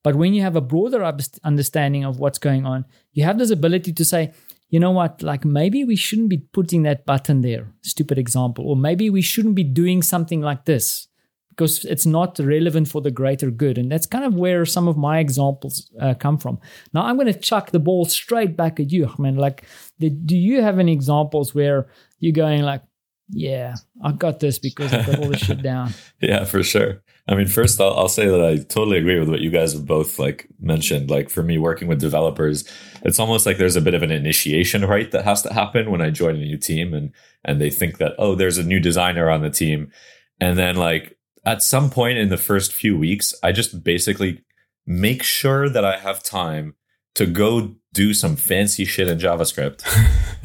But 0.08 0.16
when 0.16 0.34
you 0.34 0.42
have 0.42 0.56
a 0.56 0.62
broader 0.62 1.04
understanding 1.44 2.06
of 2.06 2.18
what's 2.18 2.40
going 2.40 2.66
on, 2.66 2.86
you 3.12 3.26
have 3.26 3.38
this 3.38 3.52
ability 3.52 3.92
to 3.92 4.06
say, 4.06 4.32
you 4.70 4.80
know 4.80 4.92
what, 4.92 5.22
like 5.22 5.44
maybe 5.44 5.84
we 5.84 5.98
shouldn't 5.98 6.30
be 6.30 6.38
putting 6.38 6.84
that 6.84 7.06
button 7.06 7.42
there, 7.42 7.74
stupid 7.82 8.18
example, 8.18 8.70
or 8.70 8.78
maybe 8.78 9.10
we 9.10 9.22
shouldn't 9.22 9.56
be 9.56 9.66
doing 9.66 10.02
something 10.02 10.40
like 10.40 10.64
this 10.64 11.10
because 11.50 11.84
it's 11.84 12.06
not 12.06 12.40
relevant 12.40 12.88
for 12.88 13.02
the 13.02 13.12
greater 13.12 13.52
good. 13.52 13.78
And 13.78 13.92
that's 13.92 14.06
kind 14.06 14.24
of 14.24 14.34
where 14.34 14.66
some 14.66 14.88
of 14.88 14.96
my 14.96 15.20
examples 15.20 15.92
uh, 16.00 16.14
come 16.14 16.38
from. 16.38 16.58
Now 16.94 17.04
I'm 17.04 17.18
going 17.18 17.28
to 17.28 17.38
chuck 17.38 17.72
the 17.72 17.80
ball 17.80 18.06
straight 18.06 18.56
back 18.56 18.80
at 18.80 18.94
you. 18.94 19.08
I 19.08 19.22
mean, 19.22 19.36
like, 19.36 19.66
do 20.00 20.38
you 20.38 20.62
have 20.62 20.80
any 20.80 20.94
examples 20.94 21.54
where 21.54 21.90
you're 22.20 22.32
going 22.32 22.62
like, 22.62 22.84
yeah, 23.30 23.76
I 24.04 24.12
got 24.14 24.40
this 24.40 24.60
because 24.60 24.94
I 24.94 25.06
got 25.06 25.20
all 25.20 25.30
this 25.30 25.42
shit 25.42 25.62
down. 25.62 25.94
yeah, 26.22 26.46
for 26.46 26.64
sure. 26.64 27.02
I 27.30 27.36
mean, 27.36 27.48
first 27.48 27.82
I'll, 27.82 27.94
I'll, 27.94 28.08
say 28.08 28.28
that 28.28 28.42
I 28.42 28.58
totally 28.58 28.98
agree 28.98 29.20
with 29.20 29.28
what 29.28 29.42
you 29.42 29.50
guys 29.50 29.74
have 29.74 29.86
both 29.86 30.18
like 30.18 30.48
mentioned. 30.62 31.10
Like 31.10 31.30
for 31.30 31.44
me, 31.44 31.58
working 31.58 31.90
with 31.90 32.00
developers, 32.00 32.64
it's 33.04 33.20
almost 33.20 33.46
like 33.46 33.58
there's 33.58 33.76
a 33.76 33.82
bit 33.82 33.94
of 33.94 34.02
an 34.02 34.12
initiation 34.12 34.86
right 34.86 35.12
that 35.12 35.26
has 35.26 35.42
to 35.42 35.54
happen 35.54 35.92
when 35.92 36.02
I 36.02 36.10
join 36.10 36.36
a 36.36 36.40
new 36.40 36.58
team, 36.58 36.94
and 36.94 37.12
and 37.44 37.60
they 37.60 37.70
think 37.70 37.98
that 37.98 38.14
oh, 38.18 38.36
there's 38.36 38.58
a 38.58 38.64
new 38.64 38.80
designer 38.80 39.30
on 39.30 39.42
the 39.42 39.50
team, 39.50 39.92
and 40.40 40.58
then 40.58 40.78
like 40.78 41.18
at 41.46 41.62
some 41.62 41.90
point 41.90 42.18
in 42.18 42.30
the 42.30 42.38
first 42.38 42.74
few 42.74 42.98
weeks, 42.98 43.34
I 43.44 43.52
just 43.52 43.84
basically 43.84 44.44
make 44.86 45.22
sure 45.22 45.68
that 45.68 45.84
I 45.84 45.98
have 45.98 46.24
time 46.24 46.76
to 47.18 47.26
go 47.26 47.76
do 47.94 48.14
some 48.14 48.36
fancy 48.36 48.86
shit 48.86 49.08
in 49.08 49.18
JavaScript 49.18 49.82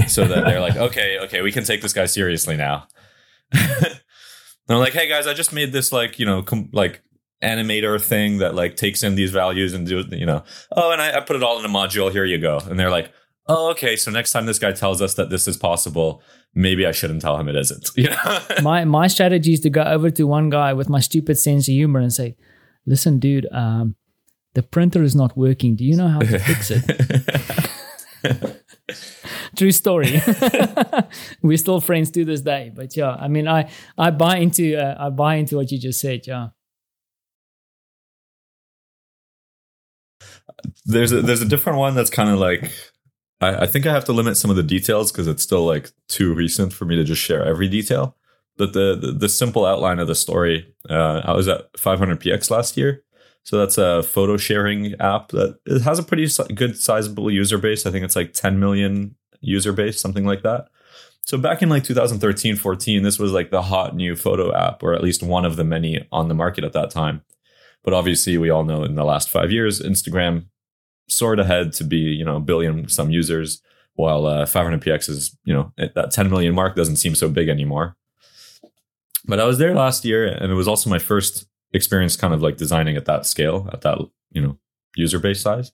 so 0.09 0.27
that 0.27 0.45
they're 0.45 0.61
like, 0.61 0.77
okay, 0.89 1.19
okay, 1.21 1.43
we 1.43 1.53
can 1.53 1.65
take 1.65 1.83
this 1.83 1.93
guy 1.93 2.07
seriously 2.07 2.57
now. 2.57 2.87
and 3.53 4.01
I'm 4.69 4.79
like, 4.79 4.95
hey 4.95 5.09
guys, 5.09 5.27
I 5.27 5.35
just 5.35 5.53
made 5.53 5.73
this 5.73 5.93
like, 5.93 6.19
you 6.19 6.27
know, 6.27 6.43
com- 6.43 6.71
like 6.73 7.03
animator 7.43 8.01
thing 8.01 8.39
that 8.39 8.55
like 8.55 8.77
takes 8.77 9.03
in 9.03 9.17
these 9.17 9.31
values 9.31 9.75
and 9.75 9.87
do 9.87 10.03
you 10.13 10.25
know. 10.25 10.45
Oh 10.75 10.93
and 10.93 11.03
I, 11.03 11.19
I 11.19 11.21
put 11.21 11.37
it 11.37 11.43
all 11.43 11.59
in 11.59 11.65
a 11.65 11.69
module. 11.69 12.11
Here 12.11 12.25
you 12.25 12.39
go. 12.39 12.59
And 12.59 12.79
they're 12.79 12.91
like 12.91 13.13
oh 13.49 13.71
okay 13.71 13.97
so 13.97 14.09
next 14.11 14.31
time 14.31 14.47
this 14.47 14.61
guy 14.61 14.71
tells 14.71 15.03
us 15.03 15.15
that 15.15 15.29
this 15.29 15.49
is 15.49 15.57
possible 15.57 16.23
maybe 16.55 16.87
i 16.87 16.93
shouldn't 16.93 17.21
tell 17.21 17.37
him 17.37 17.49
it 17.49 17.57
isn't. 17.57 17.91
You 17.97 18.11
know? 18.11 18.39
My 18.63 18.85
my 18.85 19.09
strategy 19.09 19.55
is 19.55 19.61
to 19.61 19.71
go 19.71 19.83
over 19.83 20.11
to 20.11 20.25
one 20.25 20.49
guy 20.49 20.73
with 20.73 20.89
my 20.89 21.01
stupid 21.01 21.37
sense 21.39 21.69
of 21.69 21.73
humor 21.73 22.01
and 22.01 22.13
say 22.13 22.37
listen 22.87 23.19
dude 23.19 23.47
um 23.53 23.97
the 24.55 24.63
printer 24.63 25.03
is 25.03 25.15
not 25.15 25.37
working. 25.37 25.77
Do 25.77 25.85
you 25.85 25.97
know 25.97 26.09
how 26.09 26.21
to 26.21 26.39
fix 26.39 26.71
it? 26.71 26.85
True 29.57 29.73
story. 29.73 30.21
We're 31.43 31.57
still 31.57 31.81
friends 31.81 32.11
to 32.13 32.25
this 32.25 32.41
day 32.41 32.73
but 32.75 32.97
yeah 32.97 33.13
i 33.13 33.29
mean 33.29 33.49
i 33.49 33.71
i 33.99 34.11
buy 34.11 34.37
into 34.39 34.77
uh, 34.77 34.97
i 34.99 35.11
buy 35.11 35.37
into 35.37 35.57
what 35.57 35.71
you 35.71 35.79
just 35.79 36.01
said 36.01 36.27
yeah. 36.27 36.49
There's 40.85 41.13
a 41.13 41.23
there's 41.23 41.43
a 41.43 41.49
different 41.49 41.79
one 41.79 41.95
that's 41.95 42.11
kind 42.11 42.31
of 42.31 42.39
like 42.39 42.71
I, 43.41 43.63
I 43.63 43.67
think 43.67 43.87
I 43.87 43.93
have 43.93 44.05
to 44.07 44.13
limit 44.13 44.37
some 44.37 44.51
of 44.51 44.57
the 44.57 44.63
details 44.63 45.11
because 45.11 45.27
it's 45.27 45.43
still 45.43 45.65
like 45.65 45.91
too 46.09 46.35
recent 46.35 46.73
for 46.73 46.85
me 46.85 46.97
to 46.97 47.05
just 47.05 47.21
share 47.21 47.45
every 47.45 47.69
detail. 47.69 48.17
But 48.57 48.73
the 48.73 48.97
the, 49.01 49.13
the 49.13 49.29
simple 49.29 49.65
outline 49.65 49.99
of 49.99 50.09
the 50.09 50.15
story, 50.15 50.75
uh, 50.89 51.23
I 51.25 51.33
was 51.33 51.49
at 51.49 51.73
500px 51.75 52.51
last 52.51 52.77
year, 52.77 53.03
so 53.45 53.59
that's 53.59 53.79
a 53.79 54.03
photo 54.03 54.37
sharing 54.37 54.95
app 55.01 55.29
that 55.29 55.59
it 55.67 55.83
has 55.83 55.99
a 55.99 56.03
pretty 56.03 56.29
good 56.55 56.77
sizable 56.77 57.31
user 57.31 57.59
base. 57.59 57.87
I 57.87 57.91
think 57.91 58.05
it's 58.05 58.17
like 58.17 58.33
10 58.33 58.61
million 58.61 59.17
user 59.41 59.73
base, 59.73 60.01
something 60.01 60.25
like 60.25 60.43
that. 60.43 60.69
So 61.25 61.39
back 61.39 61.63
in 61.63 61.69
like 61.69 61.85
2013, 61.85 62.57
14, 62.57 63.03
this 63.03 63.19
was 63.19 63.33
like 63.33 63.51
the 63.51 63.63
hot 63.63 63.95
new 63.95 64.17
photo 64.17 64.55
app, 64.55 64.83
or 64.83 64.95
at 64.95 65.03
least 65.03 65.23
one 65.23 65.45
of 65.45 65.57
the 65.57 65.65
many 65.65 66.07
on 66.11 66.29
the 66.29 66.35
market 66.35 66.65
at 66.65 66.73
that 66.73 66.91
time. 66.91 67.23
But 67.85 67.95
obviously, 67.95 68.39
we 68.39 68.51
all 68.51 68.65
know 68.65 68.85
in 68.85 68.95
the 68.95 69.05
last 69.05 69.29
five 69.29 69.51
years, 69.51 69.81
Instagram 69.81 70.47
soared 71.09 71.41
ahead 71.41 71.73
to 71.75 71.85
be, 71.85 71.97
you 71.97 72.25
know, 72.25 72.37
a 72.37 72.41
billion 72.41 72.89
some 72.89 73.11
users, 73.11 73.61
while 73.95 74.27
uh, 74.27 74.47
500px 74.47 75.09
is, 75.09 75.37
you 75.45 75.53
know, 75.53 75.73
that 75.77 76.11
10 76.13 76.31
million 76.31 76.55
mark 76.55 76.77
doesn't 76.77 76.97
seem 76.97 77.15
so 77.15 77.29
big 77.29 77.49
anymore. 77.49 77.97
But 79.27 79.39
I 79.39 79.45
was 79.45 79.59
there 79.59 79.75
last 79.75 80.05
year, 80.05 80.27
and 80.27 80.51
it 80.51 80.55
was 80.55 80.69
also 80.69 80.91
my 80.91 80.99
first 80.99 81.47
experience 81.73 82.17
kind 82.17 82.35
of 82.35 82.43
like 82.43 82.57
designing 82.57 82.97
at 82.97 83.07
that 83.07 83.27
scale, 83.27 83.69
at 83.73 83.83
that, 83.83 83.99
you 84.31 84.43
know, 84.43 84.59
user 84.97 85.19
base 85.19 85.41
size. 85.41 85.73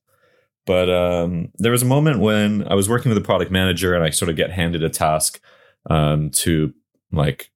But 0.67 0.91
um, 0.91 1.51
there 1.57 1.73
was 1.73 1.83
a 1.83 1.87
moment 1.87 2.21
when 2.21 2.67
I 2.69 2.75
was 2.75 2.89
working 2.89 3.09
with 3.09 3.19
a 3.19 3.25
product 3.25 3.51
manager 3.51 3.95
and 3.95 4.05
I 4.05 4.11
sort 4.11 4.29
of 4.29 4.37
get 4.37 4.51
handed 4.51 4.83
a 4.83 4.91
task 4.91 5.41
um, 5.89 6.31
to 6.31 6.75
like 7.11 7.51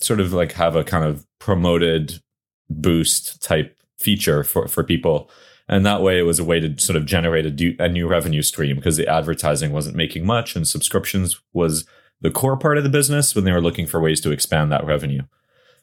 sort 0.00 0.20
of 0.20 0.32
like 0.32 0.52
have 0.52 0.76
a 0.76 0.84
kind 0.84 1.04
of 1.04 1.26
promoted 1.38 2.20
boost 2.68 3.42
type 3.42 3.76
feature 3.98 4.44
for, 4.44 4.68
for 4.68 4.84
people. 4.84 5.30
And 5.68 5.86
that 5.86 6.02
way 6.02 6.18
it 6.18 6.24
was 6.24 6.38
a 6.38 6.44
way 6.44 6.60
to 6.60 6.78
sort 6.78 6.96
of 6.96 7.06
generate 7.06 7.46
a, 7.46 7.82
a 7.82 7.88
new 7.88 8.06
revenue 8.06 8.42
stream 8.42 8.76
because 8.76 8.98
the 8.98 9.08
advertising 9.08 9.72
wasn't 9.72 9.96
making 9.96 10.26
much 10.26 10.54
and 10.54 10.68
subscriptions 10.68 11.40
was 11.54 11.86
the 12.20 12.30
core 12.30 12.56
part 12.56 12.76
of 12.76 12.84
the 12.84 12.90
business 12.90 13.34
when 13.34 13.44
they 13.44 13.52
were 13.52 13.62
looking 13.62 13.86
for 13.86 14.00
ways 14.00 14.20
to 14.20 14.30
expand 14.30 14.70
that 14.70 14.84
revenue. 14.84 15.22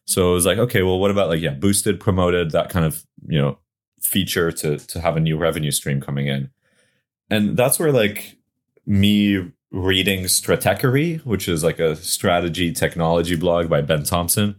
So 0.05 0.31
it 0.31 0.33
was 0.33 0.45
like, 0.45 0.57
okay, 0.57 0.81
well, 0.81 0.99
what 0.99 1.11
about 1.11 1.29
like, 1.29 1.41
yeah, 1.41 1.53
boosted, 1.53 1.99
promoted, 1.99 2.51
that 2.51 2.69
kind 2.69 2.85
of, 2.85 3.05
you 3.27 3.39
know, 3.39 3.59
feature 4.01 4.51
to, 4.51 4.77
to 4.77 4.99
have 4.99 5.15
a 5.15 5.19
new 5.19 5.37
revenue 5.37 5.71
stream 5.71 6.01
coming 6.01 6.27
in. 6.27 6.49
And 7.29 7.55
that's 7.55 7.79
where 7.79 7.91
like 7.91 8.37
me 8.85 9.51
reading 9.71 10.23
Stratechery, 10.25 11.23
which 11.25 11.47
is 11.47 11.63
like 11.63 11.79
a 11.79 11.95
strategy 11.95 12.73
technology 12.73 13.35
blog 13.35 13.69
by 13.69 13.81
Ben 13.81 14.03
Thompson, 14.03 14.55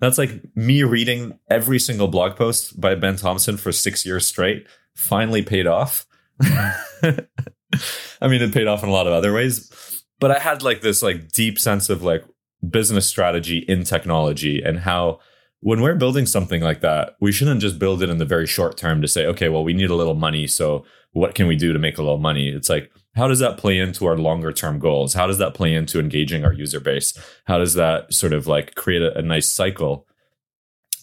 that's 0.00 0.18
like 0.18 0.42
me 0.56 0.82
reading 0.82 1.38
every 1.48 1.78
single 1.78 2.08
blog 2.08 2.36
post 2.36 2.80
by 2.80 2.94
Ben 2.94 3.16
Thompson 3.16 3.56
for 3.56 3.70
six 3.70 4.04
years 4.04 4.26
straight 4.26 4.66
finally 4.94 5.42
paid 5.42 5.66
off. 5.66 6.06
I 6.42 8.28
mean, 8.28 8.42
it 8.42 8.52
paid 8.52 8.66
off 8.66 8.82
in 8.82 8.88
a 8.88 8.92
lot 8.92 9.06
of 9.06 9.12
other 9.12 9.32
ways, 9.32 10.04
but 10.18 10.30
I 10.30 10.38
had 10.38 10.62
like 10.62 10.80
this 10.80 11.02
like 11.02 11.30
deep 11.32 11.58
sense 11.58 11.90
of 11.90 12.02
like 12.02 12.24
business 12.68 13.06
strategy 13.06 13.58
in 13.68 13.84
technology 13.84 14.62
and 14.62 14.80
how 14.80 15.18
when 15.60 15.82
we're 15.82 15.94
building 15.94 16.26
something 16.26 16.62
like 16.62 16.80
that, 16.80 17.16
we 17.20 17.32
shouldn't 17.32 17.60
just 17.60 17.78
build 17.78 18.02
it 18.02 18.08
in 18.08 18.18
the 18.18 18.24
very 18.24 18.46
short 18.46 18.76
term 18.76 19.02
to 19.02 19.08
say, 19.08 19.26
okay, 19.26 19.48
well, 19.48 19.62
we 19.62 19.74
need 19.74 19.90
a 19.90 19.94
little 19.94 20.14
money. 20.14 20.46
So 20.46 20.84
what 21.12 21.34
can 21.34 21.46
we 21.46 21.56
do 21.56 21.72
to 21.72 21.78
make 21.78 21.98
a 21.98 22.02
little 22.02 22.18
money? 22.18 22.48
It's 22.48 22.70
like, 22.70 22.90
how 23.14 23.28
does 23.28 23.40
that 23.40 23.58
play 23.58 23.78
into 23.78 24.06
our 24.06 24.16
longer 24.16 24.52
term 24.52 24.78
goals? 24.78 25.14
How 25.14 25.26
does 25.26 25.38
that 25.38 25.54
play 25.54 25.74
into 25.74 26.00
engaging 26.00 26.44
our 26.44 26.52
user 26.52 26.80
base? 26.80 27.12
How 27.44 27.58
does 27.58 27.74
that 27.74 28.12
sort 28.14 28.32
of 28.32 28.46
like 28.46 28.74
create 28.74 29.02
a, 29.02 29.18
a 29.18 29.22
nice 29.22 29.48
cycle 29.48 30.06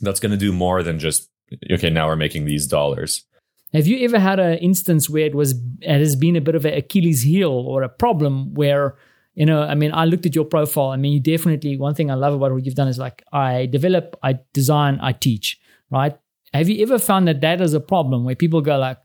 that's 0.02 0.20
going 0.20 0.32
to 0.32 0.38
do 0.38 0.52
more 0.52 0.82
than 0.82 0.98
just, 0.98 1.30
okay, 1.72 1.90
now 1.90 2.08
we're 2.08 2.16
making 2.16 2.46
these 2.46 2.66
dollars? 2.66 3.26
Have 3.74 3.86
you 3.86 4.04
ever 4.06 4.18
had 4.18 4.40
an 4.40 4.58
instance 4.60 5.10
where 5.10 5.26
it 5.26 5.36
was 5.36 5.54
it 5.82 6.00
has 6.00 6.16
been 6.16 6.36
a 6.36 6.42
bit 6.42 6.56
of 6.56 6.66
an 6.66 6.74
Achilles 6.74 7.22
heel 7.24 7.52
or 7.52 7.84
a 7.84 7.90
problem 7.90 8.54
where 8.54 8.96
you 9.38 9.46
know, 9.46 9.62
I 9.62 9.76
mean, 9.76 9.92
I 9.94 10.06
looked 10.06 10.26
at 10.26 10.34
your 10.34 10.46
profile. 10.46 10.90
I 10.90 10.98
mean, 10.98 11.14
you 11.14 11.20
definitely 11.20 11.78
one 11.78 11.94
thing 11.94 12.10
I 12.10 12.16
love 12.16 12.34
about 12.34 12.52
what 12.52 12.66
you've 12.66 12.74
done 12.74 12.88
is 12.88 12.98
like 12.98 13.24
I 13.32 13.68
develop, 13.68 14.18
I 14.24 14.40
design, 14.52 14.98
I 15.00 15.12
teach, 15.12 15.60
right? 15.92 16.18
Have 16.56 16.68
you 16.68 16.82
ever 16.82 16.98
found 16.98 17.28
that 17.28 17.42
that 17.42 17.62
is 17.62 17.76
a 17.76 17.80
problem 17.80 18.24
where 18.24 18.34
people 18.34 18.62
go 18.62 18.80
like, 18.80 18.98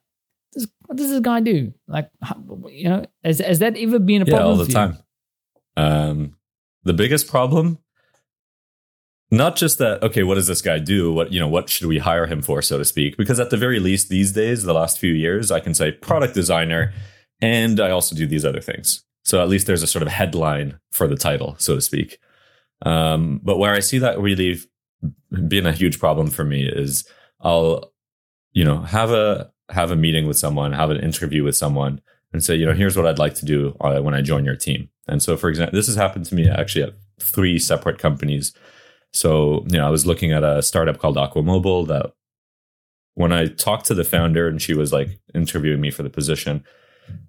this, 0.54 0.66
what 0.86 0.96
does 0.96 1.10
this 1.10 1.20
guy 1.20 1.40
do? 1.40 1.74
Like, 1.86 2.08
you 2.70 2.88
know, 2.88 3.04
has, 3.22 3.40
has 3.40 3.58
that 3.58 3.76
ever 3.76 3.98
been 3.98 4.22
a 4.22 4.24
yeah, 4.24 4.30
problem? 4.30 4.58
all 4.58 4.64
the 4.64 4.72
time. 4.72 4.98
Um, 5.76 6.36
the 6.84 6.94
biggest 6.94 7.28
problem, 7.28 7.76
not 9.30 9.56
just 9.56 9.76
that. 9.78 10.02
Okay, 10.02 10.22
what 10.22 10.36
does 10.36 10.46
this 10.46 10.62
guy 10.62 10.78
do? 10.78 11.12
What 11.12 11.30
you 11.30 11.40
know, 11.40 11.48
what 11.48 11.68
should 11.68 11.88
we 11.88 11.98
hire 11.98 12.26
him 12.26 12.40
for, 12.40 12.62
so 12.62 12.78
to 12.78 12.86
speak? 12.86 13.18
Because 13.18 13.38
at 13.38 13.50
the 13.50 13.58
very 13.58 13.80
least, 13.80 14.08
these 14.08 14.32
days, 14.32 14.62
the 14.62 14.72
last 14.72 14.98
few 14.98 15.12
years, 15.12 15.50
I 15.50 15.60
can 15.60 15.74
say 15.74 15.92
product 15.92 16.34
designer, 16.34 16.92
and 17.42 17.80
I 17.80 17.90
also 17.90 18.16
do 18.16 18.26
these 18.26 18.46
other 18.46 18.62
things. 18.62 19.04
So 19.24 19.42
at 19.42 19.48
least 19.48 19.66
there's 19.66 19.82
a 19.82 19.86
sort 19.86 20.02
of 20.02 20.08
headline 20.08 20.78
for 20.90 21.06
the 21.06 21.16
title, 21.16 21.56
so 21.58 21.74
to 21.74 21.80
speak. 21.80 22.18
Um, 22.84 23.40
but 23.42 23.58
where 23.58 23.72
I 23.72 23.80
see 23.80 23.98
that 23.98 24.20
really 24.20 24.58
being 25.48 25.66
a 25.66 25.72
huge 25.72 25.98
problem 25.98 26.28
for 26.28 26.44
me 26.44 26.66
is 26.66 27.04
I'll, 27.40 27.92
you 28.52 28.64
know, 28.64 28.82
have 28.82 29.10
a 29.10 29.50
have 29.68 29.90
a 29.90 29.96
meeting 29.96 30.26
with 30.26 30.36
someone, 30.36 30.72
have 30.72 30.90
an 30.90 31.00
interview 31.00 31.44
with 31.44 31.56
someone, 31.56 32.00
and 32.32 32.42
say, 32.42 32.54
you 32.54 32.66
know, 32.66 32.74
here's 32.74 32.96
what 32.96 33.06
I'd 33.06 33.18
like 33.18 33.34
to 33.36 33.44
do 33.44 33.76
uh, 33.80 34.00
when 34.00 34.14
I 34.14 34.20
join 34.20 34.44
your 34.44 34.56
team. 34.56 34.88
And 35.08 35.22
so, 35.22 35.36
for 35.36 35.48
example, 35.48 35.76
this 35.76 35.86
has 35.86 35.96
happened 35.96 36.26
to 36.26 36.34
me 36.34 36.48
actually 36.48 36.84
at 36.84 36.94
three 37.20 37.58
separate 37.58 37.98
companies. 37.98 38.52
So, 39.12 39.64
you 39.68 39.78
know, 39.78 39.86
I 39.86 39.90
was 39.90 40.06
looking 40.06 40.32
at 40.32 40.44
a 40.44 40.62
startup 40.62 40.98
called 40.98 41.16
Aquamobile 41.16 41.86
that 41.88 42.12
when 43.14 43.32
I 43.32 43.46
talked 43.46 43.86
to 43.86 43.94
the 43.94 44.04
founder 44.04 44.48
and 44.48 44.60
she 44.60 44.74
was 44.74 44.92
like 44.92 45.18
interviewing 45.34 45.80
me 45.80 45.90
for 45.90 46.02
the 46.02 46.10
position, 46.10 46.64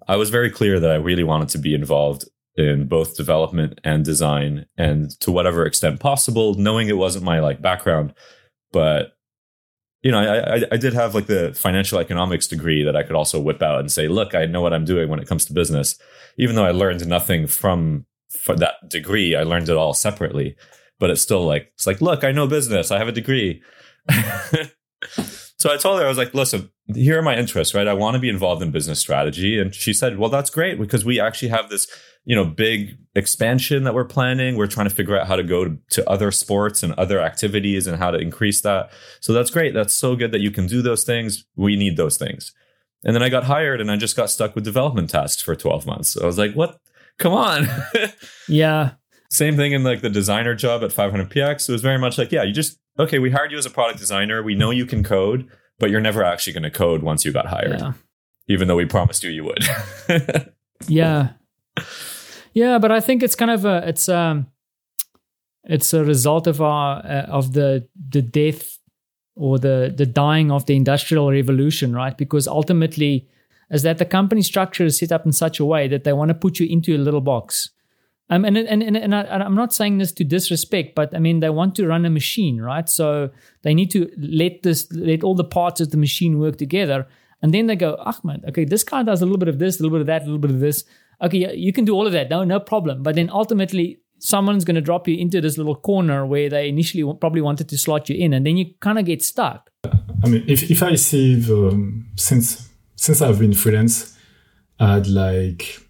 I 0.06 0.16
was 0.16 0.30
very 0.30 0.50
clear 0.50 0.80
that 0.80 0.90
I 0.90 0.96
really 0.96 1.24
wanted 1.24 1.48
to 1.50 1.58
be 1.58 1.74
involved 1.74 2.24
in 2.56 2.86
both 2.86 3.16
development 3.16 3.80
and 3.82 4.04
design 4.04 4.66
and 4.76 5.10
to 5.20 5.32
whatever 5.32 5.66
extent 5.66 6.00
possible, 6.00 6.54
knowing 6.54 6.88
it 6.88 6.96
wasn't 6.96 7.24
my 7.24 7.40
like 7.40 7.60
background, 7.60 8.14
but 8.72 9.14
you 10.04 10.12
know, 10.12 10.18
I, 10.18 10.56
I, 10.56 10.62
I 10.72 10.76
did 10.76 10.92
have 10.92 11.14
like 11.14 11.26
the 11.26 11.54
financial 11.54 11.98
economics 11.98 12.46
degree 12.46 12.84
that 12.84 12.94
I 12.94 13.02
could 13.02 13.16
also 13.16 13.40
whip 13.40 13.62
out 13.62 13.80
and 13.80 13.90
say, 13.90 14.06
look, 14.06 14.34
I 14.34 14.44
know 14.44 14.60
what 14.60 14.74
I'm 14.74 14.84
doing 14.84 15.08
when 15.08 15.18
it 15.18 15.26
comes 15.26 15.46
to 15.46 15.54
business. 15.54 15.98
Even 16.36 16.56
though 16.56 16.66
I 16.66 16.72
learned 16.72 17.08
nothing 17.08 17.46
from 17.46 18.04
for 18.28 18.54
that 18.56 18.74
degree, 18.88 19.34
I 19.34 19.44
learned 19.44 19.70
it 19.70 19.76
all 19.76 19.94
separately. 19.94 20.56
But 21.00 21.08
it's 21.08 21.22
still 21.22 21.44
like 21.44 21.72
it's 21.74 21.86
like, 21.86 22.02
look, 22.02 22.22
I 22.22 22.32
know 22.32 22.46
business. 22.46 22.90
I 22.90 22.98
have 22.98 23.08
a 23.08 23.12
degree. 23.12 23.62
so 25.58 25.72
I 25.72 25.76
told 25.76 26.00
her, 26.00 26.04
I 26.04 26.08
was 26.08 26.18
like, 26.18 26.34
listen, 26.34 26.70
here 26.94 27.18
are 27.18 27.22
my 27.22 27.36
interests, 27.36 27.74
right? 27.74 27.86
I 27.86 27.94
want 27.94 28.14
to 28.14 28.20
be 28.20 28.28
involved 28.28 28.62
in 28.62 28.70
business 28.70 28.98
strategy. 28.98 29.58
And 29.58 29.74
she 29.74 29.92
said, 29.92 30.18
well, 30.18 30.30
that's 30.30 30.50
great 30.50 30.78
because 30.78 31.04
we 31.04 31.20
actually 31.20 31.48
have 31.48 31.70
this 31.70 31.86
you 32.24 32.34
know 32.34 32.44
big 32.44 32.96
expansion 33.14 33.84
that 33.84 33.94
we're 33.94 34.04
planning. 34.04 34.56
We're 34.56 34.66
trying 34.66 34.88
to 34.88 34.94
figure 34.94 35.18
out 35.18 35.26
how 35.26 35.36
to 35.36 35.42
go 35.42 35.64
to, 35.64 35.78
to, 35.90 36.08
other 36.08 36.30
sports 36.30 36.82
and 36.82 36.92
other 36.94 37.20
activities 37.20 37.86
and 37.86 37.98
how 37.98 38.10
to 38.10 38.18
increase 38.18 38.62
that. 38.62 38.90
So 39.20 39.32
that's 39.32 39.50
great. 39.50 39.74
That's 39.74 39.94
so 39.94 40.16
good 40.16 40.32
that 40.32 40.40
you 40.40 40.50
can 40.50 40.66
do 40.66 40.82
those 40.82 41.04
things. 41.04 41.44
We 41.54 41.76
need 41.76 41.96
those 41.96 42.16
things. 42.16 42.52
And 43.04 43.14
then 43.14 43.22
i 43.22 43.28
got 43.28 43.44
hired 43.44 43.82
and 43.82 43.90
i 43.90 43.96
just 43.96 44.16
got 44.16 44.30
stuck 44.30 44.54
with 44.54 44.64
development 44.64 45.10
tasks 45.10 45.42
for 45.42 45.54
12 45.54 45.86
months. 45.86 46.10
So 46.10 46.22
i 46.22 46.26
was 46.26 46.38
like 46.38 46.54
what? 46.54 46.80
Come 47.18 47.32
on. 47.32 47.68
Yeah 48.48 48.92
same 49.34 49.56
thing 49.56 49.72
in 49.72 49.84
like 49.84 50.00
the 50.00 50.10
designer 50.10 50.54
job 50.54 50.82
at 50.84 50.90
500px 50.90 51.68
it 51.68 51.72
was 51.72 51.82
very 51.82 51.98
much 51.98 52.18
like 52.18 52.30
yeah 52.32 52.42
you 52.42 52.52
just 52.52 52.78
okay 52.98 53.18
we 53.18 53.30
hired 53.30 53.50
you 53.52 53.58
as 53.58 53.66
a 53.66 53.70
product 53.70 53.98
designer. 53.98 54.42
We 54.42 54.54
know 54.54 54.70
you 54.70 54.86
can 54.86 55.02
code 55.02 55.48
but 55.78 55.90
you're 55.90 56.00
never 56.00 56.22
actually 56.22 56.52
going 56.52 56.62
to 56.62 56.70
code 56.70 57.02
once 57.02 57.24
you 57.24 57.32
got 57.32 57.46
hired. 57.46 57.80
Yeah. 57.80 57.92
even 58.48 58.68
though 58.68 58.76
we 58.76 58.86
promised 58.86 59.24
you 59.24 59.30
you 59.30 59.44
would. 59.44 59.64
Yeah. 60.88 61.30
Yeah, 62.52 62.78
but 62.78 62.92
I 62.92 63.00
think 63.00 63.22
it's 63.22 63.34
kind 63.34 63.50
of 63.50 63.64
a 63.64 63.88
it's 63.88 64.08
um 64.08 64.46
it's 65.64 65.92
a 65.94 66.04
result 66.04 66.46
of 66.46 66.60
our 66.60 66.98
uh, 67.04 67.26
of 67.28 67.52
the 67.52 67.88
the 68.10 68.22
death 68.22 68.78
or 69.34 69.58
the 69.58 69.92
the 69.96 70.06
dying 70.06 70.50
of 70.52 70.66
the 70.66 70.76
industrial 70.76 71.30
revolution, 71.30 71.94
right? 71.94 72.16
Because 72.16 72.46
ultimately, 72.46 73.26
is 73.70 73.82
that 73.82 73.98
the 73.98 74.04
company 74.04 74.42
structure 74.42 74.84
is 74.84 74.98
set 74.98 75.10
up 75.10 75.26
in 75.26 75.32
such 75.32 75.58
a 75.58 75.64
way 75.64 75.88
that 75.88 76.04
they 76.04 76.12
want 76.12 76.28
to 76.28 76.34
put 76.34 76.60
you 76.60 76.66
into 76.66 76.94
a 76.94 76.98
little 76.98 77.20
box, 77.20 77.70
Um, 78.30 78.44
and 78.44 78.56
and 78.56 78.82
and, 78.82 78.96
and 78.96 79.14
I, 79.14 79.22
I'm 79.24 79.54
not 79.54 79.74
saying 79.74 79.98
this 79.98 80.12
to 80.12 80.24
disrespect, 80.24 80.94
but 80.94 81.14
I 81.14 81.18
mean 81.18 81.40
they 81.40 81.50
want 81.50 81.74
to 81.76 81.86
run 81.86 82.06
a 82.06 82.10
machine, 82.10 82.60
right? 82.60 82.88
So 82.88 83.30
they 83.62 83.74
need 83.74 83.90
to 83.90 84.10
let 84.16 84.62
this 84.62 84.90
let 84.92 85.22
all 85.22 85.34
the 85.34 85.44
parts 85.44 85.80
of 85.80 85.90
the 85.90 85.98
machine 85.98 86.38
work 86.38 86.56
together, 86.56 87.06
and 87.42 87.52
then 87.52 87.66
they 87.66 87.76
go, 87.76 87.96
Ahmed, 87.96 88.44
okay, 88.48 88.64
this 88.64 88.82
guy 88.82 89.02
does 89.02 89.20
a 89.20 89.26
little 89.26 89.38
bit 89.38 89.48
of 89.48 89.58
this, 89.58 89.78
a 89.78 89.82
little 89.82 89.98
bit 89.98 90.00
of 90.00 90.06
that, 90.06 90.22
a 90.22 90.24
little 90.24 90.38
bit 90.38 90.50
of 90.50 90.60
this. 90.60 90.84
Okay, 91.20 91.54
you 91.54 91.72
can 91.72 91.84
do 91.84 91.94
all 91.94 92.06
of 92.06 92.12
that, 92.12 92.30
no, 92.30 92.44
no 92.44 92.58
problem. 92.58 93.02
But 93.02 93.14
then 93.14 93.28
ultimately, 93.30 94.00
someone's 94.18 94.64
going 94.64 94.74
to 94.74 94.80
drop 94.80 95.06
you 95.06 95.16
into 95.18 95.40
this 95.40 95.58
little 95.58 95.76
corner 95.76 96.24
where 96.24 96.48
they 96.48 96.68
initially 96.68 97.04
probably 97.20 97.42
wanted 97.42 97.68
to 97.68 97.76
slot 97.76 98.08
you 98.08 98.16
in, 98.16 98.32
and 98.32 98.46
then 98.46 98.56
you 98.56 98.72
kind 98.80 98.98
of 98.98 99.04
get 99.04 99.22
stuck. 99.22 99.70
I 100.24 100.28
mean, 100.28 100.44
if 100.48 100.70
if 100.70 100.82
I 100.82 100.94
see 100.94 101.34
the, 101.34 102.02
since 102.16 102.70
since 102.96 103.20
I've 103.20 103.38
been 103.38 103.52
freelance, 103.52 104.16
I 104.80 104.94
had 104.94 105.08
like 105.08 105.83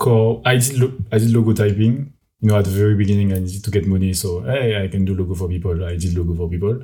core. 0.00 0.42
I 0.44 0.56
did 0.56 0.78
lo- 0.78 0.98
I 1.12 1.18
did 1.18 1.32
logo 1.32 1.52
typing. 1.52 2.12
You 2.40 2.48
know, 2.48 2.58
at 2.58 2.64
the 2.64 2.70
very 2.70 2.94
beginning, 2.94 3.32
I 3.32 3.38
needed 3.38 3.62
to 3.64 3.70
get 3.70 3.86
money, 3.86 4.14
so 4.14 4.40
hey, 4.40 4.82
I 4.82 4.88
can 4.88 5.04
do 5.04 5.14
logo 5.14 5.34
for 5.34 5.48
people. 5.48 5.84
I 5.84 5.96
did 5.96 6.16
logo 6.16 6.34
for 6.34 6.48
people. 6.48 6.82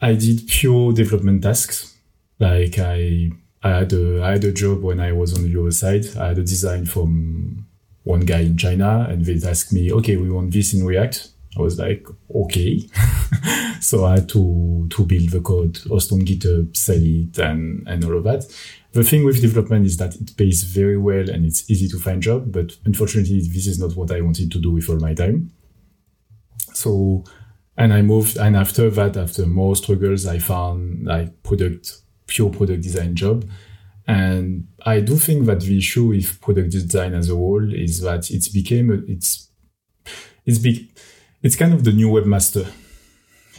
I 0.00 0.14
did 0.14 0.46
pure 0.46 0.92
development 0.92 1.42
tasks. 1.42 1.96
Like 2.38 2.78
I 2.78 3.30
I 3.62 3.70
had 3.70 3.92
a 3.92 4.22
I 4.22 4.32
had 4.32 4.44
a 4.44 4.52
job 4.52 4.82
when 4.82 5.00
I 5.00 5.12
was 5.12 5.34
on 5.36 5.42
the 5.50 5.60
other 5.60 5.72
side. 5.72 6.04
I 6.16 6.28
had 6.28 6.38
a 6.38 6.44
design 6.44 6.86
from 6.86 7.66
one 8.04 8.20
guy 8.20 8.40
in 8.40 8.56
China, 8.56 9.06
and 9.08 9.24
they 9.24 9.48
asked 9.48 9.72
me, 9.72 9.92
okay, 9.92 10.16
we 10.16 10.30
want 10.30 10.52
this 10.52 10.72
in 10.74 10.86
React. 10.86 11.28
I 11.58 11.60
was 11.60 11.78
like, 11.78 12.06
okay. 12.34 12.88
so 13.80 14.04
I 14.04 14.14
had 14.16 14.28
to 14.30 14.86
to 14.90 15.04
build 15.04 15.30
the 15.30 15.40
code, 15.40 15.78
host 15.88 16.12
on 16.12 16.20
GitHub, 16.20 16.76
sell 16.76 17.02
it, 17.02 17.38
and 17.38 17.86
and 17.88 18.04
all 18.04 18.18
of 18.18 18.24
that. 18.24 18.44
The 18.92 19.04
thing 19.04 19.24
with 19.24 19.42
development 19.42 19.84
is 19.86 19.98
that 19.98 20.14
it 20.14 20.36
pays 20.36 20.62
very 20.62 20.96
well 20.96 21.28
and 21.28 21.44
it's 21.44 21.70
easy 21.70 21.88
to 21.88 21.98
find 21.98 22.22
job, 22.22 22.50
but 22.50 22.76
unfortunately, 22.84 23.40
this 23.40 23.66
is 23.66 23.78
not 23.78 23.94
what 23.96 24.10
I 24.10 24.22
wanted 24.22 24.50
to 24.52 24.58
do 24.58 24.72
with 24.72 24.88
all 24.88 24.98
my 24.98 25.14
time. 25.14 25.52
So, 26.72 27.24
and 27.76 27.92
I 27.92 28.00
moved, 28.00 28.38
and 28.38 28.56
after 28.56 28.88
that, 28.90 29.16
after 29.16 29.46
more 29.46 29.76
struggles, 29.76 30.26
I 30.26 30.38
found 30.38 31.04
like 31.04 31.42
product, 31.42 32.00
pure 32.26 32.48
product 32.48 32.82
design 32.82 33.14
job. 33.14 33.48
And 34.06 34.68
I 34.86 35.00
do 35.00 35.16
think 35.16 35.44
that 35.46 35.60
the 35.60 35.76
issue 35.76 36.06
with 36.06 36.40
product 36.40 36.70
design 36.70 37.12
as 37.12 37.28
a 37.28 37.34
whole 37.34 37.74
is 37.74 38.00
that 38.00 38.30
it's 38.30 38.48
became, 38.48 38.90
a, 38.90 38.94
it's, 39.06 39.50
it's 40.46 40.58
big, 40.58 40.88
it's 41.42 41.56
kind 41.56 41.74
of 41.74 41.84
the 41.84 41.92
new 41.92 42.08
webmaster, 42.08 42.66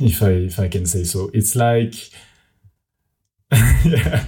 if 0.01 0.23
I, 0.23 0.30
if 0.30 0.59
I 0.59 0.69
can 0.69 0.88
say 0.88 1.03
so. 1.03 1.30
It's 1.36 1.55
like, 1.55 1.93
yeah 3.86 4.25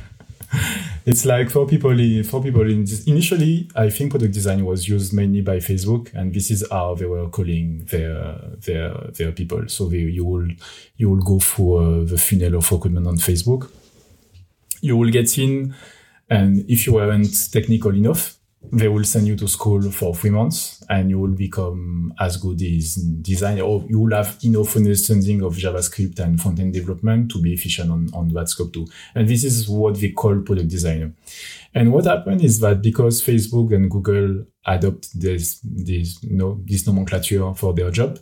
it's 1.12 1.26
like 1.26 1.50
for 1.50 1.66
people 1.68 1.96
for 2.24 2.42
people 2.42 2.68
in 2.76 2.82
this, 2.90 3.06
initially 3.06 3.70
i 3.76 3.90
think 3.90 4.12
product 4.12 4.34
design 4.34 4.64
was 4.66 4.88
used 4.88 5.14
mainly 5.14 5.42
by 5.42 5.58
facebook 5.58 6.14
and 6.14 6.34
this 6.34 6.50
is 6.50 6.66
how 6.72 6.96
they 6.96 7.06
were 7.06 7.28
calling 7.30 7.86
their 7.92 8.42
their 8.66 8.94
their 9.18 9.32
people. 9.32 9.68
So 9.68 9.88
they, 9.88 9.98
you 9.98 10.26
will 10.26 10.48
you 10.98 11.10
will 11.10 11.24
go 11.24 11.40
through 11.40 11.76
uh, 11.76 12.06
the 12.06 12.18
funnel 12.18 12.56
of 12.56 12.72
recruitment 12.72 13.08
on 13.08 13.18
facebook. 13.18 13.72
You 14.82 14.98
will 14.98 15.12
get 15.12 15.38
in 15.38 15.76
and 16.30 16.66
if 16.70 16.86
you 16.86 16.94
weren't 16.94 17.52
technical 17.52 17.94
enough 17.94 18.38
they 18.64 18.88
will 18.88 19.04
send 19.04 19.28
you 19.28 19.36
to 19.36 19.48
school 19.48 19.82
for 19.92 20.14
three 20.16 20.30
months 20.30 20.84
and 20.90 21.10
you 21.10 21.20
will 21.20 21.36
become 21.36 22.14
as 22.20 22.38
good 22.38 22.62
as 22.62 22.96
design 22.96 23.60
or 23.60 23.84
you 23.90 24.00
will 24.00 24.16
have 24.16 24.38
enough 24.44 24.76
understanding 24.76 25.42
of 25.42 25.56
JavaScript 25.56 26.20
and 26.20 26.40
front-end 26.40 26.74
development 26.74 27.32
to 27.32 27.42
be 27.42 27.54
efficient 27.54 27.92
on, 27.92 28.10
on 28.14 28.30
that 28.30 28.50
scope 28.50 28.72
too. 28.72 28.88
And 29.16 29.28
this 29.28 29.44
is 29.44 29.68
what 29.68 29.98
we 29.98 30.12
call 30.12 30.40
product 30.42 30.70
designer. 30.70 31.12
And 31.74 31.92
what 31.92 32.06
happened 32.06 32.44
is 32.44 32.60
that 32.60 32.82
because 32.82 33.22
Facebook 33.22 33.74
and 33.74 33.90
Google 33.90 34.46
adopt 34.66 35.20
this, 35.20 35.60
this, 35.64 36.22
you 36.24 36.38
know, 36.38 36.62
this 36.66 36.86
nomenclature 36.86 37.54
for 37.56 37.74
their 37.74 37.90
job, 37.90 38.20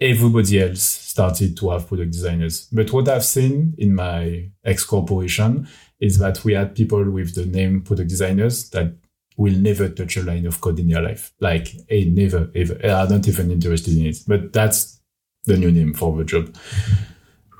everybody 0.00 0.60
else 0.60 0.82
started 0.82 1.56
to 1.58 1.70
have 1.70 1.86
product 1.86 2.12
designers. 2.12 2.66
But 2.72 2.92
what 2.92 3.08
I've 3.08 3.24
seen 3.24 3.74
in 3.76 3.94
my 3.94 4.50
ex 4.64 4.84
corporation 4.84 5.68
is 6.00 6.18
that 6.18 6.44
we 6.44 6.54
had 6.54 6.74
people 6.74 7.08
with 7.10 7.34
the 7.34 7.46
name 7.46 7.82
product 7.82 8.08
designers 8.08 8.70
that 8.70 8.94
will 9.36 9.54
never 9.54 9.88
touch 9.88 10.16
a 10.16 10.22
line 10.22 10.46
of 10.46 10.60
code 10.60 10.78
in 10.78 10.88
your 10.88 11.02
life. 11.02 11.32
Like, 11.40 11.68
hey, 11.88 12.04
never, 12.04 12.50
ever. 12.54 12.78
Eh, 12.82 12.92
I'm 12.92 13.08
not 13.08 13.28
even 13.28 13.50
interested 13.50 13.96
in 13.96 14.06
it. 14.06 14.18
But 14.26 14.52
that's 14.52 15.00
the 15.44 15.56
new 15.56 15.70
name 15.70 15.94
for 15.94 16.16
the 16.16 16.24
job. 16.24 16.54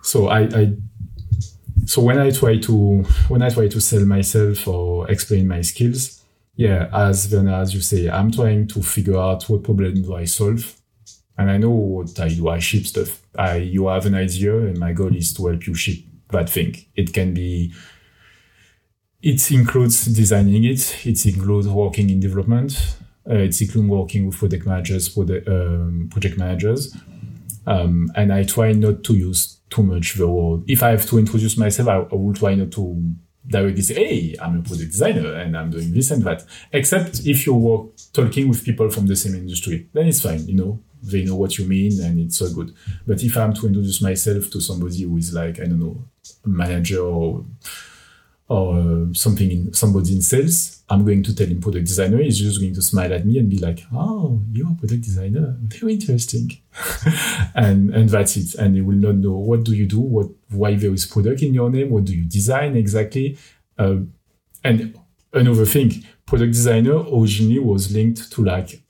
So 0.02 0.28
I, 0.28 0.40
I 0.40 0.76
so 1.86 2.02
when 2.02 2.18
I 2.18 2.30
try 2.30 2.58
to 2.58 3.02
when 3.28 3.42
I 3.42 3.50
try 3.50 3.68
to 3.68 3.80
sell 3.80 4.04
myself 4.04 4.68
or 4.68 5.10
explain 5.10 5.48
my 5.48 5.62
skills, 5.62 6.22
yeah, 6.54 6.88
as 6.92 7.30
then 7.30 7.48
as 7.48 7.74
you 7.74 7.80
say, 7.80 8.08
I'm 8.08 8.30
trying 8.30 8.68
to 8.68 8.82
figure 8.82 9.18
out 9.18 9.48
what 9.48 9.64
problem 9.64 10.02
do 10.02 10.14
I 10.14 10.24
solve. 10.24 10.76
And 11.38 11.50
I 11.50 11.56
know 11.56 11.70
what 11.70 12.20
I 12.20 12.28
do. 12.28 12.48
I 12.48 12.58
ship 12.58 12.86
stuff. 12.86 13.22
I 13.36 13.56
you 13.56 13.88
have 13.88 14.06
an 14.06 14.14
idea 14.14 14.56
and 14.56 14.78
my 14.78 14.92
goal 14.92 15.14
is 15.16 15.32
to 15.34 15.46
help 15.46 15.66
you 15.66 15.74
ship 15.74 16.04
that 16.30 16.50
thing. 16.50 16.76
It 16.94 17.12
can 17.12 17.34
be 17.34 17.72
it 19.22 19.50
includes 19.52 20.06
designing 20.06 20.64
it. 20.64 21.06
It 21.06 21.24
includes 21.26 21.68
working 21.68 22.10
in 22.10 22.20
development. 22.20 22.96
Uh, 23.28 23.34
it 23.34 23.60
includes 23.60 23.88
working 23.88 24.26
with 24.26 24.36
project 24.36 24.66
managers, 24.66 25.16
um, 25.16 26.08
project 26.10 26.36
managers. 26.38 26.96
Um, 27.66 28.10
and 28.16 28.32
I 28.32 28.42
try 28.42 28.72
not 28.72 29.04
to 29.04 29.14
use 29.14 29.60
too 29.70 29.84
much 29.84 30.14
the 30.14 30.28
word. 30.28 30.64
If 30.66 30.82
I 30.82 30.90
have 30.90 31.06
to 31.06 31.18
introduce 31.18 31.56
myself, 31.56 31.88
I, 31.88 31.96
I 31.98 32.14
will 32.16 32.34
try 32.34 32.56
not 32.56 32.72
to 32.72 33.14
directly 33.46 33.82
say, 33.82 33.94
"Hey, 33.94 34.36
I'm 34.40 34.58
a 34.58 34.62
product 34.62 34.90
designer 34.90 35.34
and 35.34 35.56
I'm 35.56 35.70
doing 35.70 35.92
this 35.92 36.10
and 36.10 36.24
that." 36.24 36.44
Except 36.72 37.20
if 37.24 37.46
you 37.46 37.54
work 37.54 37.90
talking 38.12 38.48
with 38.48 38.64
people 38.64 38.90
from 38.90 39.06
the 39.06 39.14
same 39.14 39.36
industry, 39.36 39.88
then 39.92 40.08
it's 40.08 40.20
fine. 40.20 40.44
You 40.48 40.56
know, 40.56 40.80
they 41.00 41.24
know 41.24 41.36
what 41.36 41.58
you 41.58 41.64
mean 41.64 42.00
and 42.02 42.18
it's 42.18 42.38
so 42.38 42.52
good. 42.52 42.74
But 43.06 43.22
if 43.22 43.36
I'm 43.36 43.54
to 43.54 43.66
introduce 43.68 44.02
myself 44.02 44.50
to 44.50 44.60
somebody 44.60 45.02
who 45.02 45.16
is 45.16 45.32
like, 45.32 45.60
I 45.60 45.64
don't 45.64 45.80
know, 45.80 46.04
a 46.44 46.48
manager 46.48 47.00
or 47.00 47.44
or 48.52 48.78
uh, 48.78 49.12
something 49.14 49.50
in 49.50 49.72
somebody 49.72 50.14
in 50.14 50.20
sales, 50.20 50.82
I'm 50.90 51.06
going 51.06 51.22
to 51.22 51.34
tell 51.34 51.46
him 51.46 51.60
product 51.60 51.86
designer. 51.86 52.18
He's 52.18 52.38
just 52.38 52.60
going 52.60 52.74
to 52.74 52.82
smile 52.82 53.14
at 53.14 53.24
me 53.24 53.38
and 53.38 53.48
be 53.48 53.58
like, 53.58 53.80
"Oh, 53.94 54.42
you're 54.52 54.70
a 54.70 54.74
product 54.74 55.04
designer. 55.04 55.56
Very 55.62 55.94
interesting." 55.94 56.50
and 57.54 57.94
and 57.94 58.10
that's 58.10 58.36
it. 58.36 58.54
And 58.56 58.74
he 58.74 58.82
will 58.82 58.96
not 58.96 59.14
know 59.16 59.32
what 59.32 59.64
do 59.64 59.74
you 59.74 59.86
do, 59.86 60.00
what 60.00 60.26
why 60.50 60.74
there 60.74 60.92
is 60.92 61.06
product 61.06 61.40
in 61.40 61.54
your 61.54 61.70
name, 61.70 61.88
what 61.90 62.04
do 62.04 62.14
you 62.14 62.26
design 62.26 62.76
exactly. 62.76 63.38
Uh, 63.78 64.00
and 64.62 64.98
another 65.32 65.64
thing, 65.64 66.04
product 66.26 66.52
designer 66.52 66.98
originally 67.10 67.58
was 67.58 67.90
linked 67.90 68.30
to 68.32 68.44
like 68.44 68.82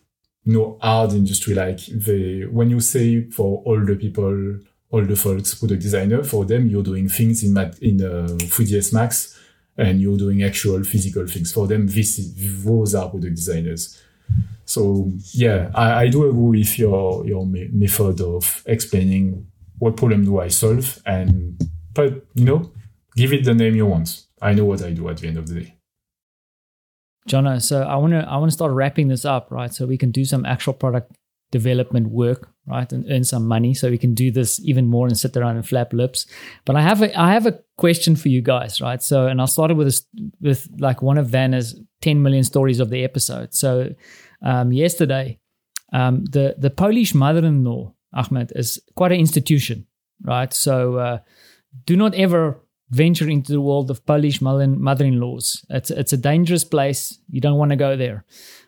know 0.45 0.77
hard 0.83 1.13
industry. 1.13 1.55
Like 1.55 1.87
the 1.87 2.47
when 2.47 2.69
you 2.69 2.81
say 2.81 3.31
for 3.31 3.63
all 3.65 3.81
the 3.85 3.95
people, 3.95 4.59
all 4.91 5.05
the 5.05 5.15
folks, 5.15 5.55
product 5.55 5.83
designer, 5.83 6.25
for 6.25 6.45
them 6.45 6.67
you're 6.67 6.83
doing 6.83 7.09
things 7.09 7.45
in 7.45 7.57
in 7.81 8.03
uh, 8.03 8.27
3ds 8.57 8.93
Max 8.93 9.39
and 9.77 10.01
you're 10.01 10.19
doing 10.19 10.43
actual 10.43 10.83
physical 10.85 11.27
things. 11.27 11.53
For 11.53 11.67
them, 11.67 11.87
this 11.87 12.19
is, 12.19 12.65
those 12.65 12.95
are 12.95 13.09
product 13.09 13.35
designers. 13.35 14.01
So 14.65 15.11
yeah, 15.33 15.71
I, 15.75 16.05
I 16.05 16.09
do 16.09 16.29
agree 16.29 16.61
with 16.61 16.79
your 16.79 17.27
your 17.27 17.47
me- 17.47 17.69
method 17.73 18.21
of 18.21 18.63
explaining 18.67 19.47
what 19.79 19.97
problem 19.97 20.25
do 20.25 20.39
I 20.39 20.49
solve, 20.49 21.01
and 21.05 21.61
but 21.93 22.25
you 22.35 22.45
know, 22.45 22.71
give 23.17 23.33
it 23.33 23.45
the 23.45 23.55
name 23.55 23.75
you 23.75 23.87
want. 23.87 24.25
I 24.41 24.55
know 24.55 24.65
what 24.65 24.83
I 24.83 24.91
do 24.91 25.09
at 25.09 25.19
the 25.19 25.29
end 25.29 25.39
of 25.39 25.49
the 25.49 25.61
day. 25.61 25.75
Jonah, 27.27 27.61
so 27.61 27.83
I 27.83 27.97
want 27.97 28.13
to 28.13 28.29
I 28.29 28.37
want 28.37 28.51
to 28.51 28.55
start 28.55 28.73
wrapping 28.73 29.09
this 29.09 29.25
up, 29.25 29.51
right? 29.51 29.73
So 29.73 29.87
we 29.87 29.99
can 29.99 30.11
do 30.11 30.25
some 30.25 30.45
actual 30.45 30.73
product 30.73 31.13
development 31.53 32.09
work, 32.09 32.49
right, 32.67 32.91
and 32.93 33.09
earn 33.09 33.23
some 33.23 33.47
money. 33.47 33.75
So 33.75 33.91
we 33.91 33.99
can 33.99 34.15
do 34.15 34.33
this 34.33 34.59
even 34.65 34.89
more 34.89 35.07
and 35.07 35.17
sit 35.17 35.37
around 35.37 35.57
and 35.57 35.69
flap 35.69 35.93
lips. 35.93 36.27
But 36.65 36.75
I 36.75 36.81
have 36.81 37.03
a 37.03 37.17
I 37.17 37.33
have 37.33 37.47
a 37.47 37.61
question 37.77 38.17
for 38.17 38.29
you 38.29 38.43
guys, 38.43 38.81
right? 38.81 39.01
So, 39.03 39.29
and 39.29 39.41
I 39.41 39.45
started 39.45 39.77
with 39.77 40.05
with 40.41 40.69
like 40.81 41.03
one 41.03 41.19
of 41.19 41.29
Vanna's 41.29 41.79
ten 42.01 42.23
million 42.23 42.43
stories 42.43 42.81
of 42.81 42.91
the 42.91 43.05
episode. 43.05 43.55
So, 43.55 43.95
um, 44.43 44.73
yesterday, 44.73 45.39
um, 45.93 46.25
the 46.25 46.57
the 46.59 46.71
Polish 46.71 47.15
mother-in-law 47.15 47.95
Ahmed 48.13 48.53
is 48.57 48.83
quite 48.97 49.13
an 49.13 49.21
institution, 49.21 49.87
right? 50.25 50.53
So, 50.53 50.97
uh, 50.97 51.19
do 51.87 51.97
not 51.97 52.15
ever 52.15 52.61
venture 52.91 53.31
into 53.31 53.53
the 53.53 53.61
world 53.61 53.91
of 53.91 54.05
Polish 54.05 54.41
mother-in-laws. 54.41 55.65
It's 55.71 55.91
it's 55.91 56.13
a 56.13 56.17
dangerous 56.31 56.65
place. 56.65 57.19
You 57.29 57.41
don't 57.41 57.59
want 57.59 57.71
to 57.71 57.77
go 57.77 57.97
there. 57.97 58.25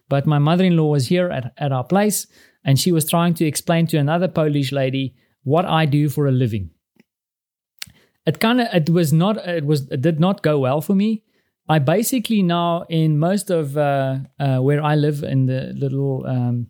But 0.08 0.26
my 0.26 0.38
mother-in-law 0.38 0.90
was 0.90 1.08
here 1.08 1.30
at, 1.30 1.52
at 1.56 1.72
our 1.72 1.84
place 1.84 2.26
and 2.64 2.78
she 2.78 2.92
was 2.92 3.08
trying 3.08 3.34
to 3.34 3.44
explain 3.44 3.86
to 3.88 3.98
another 3.98 4.28
Polish 4.28 4.72
lady 4.72 5.14
what 5.42 5.64
I 5.64 5.86
do 5.86 6.08
for 6.08 6.26
a 6.26 6.32
living. 6.32 6.70
It 8.26 8.40
kind 8.40 8.60
of 8.60 8.68
it 8.72 8.88
was 8.90 9.12
not 9.12 9.36
it 9.46 9.64
was 9.64 9.88
it 9.90 10.00
did 10.00 10.18
not 10.18 10.42
go 10.42 10.58
well 10.58 10.80
for 10.80 10.94
me. 10.94 11.22
I 11.68 11.78
basically 11.78 12.42
now 12.42 12.84
in 12.88 13.18
most 13.18 13.50
of 13.50 13.76
uh, 13.76 14.18
uh, 14.38 14.58
where 14.58 14.82
I 14.82 14.94
live 14.96 15.22
in 15.22 15.46
the 15.46 15.72
little 15.76 16.24
um, 16.26 16.68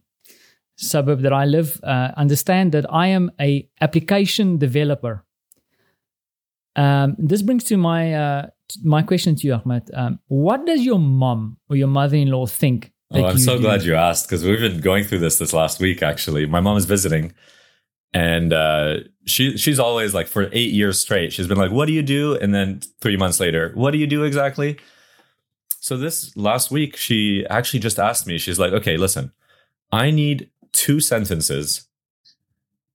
suburb 0.77 1.23
that 1.23 1.33
I 1.33 1.45
live, 1.45 1.81
uh, 1.85 2.11
understand 2.17 2.73
that 2.73 2.87
I 2.93 3.09
am 3.09 3.31
a 3.41 3.69
application 3.81 4.59
developer. 4.59 5.25
Um, 6.77 7.17
this 7.19 7.43
brings 7.43 7.65
to 7.65 7.77
my 7.77 8.15
uh, 8.15 8.47
my 8.83 9.03
question 9.03 9.37
to 9.37 9.47
you, 9.47 9.55
Ahmed. 9.55 9.91
Um, 9.95 10.19
what 10.27 10.67
does 10.67 10.83
your 10.85 10.99
mom 10.99 11.59
or 11.71 11.77
your 11.77 11.89
mother-in-law 11.89 12.47
think 12.47 12.93
Oh, 13.15 13.25
I'm 13.25 13.39
so 13.39 13.57
do? 13.57 13.63
glad 13.63 13.83
you 13.83 13.95
asked 13.95 14.29
because 14.29 14.45
we've 14.45 14.61
been 14.61 14.81
going 14.81 15.05
through 15.05 15.21
this 15.21 15.39
this 15.39 15.53
last 15.53 15.81
week. 15.81 16.03
Actually, 16.03 16.47
my 16.47 16.61
mom 16.61 16.77
is 16.77 16.85
visiting, 16.85 17.33
and 18.13 18.53
uh, 18.53 18.97
she 19.27 19.57
she's 19.57 19.79
always 19.79 20.15
like 20.15 20.27
for 20.27 20.49
eight 20.53 20.73
years 20.73 21.01
straight. 21.01 21.33
She's 21.33 21.47
been 21.47 21.59
like, 21.59 21.71
"What 21.71 21.87
do 21.87 21.93
you 21.93 22.03
do?" 22.03 22.35
And 22.37 22.55
then 22.55 22.81
three 23.01 23.17
months 23.17 23.41
later, 23.41 23.73
"What 23.75 23.93
do 23.93 23.99
you 23.99 24.07
do 24.07 24.25
exactly?" 24.25 24.79
So 25.81 25.97
this 25.97 26.35
last 26.37 26.71
week, 26.71 26.97
she 26.97 27.45
actually 27.51 27.81
just 27.81 27.99
asked 27.99 28.27
me. 28.27 28.39
She's 28.39 28.59
like, 28.59 28.73
"Okay, 28.73 28.97
listen, 28.97 29.33
I 29.93 30.11
need 30.11 30.51
two 30.73 31.01
sentences 31.01 31.87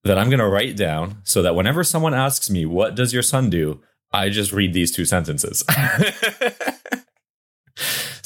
that 0.04 0.18
I'm 0.18 0.28
going 0.30 0.40
to 0.40 0.48
write 0.48 0.76
down 0.76 1.18
so 1.24 1.42
that 1.42 1.56
whenever 1.56 1.84
someone 1.84 2.14
asks 2.14 2.50
me, 2.50 2.66
"What 2.66 2.96
does 2.96 3.14
your 3.14 3.24
son 3.24 3.50
do?" 3.50 3.82
I 4.12 4.30
just 4.30 4.52
read 4.52 4.74
these 4.74 4.92
two 4.92 5.06
sentences." 5.06 5.64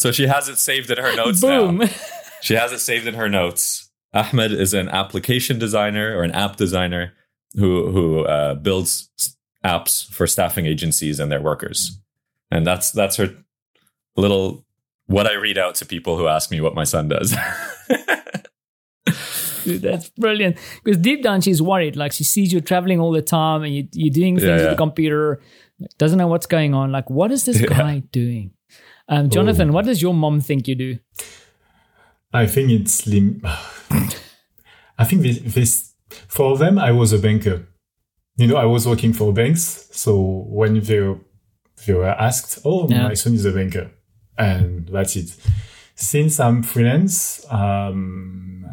so 0.04 0.12
she 0.12 0.28
has 0.28 0.49
it 0.49 0.58
saved 0.60 0.89
in 0.91 0.97
her 0.97 1.16
notes 1.16 1.41
now. 1.41 1.68
Boom. 1.72 1.89
She 2.41 2.56
has 2.56 2.74
it 2.74 2.80
saved 2.80 3.08
in 3.08 3.14
her 3.14 3.30
notes. 3.30 3.89
Ahmed 4.14 4.51
is 4.51 4.74
an 4.74 4.89
application 4.89 5.58
designer 5.60 6.14
or 6.18 6.24
an 6.24 6.32
app 6.32 6.58
designer 6.58 7.14
who 7.56 7.72
who 7.93 8.26
uh, 8.26 8.56
builds 8.56 9.10
apps 9.64 10.06
for 10.14 10.28
staffing 10.28 10.66
agencies 10.66 11.22
and 11.22 11.32
their 11.32 11.41
workers, 11.41 12.01
and 12.51 12.68
that's 12.68 12.91
that's 12.91 13.16
her 13.16 13.30
little 14.18 14.66
what 15.08 15.26
I 15.26 15.36
read 15.36 15.58
out 15.58 15.76
to 15.76 15.86
people 15.86 16.18
who 16.18 16.28
ask 16.28 16.51
me 16.51 16.60
what 16.60 16.76
my 16.76 16.84
son 16.84 17.08
does. 17.08 17.34
Dude, 19.64 19.82
that's 19.82 20.10
brilliant. 20.10 20.58
Because 20.84 20.97
deep 21.01 21.24
down, 21.24 21.39
she's 21.39 21.62
worried. 21.62 21.95
Like 21.95 22.12
she 22.12 22.26
sees 22.26 22.51
you 22.51 22.60
traveling 22.60 22.99
all 22.99 23.14
the 23.14 23.22
time, 23.22 23.64
and 23.64 23.74
you, 23.74 23.88
you're 23.93 24.14
doing 24.14 24.36
things 24.36 24.47
Yeah, 24.49 24.56
with 24.58 24.70
the 24.72 24.76
computer. 24.76 25.39
like, 25.80 25.97
Doesn't 25.97 26.18
know 26.18 26.28
what's 26.28 26.45
going 26.47 26.74
on. 26.74 26.91
Like, 26.91 27.10
what 27.10 27.32
is 27.32 27.45
this 27.45 27.62
Yeah. 27.62 27.68
guy 27.68 27.99
doing? 28.12 28.51
Um, 29.10 29.30
Jonathan, 29.30 29.70
Oh. 29.70 29.74
what 29.74 29.86
does 29.86 30.01
your 30.01 30.14
mom 30.14 30.39
think 30.41 30.68
you 30.68 30.76
do? 30.76 30.97
I 32.34 32.47
think 32.47 32.72
it's 32.72 33.06
lim- 33.06 33.41
I 34.97 35.04
think 35.06 35.22
this, 35.24 35.39
this 35.39 35.93
for 36.28 36.58
them 36.58 36.78
I 36.78 36.91
was 36.91 37.14
a 37.14 37.20
banker. 37.20 37.68
You 38.38 38.47
know, 38.47 38.56
I 38.56 38.66
was 38.66 38.88
working 38.88 39.14
for 39.14 39.32
banks, 39.34 39.88
so 39.91 40.20
when 40.49 40.80
they 40.80 40.99
were, 40.99 41.20
they 41.86 41.93
were 41.93 42.10
asked, 42.10 42.60
"Oh, 42.66 42.88
Yeah. 42.89 43.04
my 43.10 43.14
son 43.14 43.34
is 43.36 43.45
a 43.45 43.51
banker," 43.51 43.91
and 44.38 44.88
that's 44.88 45.16
it. 45.16 45.36
Since 45.95 46.39
I'm 46.39 46.64
freelance, 46.64 47.45
um, 47.51 48.66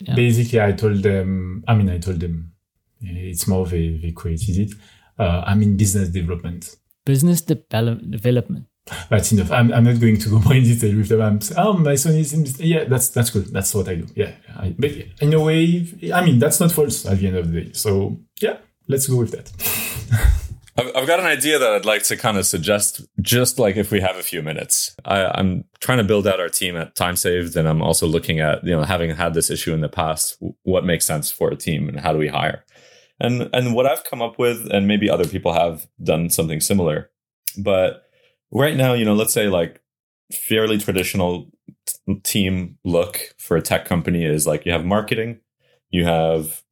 Yeah. 0.00 0.14
basically 0.14 0.60
I 0.60 0.72
told 0.72 1.02
them. 1.02 1.64
I 1.66 1.74
mean, 1.74 1.88
I 1.88 1.98
told 1.98 2.20
them 2.20 2.52
it's 3.00 3.46
more 3.46 3.66
they 3.66 3.96
they 4.02 4.12
created 4.12 4.58
it. 4.58 4.72
Uh, 5.18 5.42
I'm 5.46 5.62
in 5.62 5.76
business 5.78 6.10
development. 6.10 6.76
Business 7.06 7.40
develop- 7.40 8.02
development. 8.10 8.66
That's 9.08 9.32
enough. 9.32 9.50
I'm, 9.50 9.72
I'm 9.72 9.84
not 9.84 9.98
going 10.00 10.18
to 10.18 10.28
go 10.28 10.38
more 10.44 10.54
in 10.54 10.62
detail 10.62 10.96
with. 10.96 11.10
I'm 11.12 11.40
saying, 11.40 11.58
oh, 11.58 11.72
my 11.74 11.96
son 11.96 12.14
is 12.14 12.32
in. 12.32 12.46
Yeah, 12.58 12.84
that's 12.84 13.08
that's 13.08 13.30
good. 13.30 13.46
That's 13.46 13.74
what 13.74 13.88
I 13.88 13.96
do. 13.96 14.06
Yeah. 14.14 14.32
I, 14.56 14.74
but 14.78 14.90
in 15.20 15.34
a 15.34 15.40
way, 15.40 15.86
I 16.14 16.24
mean, 16.24 16.38
that's 16.38 16.60
not 16.60 16.72
false 16.72 17.04
at 17.04 17.18
the 17.18 17.26
end 17.26 17.36
of 17.36 17.52
the 17.52 17.62
day. 17.62 17.72
So 17.72 18.16
yeah, 18.40 18.58
let's 18.86 19.06
go 19.06 19.16
with 19.16 19.32
that. 19.32 19.52
I've, 20.78 21.06
got 21.06 21.20
an 21.20 21.26
idea 21.26 21.58
that 21.58 21.72
I'd 21.72 21.86
like 21.86 22.02
to 22.04 22.18
kind 22.18 22.36
of 22.36 22.44
suggest, 22.44 23.00
just 23.22 23.58
like 23.58 23.76
if 23.76 23.90
we 23.90 24.00
have 24.00 24.16
a 24.16 24.22
few 24.22 24.42
minutes. 24.42 24.94
I, 25.06 25.24
I'm 25.24 25.64
trying 25.80 25.98
to 25.98 26.04
build 26.04 26.26
out 26.26 26.38
our 26.38 26.50
team 26.50 26.76
at 26.76 26.94
Time 26.94 27.16
Saved, 27.16 27.56
and 27.56 27.66
I'm 27.66 27.80
also 27.80 28.06
looking 28.06 28.40
at 28.40 28.62
you 28.62 28.72
know 28.72 28.82
having 28.82 29.10
had 29.10 29.32
this 29.32 29.50
issue 29.50 29.72
in 29.72 29.80
the 29.80 29.88
past, 29.88 30.36
what 30.64 30.84
makes 30.84 31.06
sense 31.06 31.30
for 31.30 31.50
a 31.50 31.56
team 31.56 31.88
and 31.88 31.98
how 31.98 32.12
do 32.12 32.18
we 32.18 32.28
hire, 32.28 32.62
and 33.18 33.48
and 33.54 33.74
what 33.74 33.86
I've 33.86 34.04
come 34.04 34.20
up 34.20 34.38
with, 34.38 34.70
and 34.70 34.86
maybe 34.86 35.08
other 35.08 35.26
people 35.26 35.54
have 35.54 35.86
done 36.02 36.28
something 36.28 36.60
similar, 36.60 37.10
but 37.56 38.05
right 38.50 38.76
now, 38.76 38.92
you 38.92 39.04
know, 39.04 39.14
let's 39.14 39.32
say 39.32 39.48
like 39.48 39.80
fairly 40.32 40.78
traditional 40.78 41.50
t- 41.86 42.14
team 42.22 42.78
look 42.84 43.34
for 43.38 43.56
a 43.56 43.62
tech 43.62 43.84
company 43.84 44.24
is 44.24 44.46
like 44.46 44.66
you 44.66 44.72
have 44.72 44.84
marketing, 44.84 45.40
you 45.90 46.04
have 46.04 46.62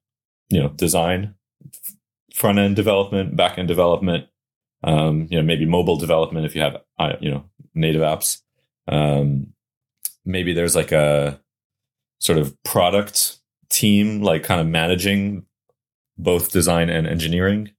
you 0.48 0.60
know 0.60 0.68
design, 0.70 1.34
front 2.34 2.58
end 2.58 2.76
development, 2.76 3.36
back 3.36 3.58
end 3.58 3.68
development, 3.68 4.26
um, 4.84 5.28
you 5.30 5.38
know, 5.38 5.42
maybe 5.42 5.64
mobile 5.64 5.96
development 5.96 6.44
if 6.46 6.54
you 6.54 6.60
have, 6.60 6.76
uh, 6.98 7.14
you 7.20 7.30
know, 7.30 7.44
native 7.74 8.02
apps. 8.02 8.42
Um, 8.86 9.54
maybe 10.24 10.52
there's 10.52 10.76
like 10.76 10.92
a 10.92 11.40
sort 12.18 12.38
of 12.38 12.60
product 12.64 13.38
team, 13.70 14.22
like 14.22 14.42
kind 14.42 14.60
of 14.60 14.66
managing 14.66 15.46
both 16.18 16.52
design 16.52 16.90
and 16.90 17.06
engineering. 17.06 17.70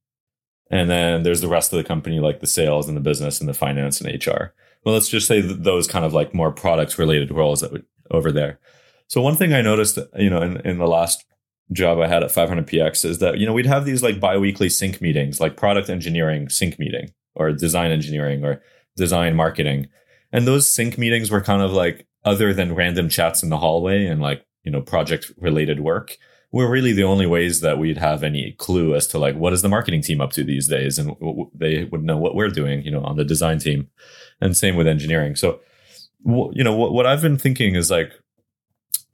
And 0.72 0.90
then 0.90 1.24
there's 1.24 1.42
the 1.42 1.48
rest 1.48 1.72
of 1.72 1.78
the 1.78 1.84
company, 1.84 2.20
like 2.20 2.40
the 2.40 2.48
sales 2.48 2.88
and 2.88 2.98
the 2.98 3.02
business 3.02 3.40
and 3.40 3.48
the 3.48 3.54
finance 3.54 4.02
and 4.02 4.26
HR. 4.26 4.54
Well, 4.84 4.94
let's 4.94 5.10
just 5.10 5.28
say 5.28 5.42
those 5.42 5.88
kind 5.88 6.06
of 6.06 6.14
like 6.14 6.34
more 6.34 6.52
products 6.52 6.98
related 6.98 7.32
roles 7.32 7.62
that 7.62 7.72
would 7.72 7.86
over 8.12 8.32
there. 8.32 8.60
So 9.08 9.22
one 9.22 9.36
thing 9.36 9.54
I 9.54 9.62
noticed, 9.62 9.98
you 10.16 10.30
know, 10.30 10.42
in, 10.42 10.58
in 10.62 10.78
the 10.78 10.88
last 10.88 11.26
job 11.72 12.00
I 12.00 12.08
had 12.08 12.24
at 12.24 12.32
500px 12.32 13.06
is 13.06 13.20
that 13.20 13.40
you 13.40 13.46
know 13.46 13.54
we'd 13.54 13.66
have 13.66 13.86
these 13.86 14.04
like 14.04 14.20
biweekly 14.20 14.70
sync 14.70 15.02
meetings, 15.02 15.40
like 15.40 15.58
product 15.58 15.90
engineering 15.90 16.50
sync 16.50 16.78
meeting 16.80 17.14
or 17.34 17.52
design 17.52 17.92
engineering 17.92 18.44
or 18.44 18.62
design 18.96 19.36
marketing, 19.36 19.88
and 20.32 20.48
those 20.48 20.70
sync 20.70 20.98
meetings 20.98 21.32
were 21.32 21.42
kind 21.42 21.62
of 21.62 21.72
like 21.72 22.08
other 22.24 22.54
than 22.54 22.76
random 22.76 23.10
chats 23.10 23.44
in 23.44 23.50
the 23.50 23.58
hallway 23.58 24.06
and 24.06 24.22
like 24.22 24.46
you 24.64 24.72
know 24.72 24.82
project 24.82 25.32
related 25.38 25.80
work 25.80 26.18
were 26.56 26.70
really 26.70 26.94
the 26.94 27.04
only 27.04 27.26
ways 27.26 27.60
that 27.60 27.78
we'd 27.78 27.98
have 27.98 28.24
any 28.24 28.54
clue 28.54 28.96
as 28.96 29.08
to 29.08 29.20
like 29.20 29.36
what 29.36 29.52
is 29.52 29.62
the 29.62 29.70
marketing 29.70 30.02
team 30.02 30.22
up 30.22 30.32
to 30.32 30.44
these 30.44 30.68
days 30.68 30.98
and 30.98 31.10
w- 31.20 31.50
they 31.54 31.84
would 31.84 32.04
know 32.04 32.18
what 32.18 32.34
we're 32.34 32.50
doing 32.50 32.82
you 32.84 32.92
know 32.92 33.04
on 33.04 33.18
the 33.18 33.26
design 33.26 33.60
team. 33.60 33.90
And 34.42 34.56
same 34.56 34.76
with 34.76 34.88
engineering. 34.88 35.36
So 35.36 35.60
w- 36.26 36.52
you 36.56 36.64
know 36.64 36.76
what, 36.76 36.94
what 36.94 37.06
i've 37.06 37.22
been 37.22 37.38
thinking 37.38 37.76
is 37.76 37.92
like 37.92 38.12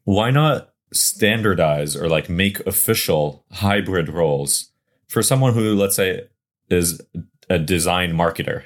why 0.04 0.32
not 0.32 0.70
standardize 0.94 1.96
or 1.96 2.08
like 2.10 2.30
make 2.30 2.60
official 2.68 3.46
hybrid 3.52 4.10
roles 4.10 4.72
for 5.08 5.24
someone 5.24 5.54
who 5.54 5.76
let's 5.76 5.96
say 5.96 6.28
is 6.70 7.02
a 7.50 7.58
design 7.58 8.14
marketer 8.14 8.66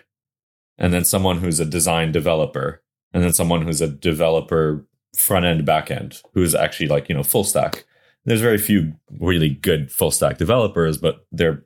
and 0.77 0.93
then 0.93 1.05
someone 1.05 1.37
who's 1.37 1.59
a 1.59 1.65
design 1.65 2.11
developer 2.11 2.81
and 3.13 3.23
then 3.23 3.33
someone 3.33 3.61
who's 3.61 3.81
a 3.81 3.87
developer 3.87 4.85
front 5.17 5.45
end 5.45 5.65
back 5.65 5.89
end 5.89 6.21
who's 6.33 6.53
actually 6.53 6.87
like 6.87 7.07
you 7.07 7.15
know 7.15 7.23
full 7.23 7.43
stack 7.43 7.85
there's 8.25 8.41
very 8.41 8.57
few 8.57 8.93
really 9.19 9.49
good 9.49 9.91
full 9.91 10.11
stack 10.11 10.37
developers 10.37 10.97
but 10.97 11.25
there 11.31 11.63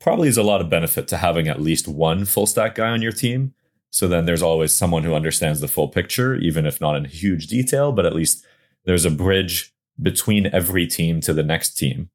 probably 0.00 0.28
is 0.28 0.38
a 0.38 0.42
lot 0.42 0.60
of 0.60 0.70
benefit 0.70 1.06
to 1.08 1.16
having 1.16 1.48
at 1.48 1.60
least 1.60 1.86
one 1.86 2.24
full 2.24 2.46
stack 2.46 2.74
guy 2.74 2.88
on 2.88 3.02
your 3.02 3.12
team 3.12 3.52
so 3.90 4.06
then 4.06 4.24
there's 4.24 4.42
always 4.42 4.74
someone 4.74 5.02
who 5.02 5.14
understands 5.14 5.60
the 5.60 5.68
full 5.68 5.88
picture 5.88 6.34
even 6.36 6.64
if 6.64 6.80
not 6.80 6.96
in 6.96 7.04
huge 7.04 7.46
detail 7.46 7.92
but 7.92 8.06
at 8.06 8.14
least 8.14 8.44
there's 8.84 9.04
a 9.04 9.10
bridge 9.10 9.72
between 10.00 10.46
every 10.46 10.86
team 10.86 11.20
to 11.20 11.32
the 11.32 11.42
next 11.42 11.74
team. 11.74 12.10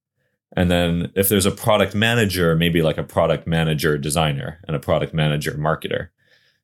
And 0.55 0.71
then 0.71 1.11
if 1.15 1.29
there's 1.29 1.45
a 1.45 1.51
product 1.51 1.93
manager, 1.93 2.55
maybe 2.55 2.81
like 2.81 2.97
a 2.97 3.03
product 3.03 3.45
manager 3.45 3.97
designer 3.97 4.59
and 4.67 4.75
a 4.75 4.79
product 4.79 5.13
manager 5.13 5.51
marketer. 5.53 6.09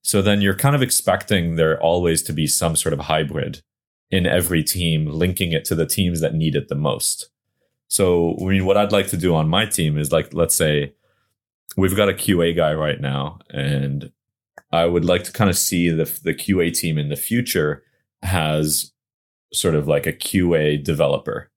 So 0.02 0.22
then 0.22 0.42
you're 0.42 0.56
kind 0.56 0.76
of 0.76 0.82
expecting 0.82 1.56
there 1.56 1.80
always 1.82 2.24
to 2.24 2.34
be 2.34 2.48
some 2.48 2.76
sort 2.76 2.94
of 2.94 3.00
hybrid 3.00 3.62
in 4.12 4.26
every 4.26 4.64
team, 4.64 5.06
linking 5.08 5.54
it 5.54 5.66
to 5.66 5.76
the 5.76 5.86
teams 5.86 6.20
that 6.20 6.36
need 6.36 6.56
it 6.56 6.68
the 6.68 6.76
most. 6.76 7.30
So, 7.88 8.38
I 8.42 8.46
mean, 8.46 8.66
what 8.66 8.78
I'd 8.78 8.92
like 8.92 9.08
to 9.08 9.18
do 9.18 9.36
on 9.36 9.50
my 9.50 9.66
team 9.66 9.98
is 9.98 10.12
like, 10.12 10.34
let's 10.34 10.56
say 10.56 10.94
we've 11.78 11.96
got 11.96 12.10
a 12.10 12.14
QA 12.14 12.56
guy 12.56 12.74
right 12.74 13.00
now, 13.00 13.40
and 13.50 14.12
I 14.72 14.86
would 14.86 15.06
like 15.06 15.24
to 15.26 15.32
kind 15.32 15.50
of 15.50 15.58
see 15.58 15.90
the, 15.90 16.06
the 16.24 16.34
QA 16.34 16.74
team 16.74 16.98
in 16.98 17.10
the 17.10 17.16
future 17.16 17.84
has 18.22 18.92
sort 19.54 19.76
of 19.76 19.88
like 19.88 20.06
a 20.06 20.14
QA 20.14 20.82
developer. 20.82 21.50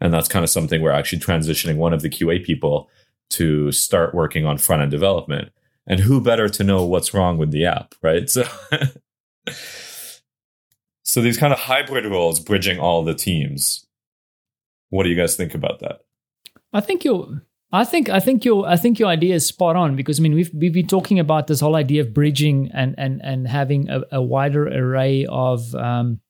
And 0.00 0.12
that's 0.12 0.28
kind 0.28 0.44
of 0.44 0.50
something 0.50 0.80
we're 0.80 0.92
actually 0.92 1.20
transitioning 1.20 1.76
one 1.76 1.92
of 1.92 2.02
the 2.02 2.10
QA 2.10 2.44
people 2.44 2.88
to 3.30 3.72
start 3.72 4.14
working 4.14 4.46
on 4.46 4.58
front 4.58 4.82
end 4.82 4.90
development. 4.90 5.50
And 5.86 6.00
who 6.00 6.20
better 6.20 6.48
to 6.50 6.64
know 6.64 6.84
what's 6.84 7.14
wrong 7.14 7.38
with 7.38 7.50
the 7.50 7.64
app, 7.64 7.94
right? 8.02 8.28
So, 8.28 8.44
so 11.08 11.22
these 11.22 11.38
kind 11.38 11.54
of 11.54 11.58
hybrid 11.58 12.04
roles 12.04 12.38
bridging 12.38 12.78
all 12.78 13.02
the 13.02 13.14
teams. 13.14 13.86
What 14.90 15.04
do 15.04 15.08
you 15.08 15.16
guys 15.16 15.36
think 15.36 15.54
about 15.54 15.80
that? 15.80 16.00
I 16.74 16.82
think 16.82 17.02
your 17.02 17.42
I 17.72 17.84
think 17.84 18.10
I 18.10 18.20
think 18.20 18.44
your 18.44 18.68
I 18.68 18.76
think 18.76 18.98
your 18.98 19.08
idea 19.08 19.34
is 19.34 19.46
spot 19.46 19.74
on 19.74 19.96
because 19.96 20.20
I 20.20 20.22
mean 20.22 20.34
we've 20.34 20.50
we've 20.52 20.74
been 20.74 20.86
talking 20.86 21.18
about 21.18 21.46
this 21.46 21.60
whole 21.60 21.76
idea 21.76 22.02
of 22.02 22.12
bridging 22.12 22.70
and 22.74 22.94
and 22.98 23.22
and 23.24 23.48
having 23.48 23.88
a, 23.88 24.02
a 24.12 24.22
wider 24.22 24.68
array 24.68 25.24
of 25.30 25.74
um, 25.74 26.20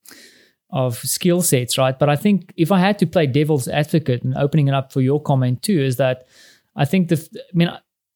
of 0.71 0.97
skill 0.99 1.43
sets, 1.43 1.77
right? 1.77 1.99
But 1.99 2.09
I 2.09 2.15
think 2.15 2.53
if 2.57 2.71
I 2.71 2.79
had 2.79 3.01
to 3.01 3.07
play 3.07 3.27
devil's 3.27 3.67
advocate 3.67 4.23
and 4.23 4.37
opening 4.37 4.69
it 4.69 4.75
up 4.75 4.93
for 4.93 5.01
your 5.01 5.21
comment 5.21 5.61
too, 5.61 5.81
is 5.81 5.97
that 5.97 6.29
I 6.77 6.85
think 6.85 7.09
the 7.09 7.17
I 7.17 7.57
mean 7.57 7.71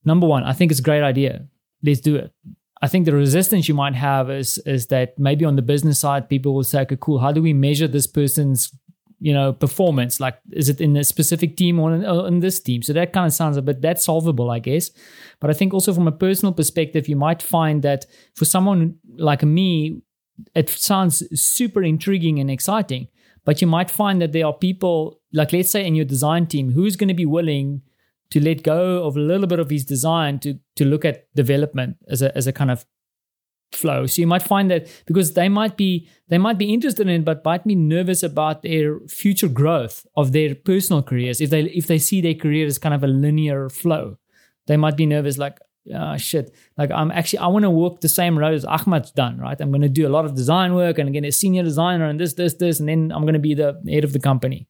number 0.05 0.29
one, 0.29 0.45
I 0.45 0.53
think 0.53 0.71
it's 0.71 0.81
a 0.81 0.85
great 0.85 1.03
idea. 1.03 1.49
Let's 1.83 2.01
do 2.01 2.15
it. 2.15 2.33
I 2.83 2.89
think 2.89 3.07
the 3.07 3.15
resistance 3.15 3.69
you 3.69 3.75
might 3.75 3.95
have 3.95 4.31
is 4.31 4.59
is 4.59 4.89
that 4.89 5.19
maybe 5.19 5.45
on 5.45 5.57
the 5.57 5.63
business 5.63 6.01
side, 6.01 6.29
people 6.29 6.55
will 6.55 6.65
say, 6.65 6.81
"Okay, 6.83 6.99
cool. 7.01 7.21
How 7.21 7.33
do 7.33 7.41
we 7.41 7.53
measure 7.53 7.89
this 7.89 8.07
person's 8.07 8.77
you 9.21 9.33
know 9.33 9.53
performance 9.53 10.19
like 10.19 10.37
is 10.51 10.69
it 10.69 10.81
in 10.81 10.97
a 10.97 11.05
specific 11.05 11.57
team 11.57 11.79
or 11.79 11.95
in, 11.95 12.05
or 12.05 12.27
in 12.27 12.41
this 12.41 12.59
team 12.59 12.83
so 12.83 12.93
that 12.93 13.13
kind 13.13 13.25
of 13.25 13.33
sounds 13.33 13.57
a 13.57 13.63
bit 13.63 13.81
that's 13.81 14.05
solvable 14.05 14.51
i 14.51 14.59
guess 14.59 14.91
but 15.39 15.49
i 15.49 15.53
think 15.53 15.73
also 15.73 15.95
from 15.95 16.09
a 16.09 16.11
personal 16.27 16.53
perspective 16.53 17.07
you 17.07 17.15
might 17.15 17.41
find 17.41 17.83
that 17.83 18.05
for 18.35 18.45
someone 18.45 18.97
like 19.17 19.45
me 19.45 20.03
it 20.55 20.71
sounds 20.71 21.23
super 21.41 21.83
intriguing 21.83 22.39
and 22.39 22.51
exciting. 22.51 23.09
But 23.45 23.61
you 23.61 23.67
might 23.67 23.91
find 23.91 24.21
that 24.23 24.33
there 24.33 24.47
are 24.47 24.53
people, 24.53 25.21
like 25.33 25.53
let's 25.53 25.71
say 25.71 25.85
in 25.87 25.95
your 25.95 26.05
design 26.05 26.47
team, 26.47 26.73
who's 26.73 26.97
going 26.97 27.09
to 27.09 27.15
be 27.15 27.27
willing 27.27 27.83
to 28.33 28.41
let 28.41 28.63
go 28.63 29.05
of 29.05 29.15
a 29.15 29.21
little 29.21 29.47
bit 29.47 29.61
of 29.61 29.69
his 29.69 29.85
design 29.85 30.39
to 30.39 30.59
to 30.77 30.85
look 30.87 31.05
at 31.05 31.27
development 31.35 31.97
as 32.09 32.23
a 32.23 32.35
as 32.37 32.47
a 32.47 32.53
kind 32.53 32.71
of 32.71 32.87
flow. 33.73 34.07
So 34.07 34.23
you 34.23 34.27
might 34.27 34.43
find 34.43 34.71
that 34.71 34.89
because 35.07 35.35
they 35.35 35.49
might 35.49 35.77
be 35.77 36.09
they 36.29 36.39
might 36.39 36.57
be 36.57 36.73
interested 36.73 37.09
in 37.09 37.21
it, 37.21 37.25
but 37.25 37.45
might 37.45 37.65
be 37.65 37.75
nervous 37.75 38.23
about 38.23 38.63
their 38.63 39.01
future 39.01 39.49
growth 39.49 40.07
of 40.17 40.33
their 40.33 40.55
personal 40.55 41.03
careers. 41.03 41.41
If 41.43 41.51
they 41.51 41.65
if 41.65 41.87
they 41.87 41.99
see 41.99 42.23
their 42.23 42.35
career 42.35 42.67
as 42.67 42.79
kind 42.79 42.95
of 42.95 43.05
a 43.05 43.07
linear 43.07 43.69
flow, 43.69 44.17
they 44.67 44.79
might 44.79 44.97
be 44.97 45.05
nervous 45.05 45.37
like, 45.37 45.59
oh, 45.95 46.17
shit, 46.17 46.55
like 46.79 46.91
I'm 46.91 47.11
actually 47.11 47.41
I 47.41 47.49
want 47.49 47.65
to 47.65 47.71
walk 47.71 48.01
the 48.01 48.09
same 48.09 48.39
road 48.39 48.55
as 48.55 48.65
Ahmed's 48.65 49.11
done, 49.11 49.39
right? 49.39 49.61
I'm 49.61 49.71
going 49.71 49.83
to 49.83 49.91
do 50.01 50.09
a 50.09 50.15
lot 50.17 50.25
of 50.25 50.35
design 50.35 50.75
work 50.75 50.99
and 50.99 51.13
get 51.13 51.25
a 51.27 51.33
senior 51.33 51.65
designer 51.65 52.07
and 52.07 52.19
this 52.19 52.33
this 52.33 52.55
this, 52.55 52.81
and 52.81 52.89
then 52.89 53.13
I'm 53.13 53.23
going 53.23 53.35
to 53.35 53.47
be 53.51 53.55
the 53.55 53.79
head 53.91 54.05
of 54.05 54.15
the 54.15 54.21
company. 54.21 54.69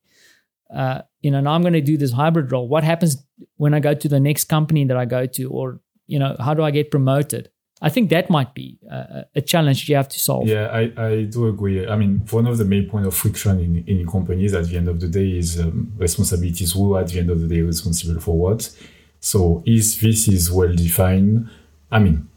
Uh, 0.74 1.02
you 1.20 1.30
know, 1.30 1.40
now 1.40 1.52
I'm 1.52 1.62
going 1.62 1.74
to 1.74 1.80
do 1.80 1.96
this 1.96 2.12
hybrid 2.12 2.50
role. 2.50 2.68
What 2.68 2.84
happens 2.84 3.16
when 3.56 3.74
I 3.74 3.80
go 3.80 3.94
to 3.94 4.08
the 4.08 4.20
next 4.20 4.44
company 4.44 4.84
that 4.84 4.96
I 4.96 5.04
go 5.04 5.26
to, 5.26 5.50
or 5.50 5.80
you 6.06 6.18
know, 6.18 6.36
how 6.40 6.54
do 6.54 6.62
I 6.62 6.70
get 6.70 6.90
promoted? 6.90 7.50
I 7.84 7.88
think 7.88 8.10
that 8.10 8.30
might 8.30 8.54
be 8.54 8.78
a, 8.88 9.24
a 9.34 9.40
challenge 9.40 9.88
you 9.88 9.96
have 9.96 10.08
to 10.08 10.18
solve. 10.18 10.46
Yeah, 10.46 10.68
I, 10.68 10.92
I 10.96 11.22
do 11.24 11.48
agree. 11.48 11.86
I 11.86 11.96
mean, 11.96 12.22
one 12.30 12.46
of 12.46 12.56
the 12.58 12.64
main 12.64 12.88
point 12.88 13.06
of 13.06 13.14
friction 13.14 13.58
in, 13.58 13.84
in 13.88 14.06
companies 14.06 14.54
at 14.54 14.66
the 14.66 14.76
end 14.76 14.88
of 14.88 15.00
the 15.00 15.08
day 15.08 15.36
is 15.36 15.58
um, 15.58 15.92
responsibilities. 15.98 16.72
Who 16.72 16.96
at 16.96 17.08
the 17.08 17.18
end 17.18 17.30
of 17.30 17.40
the 17.40 17.48
day 17.48 17.60
responsible 17.60 18.20
for 18.20 18.38
what? 18.38 18.70
So 19.18 19.62
if 19.66 20.00
this 20.00 20.28
is 20.28 20.50
well 20.50 20.72
defined, 20.72 21.50
I 21.90 21.98
mean, 21.98 22.28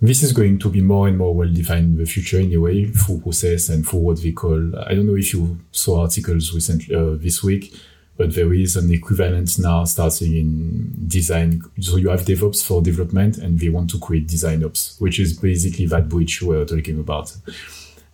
this 0.00 0.22
is 0.22 0.32
going 0.32 0.58
to 0.58 0.70
be 0.70 0.80
more 0.80 1.08
and 1.08 1.18
more 1.18 1.34
well 1.34 1.52
defined 1.52 1.92
in 1.92 1.96
the 1.98 2.10
future 2.10 2.38
anyway, 2.38 2.86
through 2.86 3.20
process 3.20 3.68
and 3.68 3.86
through 3.86 4.00
what 4.00 4.18
we 4.20 4.32
call. 4.32 4.76
I 4.86 4.94
don't 4.94 5.06
know 5.06 5.16
if 5.16 5.32
you 5.34 5.58
saw 5.72 6.02
articles 6.02 6.54
recently 6.54 6.94
uh, 6.94 7.16
this 7.16 7.42
week 7.42 7.74
but 8.20 8.34
there 8.34 8.52
is 8.52 8.76
an 8.76 8.92
equivalent 8.92 9.58
now 9.58 9.82
starting 9.84 10.36
in 10.36 10.92
design. 11.08 11.62
So 11.80 11.96
you 11.96 12.10
have 12.10 12.20
DevOps 12.20 12.62
for 12.62 12.82
development, 12.82 13.38
and 13.38 13.58
they 13.58 13.70
want 13.70 13.88
to 13.92 13.98
create 13.98 14.26
design 14.26 14.62
ops, 14.62 14.96
which 14.98 15.18
is 15.18 15.38
basically 15.38 15.86
that 15.86 16.10
bridge 16.10 16.42
we're 16.42 16.66
talking 16.66 17.00
about. 17.00 17.34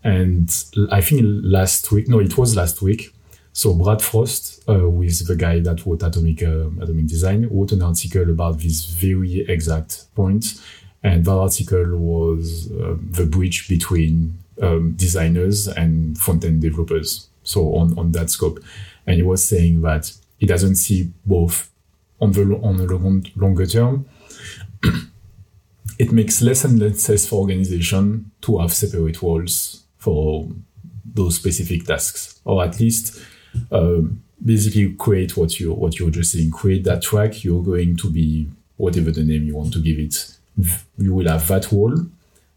And 0.04 0.48
I 0.92 1.00
think 1.00 1.22
last 1.42 1.90
week, 1.90 2.06
no, 2.06 2.20
it 2.20 2.38
was 2.38 2.54
last 2.54 2.82
week. 2.82 3.12
So 3.52 3.74
Brad 3.74 4.00
Frost, 4.00 4.62
uh, 4.68 4.88
is 5.00 5.26
the 5.26 5.34
guy 5.34 5.58
that 5.58 5.84
wrote 5.84 6.04
Atomic 6.04 6.40
uh, 6.40 6.68
Atomic 6.80 7.08
Design, 7.08 7.48
wrote 7.50 7.72
an 7.72 7.82
article 7.82 8.30
about 8.30 8.60
this 8.60 8.84
very 8.84 9.40
exact 9.48 10.14
point. 10.14 10.54
And 11.02 11.24
that 11.24 11.32
article 11.32 11.96
was 11.96 12.70
uh, 12.72 12.96
the 12.98 13.26
bridge 13.26 13.68
between 13.68 14.38
um, 14.60 14.92
designers 14.92 15.68
and 15.68 16.18
front 16.18 16.44
end 16.44 16.62
developers. 16.62 17.28
So 17.42 17.76
on, 17.76 17.96
on 17.98 18.12
that 18.12 18.30
scope 18.30 18.58
and 19.06 19.16
he 19.16 19.22
was 19.22 19.44
saying 19.44 19.82
that 19.82 20.12
he 20.38 20.46
doesn't 20.46 20.76
see 20.76 21.12
both 21.24 21.70
on 22.20 22.32
the 22.32 22.42
on 22.62 22.76
the 22.76 22.86
long, 22.86 23.24
longer 23.36 23.66
term. 23.66 24.06
it 25.98 26.12
makes 26.12 26.42
less 26.42 26.64
and 26.64 26.78
less 26.78 27.02
sense 27.02 27.26
for 27.26 27.40
organization 27.40 28.30
to 28.42 28.58
have 28.58 28.72
separate 28.72 29.22
roles 29.22 29.84
for 29.98 30.48
those 31.04 31.36
specific 31.36 31.86
tasks, 31.86 32.40
or 32.44 32.64
at 32.64 32.78
least 32.80 33.22
um, 33.70 34.22
basically 34.44 34.92
create 34.94 35.36
what 35.36 35.58
you 35.60 35.72
what 35.72 35.98
you're 35.98 36.10
just 36.10 36.32
saying. 36.32 36.50
Create 36.50 36.84
that 36.84 37.02
track. 37.02 37.44
You're 37.44 37.62
going 37.62 37.96
to 37.96 38.10
be 38.10 38.50
whatever 38.76 39.10
the 39.10 39.24
name 39.24 39.44
you 39.44 39.56
want 39.56 39.72
to 39.72 39.80
give 39.80 39.98
it. 39.98 40.35
You 40.98 41.14
will 41.14 41.28
have 41.28 41.46
that 41.48 41.70
role, 41.70 42.06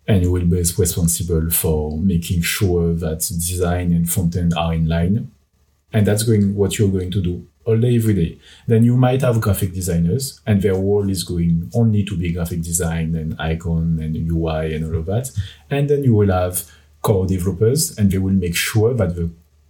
and 0.07 0.23
you 0.23 0.31
will 0.31 0.45
be 0.45 0.57
responsible 0.57 1.49
for 1.51 1.97
making 1.97 2.41
sure 2.41 2.93
that 2.93 3.19
design 3.19 3.93
and 3.93 4.09
front 4.09 4.35
end 4.35 4.53
are 4.55 4.73
in 4.73 4.87
line. 4.87 5.31
And 5.91 6.05
that's 6.05 6.23
going 6.23 6.55
what 6.55 6.77
you're 6.77 6.89
going 6.89 7.11
to 7.11 7.21
do 7.21 7.47
all 7.65 7.77
day 7.77 7.95
every 7.95 8.13
day. 8.13 8.37
Then 8.67 8.83
you 8.83 8.97
might 8.97 9.21
have 9.21 9.41
graphic 9.41 9.73
designers 9.73 10.39
and 10.45 10.61
their 10.61 10.75
role 10.75 11.09
is 11.09 11.23
going 11.23 11.69
only 11.73 12.03
to 12.05 12.17
be 12.17 12.33
graphic 12.33 12.61
design 12.61 13.15
and 13.15 13.39
icon 13.39 13.99
and 14.01 14.15
ui 14.15 14.73
and 14.73 14.85
all 14.85 14.99
of 14.99 15.05
that. 15.05 15.31
And 15.69 15.89
then 15.89 16.03
you 16.03 16.15
will 16.15 16.31
have 16.31 16.63
core 17.01 17.25
developers 17.25 17.97
and 17.97 18.11
they 18.11 18.17
will 18.17 18.33
make 18.33 18.55
sure 18.55 18.93
that 18.93 19.15
the 19.15 19.29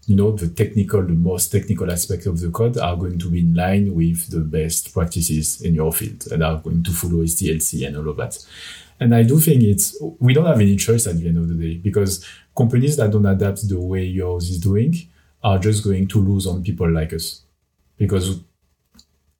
you 0.09 0.15
know 0.15 0.31
the 0.31 0.49
technical 0.49 1.03
the 1.03 1.13
most 1.13 1.49
technical 1.49 1.91
aspects 1.91 2.25
of 2.25 2.39
the 2.39 2.49
code 2.49 2.79
are 2.79 2.95
going 2.95 3.19
to 3.19 3.29
be 3.29 3.41
in 3.41 3.53
line 3.53 3.93
with 3.93 4.27
the 4.31 4.39
best 4.39 4.91
practices 4.91 5.61
in 5.61 5.75
your 5.75 5.93
field 5.93 6.25
and 6.31 6.43
are 6.43 6.57
going 6.57 6.81
to 6.81 6.89
follow 6.89 7.23
SDLC 7.23 7.85
and 7.85 7.95
all 7.95 8.09
of 8.09 8.17
that. 8.17 8.43
And 8.99 9.13
I 9.13 9.21
do 9.21 9.39
think 9.39 9.61
it's 9.61 9.95
we 10.19 10.33
don't 10.33 10.47
have 10.47 10.59
any 10.59 10.77
choice 10.77 11.05
at 11.05 11.17
the 11.17 11.27
end 11.27 11.37
of 11.37 11.47
the 11.47 11.53
day 11.53 11.75
because 11.77 12.25
companies 12.57 12.97
that 12.97 13.11
don't 13.11 13.27
adapt 13.27 13.69
the 13.69 13.79
way 13.79 14.03
yours 14.03 14.49
is 14.49 14.59
doing 14.59 14.95
are 15.43 15.59
just 15.59 15.83
going 15.83 16.07
to 16.07 16.19
lose 16.19 16.47
on 16.47 16.63
people 16.63 16.89
like 16.91 17.13
us. 17.13 17.43
Because 17.95 18.41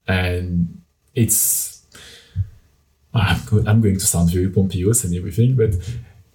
and 0.07 0.83
it's 1.15 1.83
I'm 3.11 3.81
going 3.81 3.97
to 3.97 4.05
sound 4.05 4.29
very 4.29 4.49
pompous 4.49 5.03
and 5.03 5.15
everything, 5.15 5.55
but 5.55 5.73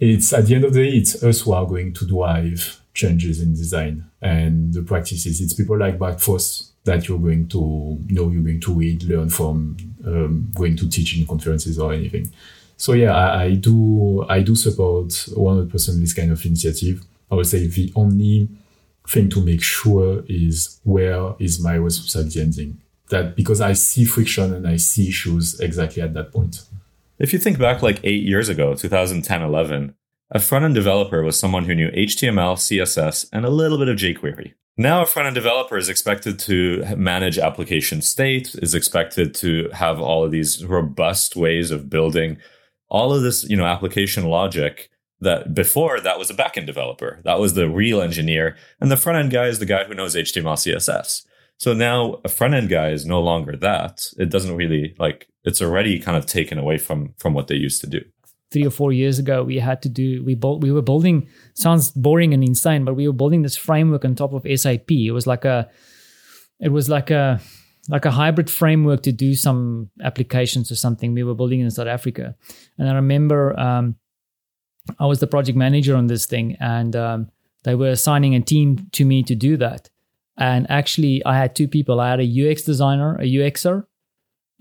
it's 0.01 0.33
at 0.33 0.47
the 0.47 0.57
end 0.57 0.65
of 0.65 0.73
the 0.75 0.83
day, 0.83 0.97
it's 0.97 1.23
us 1.23 1.43
who 1.43 1.53
are 1.53 1.65
going 1.65 1.95
to 1.95 2.05
drive 2.05 2.81
changes 2.95 3.41
in 3.41 3.53
design 3.55 4.05
and 4.23 4.73
the 4.73 4.83
practices. 4.83 5.41
It's 5.41 5.53
people 5.53 5.79
like 5.79 5.99
Frost 6.21 6.73
that 6.85 7.09
you're 7.09 7.19
going 7.19 7.49
to 7.49 7.99
know 8.09 8.31
you're 8.31 8.43
going 8.43 8.61
to 8.61 8.75
read, 8.75 9.03
learn 9.05 9.29
from, 9.29 9.77
um, 10.07 10.53
going 10.55 10.77
to 10.77 10.89
teach 10.89 11.19
in 11.19 11.27
conferences 11.27 11.79
or 11.79 11.93
anything. 11.93 12.31
So 12.77 12.93
yeah, 12.93 13.15
I, 13.15 13.43
I 13.43 13.55
do 13.55 14.25
I 14.29 14.43
do 14.43 14.55
support 14.55 15.09
100% 15.09 16.01
this 16.01 16.15
kind 16.15 16.33
of 16.33 16.45
initiative. 16.45 17.05
I 17.31 17.35
would 17.37 17.47
say 17.47 17.67
the 17.67 17.93
only 17.97 18.49
thing 19.09 19.29
to 19.31 19.45
make 19.45 19.63
sure 19.63 20.25
is 20.29 20.81
where 20.85 21.35
is 21.39 21.63
my 21.63 21.75
responsibility 21.75 22.41
ending? 22.41 22.81
That 23.11 23.37
because 23.37 23.61
I 23.61 23.75
see 23.75 24.05
friction 24.05 24.55
and 24.55 24.67
I 24.67 24.77
see 24.77 25.09
issues 25.09 25.61
exactly 25.61 26.03
at 26.03 26.15
that 26.15 26.33
point. 26.33 26.63
If 27.19 27.33
you 27.33 27.39
think 27.39 27.59
back 27.59 27.81
like 27.83 28.01
eight 28.03 28.25
years 28.25 28.49
ago, 28.49 28.75
2010, 28.75 29.43
11, 29.43 29.95
a 30.31 30.41
front 30.41 30.65
end 30.65 30.75
developer 30.75 31.23
was 31.23 31.39
someone 31.39 31.65
who 31.65 31.75
knew 31.75 31.91
HTML, 31.91 32.57
CSS, 32.57 33.29
and 33.33 33.45
a 33.45 33.51
little 33.51 33.79
bit 33.79 33.89
of 33.89 33.97
jQuery. 33.97 34.55
Now, 34.77 35.03
a 35.03 35.07
front 35.07 35.27
end 35.27 35.35
developer 35.35 35.77
is 35.77 35.89
expected 35.89 36.39
to 36.41 36.85
manage 36.97 37.39
application 37.39 38.03
state, 38.03 38.55
is 38.57 38.75
expected 38.75 39.35
to 39.37 39.69
have 39.73 40.01
all 40.01 40.25
of 40.25 40.33
these 40.33 40.65
robust 40.65 41.37
ways 41.37 41.71
of 41.71 41.89
building 41.89 42.39
all 42.89 43.13
of 43.13 43.23
this, 43.23 43.45
you 43.49 43.57
know, 43.57 43.67
application 43.67 44.25
logic 44.25 44.91
that 45.21 45.55
before 45.55 46.01
that 46.01 46.19
was 46.19 46.31
a 46.31 46.35
backend 46.35 46.67
developer. 46.67 47.21
That 47.25 47.39
was 47.39 47.55
the 47.55 47.69
real 47.69 48.01
engineer. 48.01 48.57
And 48.81 48.91
the 48.91 48.97
front 48.97 49.19
end 49.19 49.33
guy 49.33 49.47
is 49.47 49.59
the 49.59 49.67
guy 49.67 49.85
who 49.85 49.95
knows 49.95 50.15
HTML, 50.15 50.55
CSS. 50.55 51.25
So 51.59 51.73
now 51.73 52.21
a 52.25 52.29
front 52.29 52.55
end 52.55 52.69
guy 52.69 52.91
is 52.91 53.07
no 53.07 53.21
longer 53.21 53.57
that. 53.57 54.07
It 54.19 54.29
doesn't 54.29 54.57
really 54.57 54.95
like 54.99 55.29
it's 55.45 55.63
already 55.63 55.99
kind 55.99 56.17
of 56.17 56.27
taken 56.27 56.59
away 56.59 56.79
from 56.79 57.15
from 57.19 57.33
what 57.33 57.47
they 57.47 57.55
used 57.55 57.81
to 57.83 57.87
do. 57.87 58.01
Three 58.55 58.65
or 58.65 58.71
four 58.71 58.93
years 58.93 59.19
ago, 59.19 59.43
we 59.43 59.59
had 59.59 59.83
to 59.83 59.89
do 59.89 60.25
we 60.25 60.35
built 60.35 60.63
we 60.63 60.73
were 60.73 60.81
building 60.81 61.29
sounds 61.55 61.91
boring 61.91 62.33
and 62.33 62.43
insane, 62.43 62.85
but 62.85 62.95
we 62.95 63.07
were 63.09 63.13
building 63.13 63.43
this 63.43 63.57
framework 63.57 64.05
on 64.05 64.15
top 64.15 64.33
of 64.33 64.47
SAP. 64.59 64.91
It 64.91 65.11
was 65.11 65.27
like 65.27 65.45
a 65.45 65.69
it 66.61 66.71
was 66.71 66.89
like 66.89 67.11
a 67.11 67.41
like 67.89 68.05
a 68.05 68.11
hybrid 68.11 68.49
framework 68.49 69.03
to 69.03 69.13
do 69.13 69.35
some 69.35 69.91
applications 70.03 70.71
or 70.71 70.77
something 70.77 71.13
we 71.13 71.23
were 71.23 71.35
building 71.35 71.61
in 71.61 71.71
South 71.71 71.89
Africa. 71.89 72.35
And 72.79 72.89
I 72.89 72.95
remember 72.95 73.59
um, 73.59 73.97
I 74.99 75.07
was 75.07 75.21
the 75.21 75.27
project 75.27 75.57
manager 75.57 75.97
on 75.97 76.07
this 76.07 76.27
thing, 76.27 76.57
and 76.61 76.95
um, 76.97 77.31
they 77.65 77.75
were 77.75 77.89
assigning 77.89 78.35
a 78.35 78.41
team 78.41 78.89
to 78.93 79.05
me 79.05 79.23
to 79.25 79.35
do 79.35 79.57
that. 79.57 79.91
And 80.37 80.71
actually, 80.71 81.25
I 81.25 81.37
had 81.37 81.55
two 81.55 81.69
people. 81.69 82.01
I 82.01 82.11
had 82.11 82.21
a 82.21 82.51
UX 82.51 82.63
designer, 82.63 83.17
a 83.17 83.25
UXer. 83.25 83.87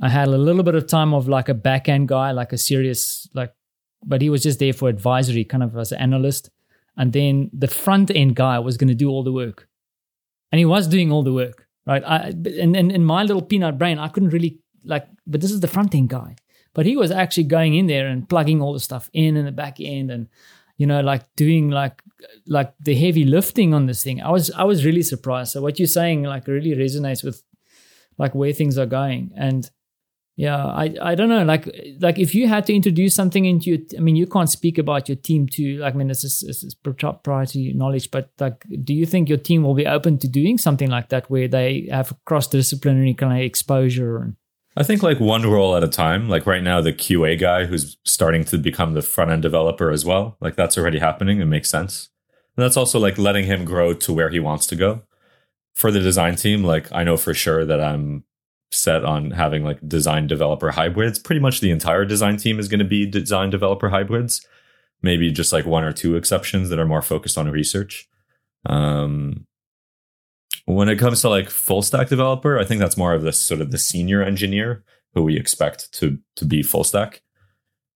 I 0.02 0.10
had 0.10 0.28
a 0.28 0.38
little 0.38 0.64
bit 0.64 0.76
of 0.76 0.88
time 0.88 1.14
of 1.14 1.28
like 1.28 1.50
a 1.50 1.54
back 1.54 1.88
end 1.88 2.08
guy, 2.08 2.32
like 2.32 2.54
a 2.54 2.58
serious 2.58 3.28
like, 3.34 3.54
but 4.06 4.22
he 4.22 4.30
was 4.30 4.44
just 4.44 4.60
there 4.60 4.74
for 4.74 4.90
advisory, 4.90 5.44
kind 5.44 5.64
of 5.64 5.76
as 5.78 5.92
an 5.92 6.00
analyst. 6.00 6.50
And 6.98 7.14
then 7.14 7.50
the 7.54 7.68
front 7.68 8.12
end 8.12 8.36
guy 8.36 8.60
was 8.60 8.78
going 8.78 8.90
to 8.90 8.96
do 8.96 9.10
all 9.10 9.24
the 9.24 9.32
work, 9.32 9.68
and 10.52 10.60
he 10.60 10.66
was 10.66 10.88
doing 10.88 11.12
all 11.12 11.24
the 11.24 11.34
work, 11.34 11.68
right? 11.88 12.04
I, 12.06 12.28
and, 12.28 12.76
and 12.76 12.92
in 12.92 13.04
my 13.04 13.24
little 13.24 13.42
peanut 13.42 13.78
brain, 13.78 13.98
I 13.98 14.10
couldn't 14.10 14.30
really 14.30 14.60
like, 14.84 15.08
but 15.26 15.42
this 15.42 15.52
is 15.52 15.62
the 15.62 15.68
front 15.68 15.96
end 15.96 16.10
guy. 16.10 16.36
But 16.74 16.86
he 16.86 16.98
was 16.98 17.12
actually 17.12 17.46
going 17.46 17.76
in 17.76 17.88
there 17.88 18.08
and 18.08 18.28
plugging 18.28 18.62
all 18.62 18.74
the 18.74 18.80
stuff 18.80 19.10
in 19.14 19.38
in 19.38 19.46
the 19.46 19.52
back 19.52 19.80
end 19.80 20.10
and 20.10 20.28
you 20.78 20.88
know 20.88 21.02
like 21.02 21.24
doing 21.36 21.70
like 21.70 22.02
like 22.48 22.74
the 22.80 22.96
heavy 22.96 23.26
lifting 23.26 23.74
on 23.74 23.86
this 23.86 24.04
thing. 24.04 24.22
I 24.22 24.32
was 24.32 24.50
I 24.52 24.64
was 24.64 24.86
really 24.86 25.04
surprised. 25.04 25.52
So 25.52 25.62
what 25.62 25.78
you're 25.80 25.88
saying 25.88 26.24
like 26.24 26.48
really 26.48 26.76
resonates 26.76 27.24
with 27.24 27.44
like 28.18 28.34
where 28.34 28.54
things 28.54 28.78
are 28.78 28.88
going 28.88 29.32
and 29.36 29.70
yeah 30.36 30.66
i 30.66 30.94
i 31.02 31.16
don't 31.16 31.30
know 31.30 31.44
like 31.44 31.70
like 32.00 32.18
if 32.18 32.34
you 32.34 32.48
had 32.48 32.66
to 32.66 32.74
introduce 32.74 33.14
something 33.14 33.46
into 33.46 33.70
your 33.70 33.80
i 33.98 34.02
mean 34.02 34.16
you 34.16 34.26
can't 34.26 34.50
speak 34.50 34.78
about 34.78 35.08
your 35.08 35.16
team 35.16 35.48
too 35.48 35.78
like 35.78 35.94
i 35.94 35.98
mean 35.98 36.08
this 36.08 36.24
is, 36.24 36.44
this 36.48 36.64
is 36.64 36.74
proprietary 36.74 37.72
knowledge 37.76 38.10
but 38.10 38.32
like 38.40 38.66
do 38.84 38.94
you 38.94 39.06
think 39.06 39.30
your 39.30 39.38
team 39.38 39.64
will 39.64 39.76
be 39.76 39.86
open 39.86 40.18
to 40.18 40.28
doing 40.28 40.58
something 40.58 40.90
like 40.90 41.10
that 41.10 41.30
where 41.30 41.48
they 41.48 41.88
have 41.92 42.14
cross 42.26 42.48
disciplinary 42.48 43.14
kind 43.14 43.34
of 43.34 43.40
exposure 43.40 44.18
and 44.18 44.36
I 44.76 44.84
think 44.84 45.04
like 45.04 45.20
one 45.20 45.44
role 45.44 45.76
at 45.76 45.84
a 45.84 45.88
time. 45.88 46.30
Like 46.30 46.48
right 46.48 46.64
now, 46.64 46.82
the 46.82 46.94
QA 46.94 47.40
guy 47.40 47.66
who's 47.66 47.98
starting 48.06 48.44
to 48.46 48.58
become 48.58 48.94
the 48.94 49.02
front 49.04 49.32
end 49.32 49.44
developer 49.44 49.92
as 49.92 50.04
well. 50.04 50.38
Like 50.42 50.56
that's 50.56 50.78
already 50.78 51.00
happening. 51.00 51.40
It 51.40 51.46
makes 51.46 51.70
sense. 51.70 52.10
And 52.58 52.64
that's 52.64 52.78
also 52.78 53.00
like 53.00 53.18
letting 53.18 53.46
him 53.46 53.66
grow 53.66 53.94
to 53.94 54.14
where 54.14 54.30
he 54.30 54.40
wants 54.40 54.66
to 54.68 54.76
go. 54.76 55.04
For 55.76 55.92
the 55.92 56.00
design 56.00 56.36
team, 56.36 56.64
like 56.64 56.92
I 56.92 57.04
know 57.04 57.18
for 57.18 57.34
sure 57.34 57.66
that 57.66 57.82
I'm 57.82 58.24
set 58.74 59.06
on 59.06 59.32
having 59.32 59.64
like 59.64 59.88
design 59.88 60.28
developer 60.28 60.72
hybrids. 60.72 61.20
Pretty 61.20 61.40
much 61.40 61.60
the 61.60 61.72
entire 61.72 62.06
design 62.06 62.38
team 62.38 62.60
is 62.60 62.68
going 62.68 62.80
to 62.80 62.86
be 62.86 63.06
design 63.06 63.50
developer 63.50 63.90
hybrids. 63.90 64.46
Maybe 65.02 65.32
just 65.32 65.54
like 65.54 65.66
one 65.66 65.84
or 65.84 65.92
two 65.92 66.16
exceptions 66.16 66.70
that 66.70 66.80
are 66.80 66.86
more 66.86 67.02
focused 67.02 67.38
on 67.38 67.50
research. 67.50 68.08
Um, 68.66 69.46
when 70.66 70.88
it 70.88 70.98
comes 70.98 71.22
to 71.22 71.30
like 71.30 71.50
full 71.50 71.82
stack 71.82 72.08
developer, 72.08 72.58
I 72.58 72.64
think 72.64 72.80
that's 72.80 72.98
more 72.98 73.14
of 73.14 73.24
the 73.24 73.34
sort 73.34 73.62
of 73.62 73.72
the 73.72 73.78
senior 73.78 74.24
engineer 74.24 74.84
who 75.14 75.24
we 75.24 75.38
expect 75.38 75.92
to 75.94 76.20
to 76.38 76.46
be 76.46 76.64
full 76.64 76.84
stack. 76.84 77.22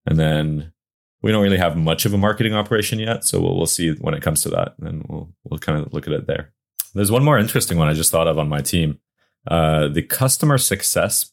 And 0.06 0.20
then 0.20 0.74
we 1.22 1.32
don't 1.32 1.44
really 1.44 1.58
have 1.58 1.76
much 1.76 2.06
of 2.06 2.14
a 2.14 2.18
marketing 2.18 2.54
operation 2.54 3.00
yet, 3.00 3.24
so 3.24 3.42
we'll, 3.42 3.58
we'll 3.58 3.66
see 3.66 3.92
when 3.94 4.14
it 4.14 4.22
comes 4.22 4.42
to 4.44 4.50
that, 4.50 4.76
and 4.82 5.06
we'll 5.08 5.34
we'll 5.44 5.60
kind 5.60 5.80
of 5.80 5.94
look 5.94 6.08
at 6.08 6.14
it 6.14 6.28
there. 6.28 6.54
There's 6.94 7.12
one 7.12 7.24
more 7.24 7.38
interesting 7.38 7.78
one 7.78 7.88
I 7.88 7.94
just 7.94 8.12
thought 8.12 8.28
of 8.28 8.38
on 8.38 8.50
my 8.50 8.62
team. 8.62 9.00
Uh, 9.48 9.88
the 9.88 10.02
customer 10.02 10.58
success 10.58 11.32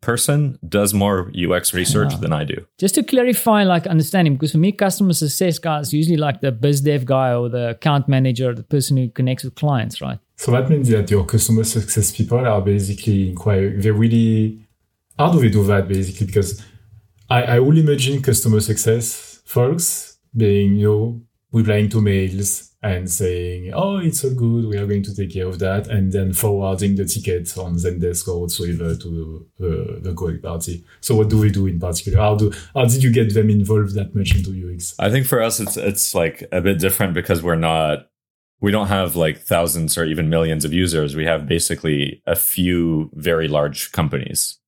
person 0.00 0.58
does 0.68 0.94
more 0.94 1.30
UX 1.34 1.74
research 1.74 2.12
Yeah. 2.12 2.18
than 2.20 2.32
I 2.32 2.44
do. 2.44 2.66
Just 2.78 2.94
to 2.96 3.02
clarify, 3.02 3.64
like 3.64 3.86
understanding, 3.86 4.34
because 4.34 4.52
for 4.52 4.58
me, 4.58 4.72
customer 4.72 5.12
success 5.12 5.58
guys 5.58 5.92
usually 5.92 6.16
like 6.16 6.40
the 6.40 6.52
biz 6.52 6.80
dev 6.80 7.04
guy 7.04 7.32
or 7.34 7.48
the 7.48 7.70
account 7.70 8.08
manager, 8.08 8.54
the 8.54 8.62
person 8.62 8.96
who 8.96 9.08
connects 9.08 9.44
with 9.44 9.54
clients, 9.54 10.00
right? 10.00 10.18
So 10.36 10.50
that 10.52 10.68
means 10.70 10.88
that 10.88 11.10
your 11.10 11.24
customer 11.24 11.64
success 11.64 12.12
people 12.16 12.38
are 12.38 12.60
basically 12.60 13.28
inquiring. 13.30 13.80
They 13.80 13.90
really, 13.90 14.58
how 15.18 15.30
do 15.32 15.38
they 15.40 15.48
do 15.50 15.64
that 15.64 15.86
basically? 15.88 16.26
Because 16.26 16.62
I, 17.30 17.42
I 17.42 17.58
will 17.60 17.78
imagine 17.78 18.20
customer 18.22 18.60
success 18.60 19.40
folks 19.44 20.18
being, 20.36 20.76
you 20.76 20.88
know, 20.88 21.20
replying 21.54 21.88
to 21.88 22.00
mails 22.00 22.72
and 22.82 23.10
saying, 23.10 23.72
oh, 23.72 23.96
it's 23.96 24.22
all 24.24 24.34
good. 24.34 24.66
We 24.66 24.76
are 24.76 24.86
going 24.86 25.04
to 25.04 25.14
take 25.14 25.32
care 25.32 25.46
of 25.46 25.58
that. 25.60 25.86
And 25.86 26.12
then 26.12 26.34
forwarding 26.34 26.96
the 26.96 27.06
tickets 27.06 27.56
on 27.56 27.76
Zendesk 27.76 28.28
or 28.28 28.42
whatsoever 28.42 28.94
to 28.96 29.46
uh, 29.58 29.62
the, 29.62 30.00
the 30.02 30.14
correct 30.14 30.42
party. 30.42 30.84
So 31.00 31.14
what 31.14 31.30
do 31.30 31.38
we 31.38 31.50
do 31.50 31.66
in 31.66 31.78
particular? 31.78 32.18
How 32.18 32.34
do, 32.34 32.52
how 32.74 32.84
did 32.84 33.02
you 33.02 33.10
get 33.10 33.32
them 33.32 33.48
involved 33.48 33.94
that 33.94 34.14
much 34.14 34.34
into 34.34 34.50
UX? 34.50 34.94
I 34.98 35.10
think 35.10 35.26
for 35.26 35.40
us, 35.40 35.60
it's 35.60 35.76
it's 35.76 36.14
like 36.14 36.46
a 36.52 36.60
bit 36.60 36.78
different 36.78 37.14
because 37.14 37.42
we're 37.42 37.54
not 37.54 38.08
we 38.60 38.70
don't 38.70 38.88
have 38.88 39.16
like 39.16 39.38
thousands 39.38 39.96
or 39.96 40.04
even 40.04 40.28
millions 40.28 40.64
of 40.64 40.72
users. 40.72 41.14
We 41.14 41.24
have 41.24 41.46
basically 41.46 42.22
a 42.26 42.36
few 42.36 43.10
very 43.14 43.48
large 43.48 43.92
companies. 43.92 44.58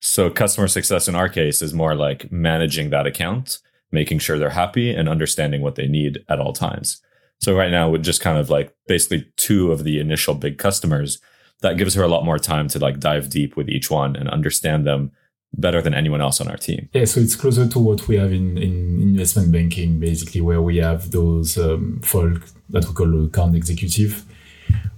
So 0.00 0.30
customer 0.30 0.68
success 0.68 1.08
in 1.08 1.14
our 1.14 1.28
case 1.28 1.62
is 1.62 1.74
more 1.74 1.94
like 1.94 2.30
managing 2.30 2.90
that 2.90 3.06
account, 3.06 3.58
making 3.90 4.18
sure 4.18 4.38
they're 4.38 4.50
happy 4.50 4.94
and 4.94 5.08
understanding 5.08 5.62
what 5.62 5.74
they 5.74 5.86
need 5.86 6.18
at 6.28 6.40
all 6.40 6.52
times. 6.52 7.00
So 7.40 7.56
right 7.56 7.70
now 7.70 7.88
with 7.88 8.02
just 8.02 8.20
kind 8.20 8.38
of 8.38 8.50
like 8.50 8.74
basically 8.86 9.30
two 9.36 9.72
of 9.72 9.84
the 9.84 10.00
initial 10.00 10.34
big 10.34 10.58
customers, 10.58 11.20
that 11.60 11.76
gives 11.76 11.94
her 11.94 12.02
a 12.02 12.08
lot 12.08 12.24
more 12.24 12.38
time 12.38 12.68
to 12.68 12.78
like 12.78 13.00
dive 13.00 13.30
deep 13.30 13.56
with 13.56 13.68
each 13.68 13.90
one 13.90 14.14
and 14.16 14.28
understand 14.28 14.86
them 14.86 15.10
better 15.54 15.80
than 15.80 15.94
anyone 15.94 16.20
else 16.20 16.40
on 16.40 16.48
our 16.48 16.56
team. 16.56 16.88
Yeah, 16.92 17.04
so 17.04 17.20
it's 17.20 17.36
closer 17.36 17.66
to 17.68 17.78
what 17.78 18.06
we 18.06 18.16
have 18.16 18.32
in, 18.32 18.58
in 18.58 19.00
investment 19.00 19.50
banking, 19.50 19.98
basically, 19.98 20.40
where 20.40 20.62
we 20.62 20.76
have 20.76 21.10
those 21.10 21.58
um, 21.58 22.00
folk 22.02 22.42
that 22.68 22.86
we 22.86 22.94
call 22.94 23.24
account 23.24 23.56
executive, 23.56 24.24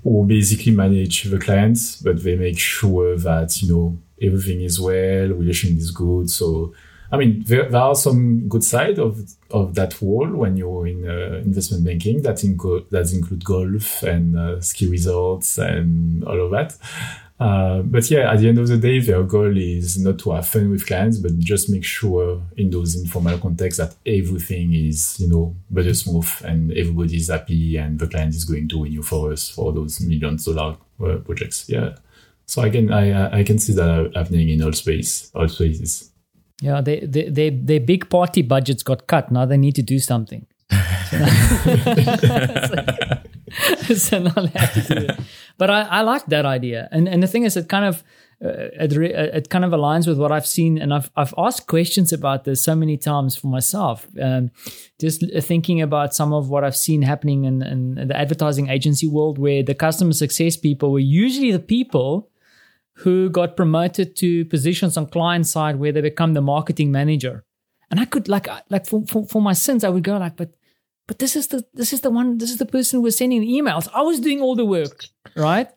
who 0.03 0.26
basically 0.26 0.72
manage 0.72 1.24
the 1.24 1.38
clients, 1.38 1.97
but 2.03 2.22
they 2.22 2.36
make 2.36 2.59
sure 2.59 3.16
that 3.16 3.62
you 3.62 3.72
know 3.72 3.99
everything 4.20 4.61
is 4.61 4.80
well, 4.80 5.28
relation 5.28 5.76
is 5.76 5.91
good. 5.91 6.28
So, 6.30 6.74
I 7.13 7.17
mean, 7.17 7.43
there, 7.47 7.69
there 7.69 7.81
are 7.81 7.95
some 7.95 8.49
good 8.49 8.63
side 8.65 8.99
of 8.99 9.19
of 9.51 9.75
that 9.75 10.01
role 10.01 10.29
when 10.29 10.57
you're 10.57 10.87
in 10.87 11.09
uh, 11.09 11.41
investment 11.45 11.85
banking 11.85 12.23
that 12.23 12.37
inco- 12.37 12.89
that 12.91 13.13
include 13.13 13.45
golf 13.45 14.03
and 14.05 14.37
uh, 14.39 14.61
ski 14.61 14.87
resorts 14.87 15.59
and 15.59 16.23
all 16.25 16.41
of 16.47 16.51
that. 16.53 16.77
Uh, 17.41 17.81
but 17.83 18.09
yeah, 18.11 18.31
at 18.31 18.39
the 18.39 18.49
end 18.49 18.59
of 18.59 18.69
the 18.69 18.77
day, 18.77 19.01
their 19.01 19.23
goal 19.23 19.57
is 19.57 19.99
not 19.99 20.19
to 20.19 20.31
have 20.33 20.47
fun 20.47 20.71
with 20.71 20.87
clients, 20.87 21.17
but 21.19 21.37
just 21.39 21.71
make 21.71 21.85
sure 21.85 22.43
in 22.59 22.69
those 22.71 22.95
informal 22.95 23.39
contexts 23.39 23.79
that 23.79 23.95
everything 24.05 24.75
is, 24.75 25.19
you 25.19 25.27
know, 25.27 25.57
better 25.71 25.95
smooth 25.95 26.29
and 26.45 26.71
everybody 26.73 27.17
is 27.17 27.29
happy 27.29 27.77
and 27.79 27.99
the 27.99 28.07
client 28.07 28.35
is 28.35 28.45
going 28.45 28.69
to 28.69 28.83
renew 28.85 29.03
for 29.03 29.33
us 29.33 29.49
for 29.49 29.73
those 29.73 30.01
million 30.03 30.37
dollar 30.37 30.77
uh, 31.03 31.17
projects. 31.25 31.67
Yeah. 31.69 31.97
So 32.47 32.63
again, 32.63 32.93
I 32.93 33.11
I- 33.11 33.39
I 33.39 33.43
can 33.45 33.59
see 33.59 33.73
that 33.73 34.13
happening 34.15 34.51
in 34.51 34.63
all 34.63 34.73
space, 34.75 35.31
all 35.35 35.49
spaces. 35.49 36.10
Yeah, 36.61 36.81
they, 36.81 37.01
they, 37.01 37.29
they, 37.29 37.51
their 37.51 37.81
big 37.81 38.11
party 38.11 38.43
budgets 38.43 38.83
got 38.83 39.07
cut. 39.07 39.33
Now 39.33 39.47
they 39.47 39.57
need 39.57 39.75
to 39.77 39.83
do 39.83 39.99
something. 39.99 40.47
so 43.97 44.19
now 44.21 44.33
they 44.35 44.53
have 44.55 44.75
to 44.75 44.85
do 44.87 45.07
it. 45.07 45.21
But 45.59 45.71
I, 45.71 45.81
I 45.83 46.01
like 46.03 46.27
that 46.27 46.47
idea, 46.47 46.89
and 46.93 47.09
and 47.09 47.23
the 47.23 47.27
thing 47.27 47.43
is, 47.43 47.57
it 47.57 47.69
kind 47.69 47.85
of 47.85 48.05
uh, 48.43 48.71
it, 48.81 48.97
re- 48.97 49.13
uh, 49.13 49.37
it 49.39 49.51
kind 49.51 49.65
of 49.65 49.73
aligns 49.73 50.07
with 50.07 50.19
what 50.19 50.31
I've 50.31 50.47
seen, 50.47 50.79
and 50.79 50.95
I've 50.95 51.11
I've 51.17 51.35
asked 51.37 51.67
questions 51.67 52.13
about 52.13 52.45
this 52.45 52.63
so 52.63 52.77
many 52.77 52.97
times 52.97 53.37
for 53.37 53.49
myself. 53.49 54.07
Um, 54.23 54.51
just 55.01 55.25
thinking 55.41 55.83
about 55.83 56.15
some 56.15 56.33
of 56.33 56.49
what 56.49 56.63
I've 56.63 56.77
seen 56.77 57.03
happening 57.03 57.45
in, 57.45 57.63
in 57.63 58.09
the 58.09 58.17
advertising 58.17 58.69
agency 58.69 59.09
world, 59.09 59.39
where 59.39 59.63
the 59.63 59.75
customer 59.75 60.13
success 60.13 60.57
people 60.57 60.93
were 60.93 61.01
usually 61.01 61.51
the 61.51 61.59
people 61.59 62.31
who 63.01 63.30
got 63.30 63.57
promoted 63.57 64.16
to 64.16 64.44
positions 64.46 64.96
on 64.96 65.07
client 65.07 65.46
side 65.46 65.76
where 65.76 65.92
they 65.92 66.01
become 66.01 66.34
the 66.34 66.40
marketing 66.40 66.92
manager. 66.92 67.44
And 67.90 67.98
I 67.98 68.05
could 68.05 68.28
like 68.28 68.48
like 68.68 68.86
for, 68.86 69.05
for, 69.07 69.26
for 69.26 69.42
my 69.42 69.53
sins, 69.53 69.84
I 69.84 69.88
would 69.88 70.05
go 70.05 70.16
like, 70.18 70.36
but 70.36 70.55
but 71.09 71.18
this 71.18 71.34
is 71.34 71.48
the 71.48 71.64
this 71.74 71.92
is 71.92 72.03
the 72.03 72.11
one 72.11 72.38
this 72.38 72.51
is 72.51 72.59
the 72.59 72.66
person 72.66 72.98
who 72.98 73.03
was 73.03 73.16
sending 73.16 73.40
the 73.40 73.48
emails. 73.48 73.88
I 73.94 74.03
was 74.03 74.20
doing 74.20 74.40
all 74.40 74.55
the 74.55 74.64
work, 74.64 75.07
right? 75.34 75.68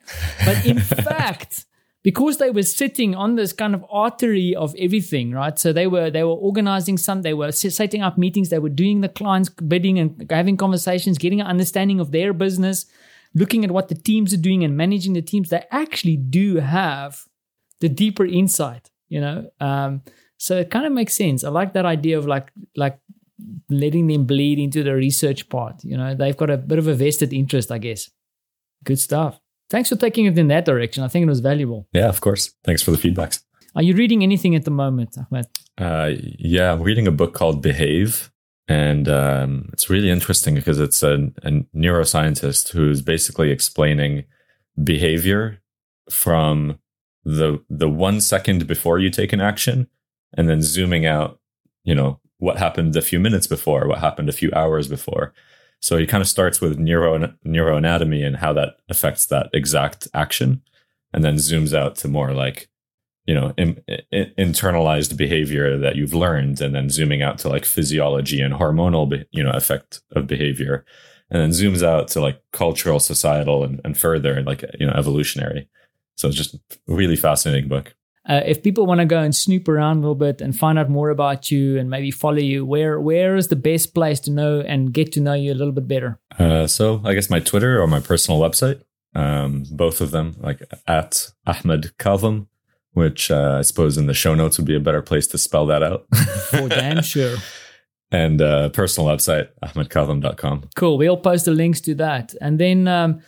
But 0.46 0.66
in 0.66 0.80
fact, 1.08 1.66
because 2.04 2.38
they 2.38 2.52
were 2.52 2.64
sitting 2.64 3.16
on 3.16 3.36
this 3.36 3.54
kind 3.54 3.74
of 3.74 3.84
artery 3.90 4.54
of 4.54 4.76
everything, 4.78 5.32
right? 5.32 5.58
So 5.58 5.74
they 5.74 5.88
were 5.88 6.12
they 6.12 6.24
were 6.24 6.32
organizing 6.50 6.98
some, 6.98 7.22
they 7.22 7.34
were 7.34 7.52
setting 7.52 8.02
up 8.04 8.18
meetings, 8.18 8.50
they 8.50 8.60
were 8.60 8.70
doing 8.70 9.02
the 9.02 9.10
clients 9.10 9.50
bidding 9.50 9.98
and 9.98 10.28
having 10.30 10.58
conversations, 10.58 11.18
getting 11.18 11.42
an 11.42 11.48
understanding 11.48 12.00
of 12.00 12.12
their 12.12 12.34
business, 12.34 12.86
looking 13.36 13.64
at 13.64 13.72
what 13.72 13.88
the 13.88 13.96
teams 13.96 14.34
are 14.34 14.38
doing 14.38 14.64
and 14.64 14.78
managing 14.78 15.14
the 15.14 15.22
teams. 15.22 15.50
They 15.50 15.64
actually 15.72 16.18
do 16.18 16.58
have 16.58 17.24
the 17.82 17.90
deeper 17.90 18.26
insight, 18.26 18.90
you 19.10 19.20
know. 19.22 19.50
Um, 19.60 20.02
so 20.38 20.58
it 20.58 20.70
kind 20.70 20.86
of 20.86 20.92
makes 20.92 21.14
sense. 21.16 21.44
I 21.44 21.50
like 21.50 21.74
that 21.74 21.86
idea 21.86 22.18
of 22.18 22.26
like 22.26 22.52
like 22.76 23.00
letting 23.70 24.08
them 24.08 24.26
bleed 24.26 24.60
into 24.60 24.84
the 24.84 24.94
research 24.94 25.50
part. 25.50 25.84
You 25.84 25.98
know, 25.98 26.16
they've 26.16 26.38
got 26.38 26.50
a 26.50 26.58
bit 26.58 26.80
of 26.80 26.88
a 26.88 26.94
vested 26.94 27.34
interest, 27.34 27.72
I 27.72 27.78
guess. 27.78 28.10
Good 28.84 29.00
stuff. 29.00 29.40
Thanks 29.70 29.90
for 29.90 29.96
taking 29.96 30.26
it 30.26 30.38
in 30.38 30.50
that 30.50 30.66
direction. 30.66 31.04
I 31.04 31.08
think 31.08 31.24
it 31.24 31.30
was 31.30 31.40
valuable. 31.40 31.88
Yeah, 31.94 32.10
of 32.10 32.22
course. 32.22 32.54
Thanks 32.64 32.84
for 32.84 32.92
the 32.92 32.98
feedbacks. 32.98 33.42
Are 33.76 33.82
you 33.82 33.96
reading 33.96 34.22
anything 34.22 34.56
at 34.56 34.66
the 34.66 34.72
moment, 34.72 35.18
Ahmed? 35.18 35.48
Uh, 35.78 36.12
yeah, 36.38 36.72
I'm 36.72 36.84
reading 36.84 37.08
a 37.08 37.12
book 37.12 37.34
called 37.34 37.64
Behave, 37.64 38.32
and 38.74 39.08
um, 39.08 39.70
it's 39.72 39.88
really 39.88 40.10
interesting 40.10 40.56
because 40.56 40.80
it's 40.80 41.04
a, 41.04 41.32
a 41.44 41.52
neuroscientist 41.76 42.72
who's 42.72 43.04
basically 43.04 43.52
explaining 43.52 44.24
behavior 44.84 45.62
from 46.10 46.80
the 47.24 47.64
the 47.70 47.88
one 47.88 48.20
second 48.20 48.66
before 48.66 48.98
you 48.98 49.12
take 49.12 49.32
an 49.32 49.42
action, 49.42 49.88
and 50.36 50.50
then 50.50 50.64
zooming 50.64 51.06
out. 51.06 51.40
You 51.84 51.94
know 51.94 52.20
what 52.40 52.58
happened 52.58 52.96
a 52.96 53.02
few 53.04 53.20
minutes 53.20 53.46
before, 53.46 53.88
what 53.88 54.00
happened 54.00 54.30
a 54.30 54.40
few 54.42 54.52
hours 54.56 54.88
before. 54.88 55.34
So 55.80 55.98
he 55.98 56.08
kind 56.08 56.22
of 56.22 56.28
starts 56.28 56.60
with 56.60 56.80
neuro 56.80 57.32
neuroanatomy 57.46 58.26
and 58.26 58.38
how 58.38 58.54
that 58.54 58.78
affects 58.90 59.28
that 59.28 59.52
exact 59.54 60.08
action, 60.16 60.64
and 61.14 61.24
then 61.24 61.36
zooms 61.36 61.78
out 61.78 61.96
to 61.98 62.08
more 62.08 62.34
like 62.34 62.70
you 63.26 63.34
know 63.34 63.54
in, 63.58 63.82
in, 64.12 64.32
internalized 64.38 65.16
behavior 65.18 65.78
that 65.78 65.96
you've 65.96 66.14
learned 66.14 66.60
and 66.62 66.76
then 66.76 66.90
zooming 66.90 67.22
out 67.22 67.38
to 67.38 67.50
like 67.50 67.66
physiology 67.66 68.42
and 68.42 68.56
hormonal 68.56 69.24
you 69.32 69.44
know 69.44 69.52
effect 69.52 70.02
of 70.16 70.28
behavior 70.28 70.86
and 71.34 71.42
then 71.42 71.50
zooms 71.50 71.84
out 71.84 72.08
to 72.10 72.22
like 72.22 72.42
cultural 72.52 73.00
societal 73.00 73.64
and, 73.64 73.82
and 73.84 73.98
further 73.98 74.42
like 74.44 74.64
you 74.80 74.86
know 74.86 74.94
evolutionary. 74.94 75.68
So 76.16 76.28
it's 76.28 76.38
just 76.38 76.56
a 76.56 76.60
really 76.88 77.16
fascinating 77.16 77.68
book. 77.68 77.96
Uh, 78.30 78.42
if 78.46 78.64
people 78.64 78.86
want 78.86 79.02
to 79.02 79.06
go 79.06 79.20
and 79.20 79.36
snoop 79.36 79.68
around 79.68 79.98
a 79.98 80.00
little 80.00 80.16
bit 80.16 80.40
and 80.40 80.58
find 80.58 80.80
out 80.80 80.90
more 80.90 81.10
about 81.10 81.52
you 81.52 81.78
and 81.78 81.90
maybe 81.90 82.12
follow 82.12 82.38
you, 82.38 82.66
where 82.66 83.02
where 83.02 83.36
is 83.36 83.48
the 83.50 83.56
best 83.56 83.94
place 83.94 84.20
to 84.22 84.32
know 84.32 84.62
and 84.62 84.94
get 84.94 85.12
to 85.14 85.20
know 85.20 85.34
you 85.34 85.52
a 85.52 85.56
little 85.56 85.74
bit 85.74 85.88
better? 85.88 86.20
uh, 86.40 86.66
so 86.66 87.02
i 87.04 87.14
guess 87.14 87.30
my 87.30 87.40
twitter 87.40 87.82
or 87.82 87.88
my 87.88 88.00
personal 88.00 88.40
website 88.40 88.82
um, 89.16 89.66
both 89.70 90.02
of 90.02 90.10
them 90.10 90.36
like 90.40 90.62
at 90.88 91.32
ahmed 91.46 91.92
Kazem, 92.00 92.48
which 92.94 93.30
uh, 93.32 93.58
i 93.60 93.62
suppose 93.62 93.98
in 93.98 94.08
the 94.08 94.14
show 94.14 94.36
notes 94.36 94.58
would 94.58 94.68
be 94.68 94.76
a 94.76 94.80
better 94.80 95.02
place 95.02 95.28
to 95.28 95.38
spell 95.38 95.66
that 95.66 95.84
out 95.84 96.06
For 96.50 96.70
damn 96.70 97.02
sure. 97.04 97.38
and 98.12 98.42
uh, 98.42 98.70
personal 98.70 99.10
website 99.10 99.50
ahmedkazem.com 99.64 100.70
Cool. 100.76 100.98
We'll 100.98 101.18
post 101.18 101.46
the 101.46 101.52
links 101.52 101.82
to 101.82 101.96
that. 101.96 102.36
And 102.42 102.60
then 102.60 102.88
um, 102.88 103.22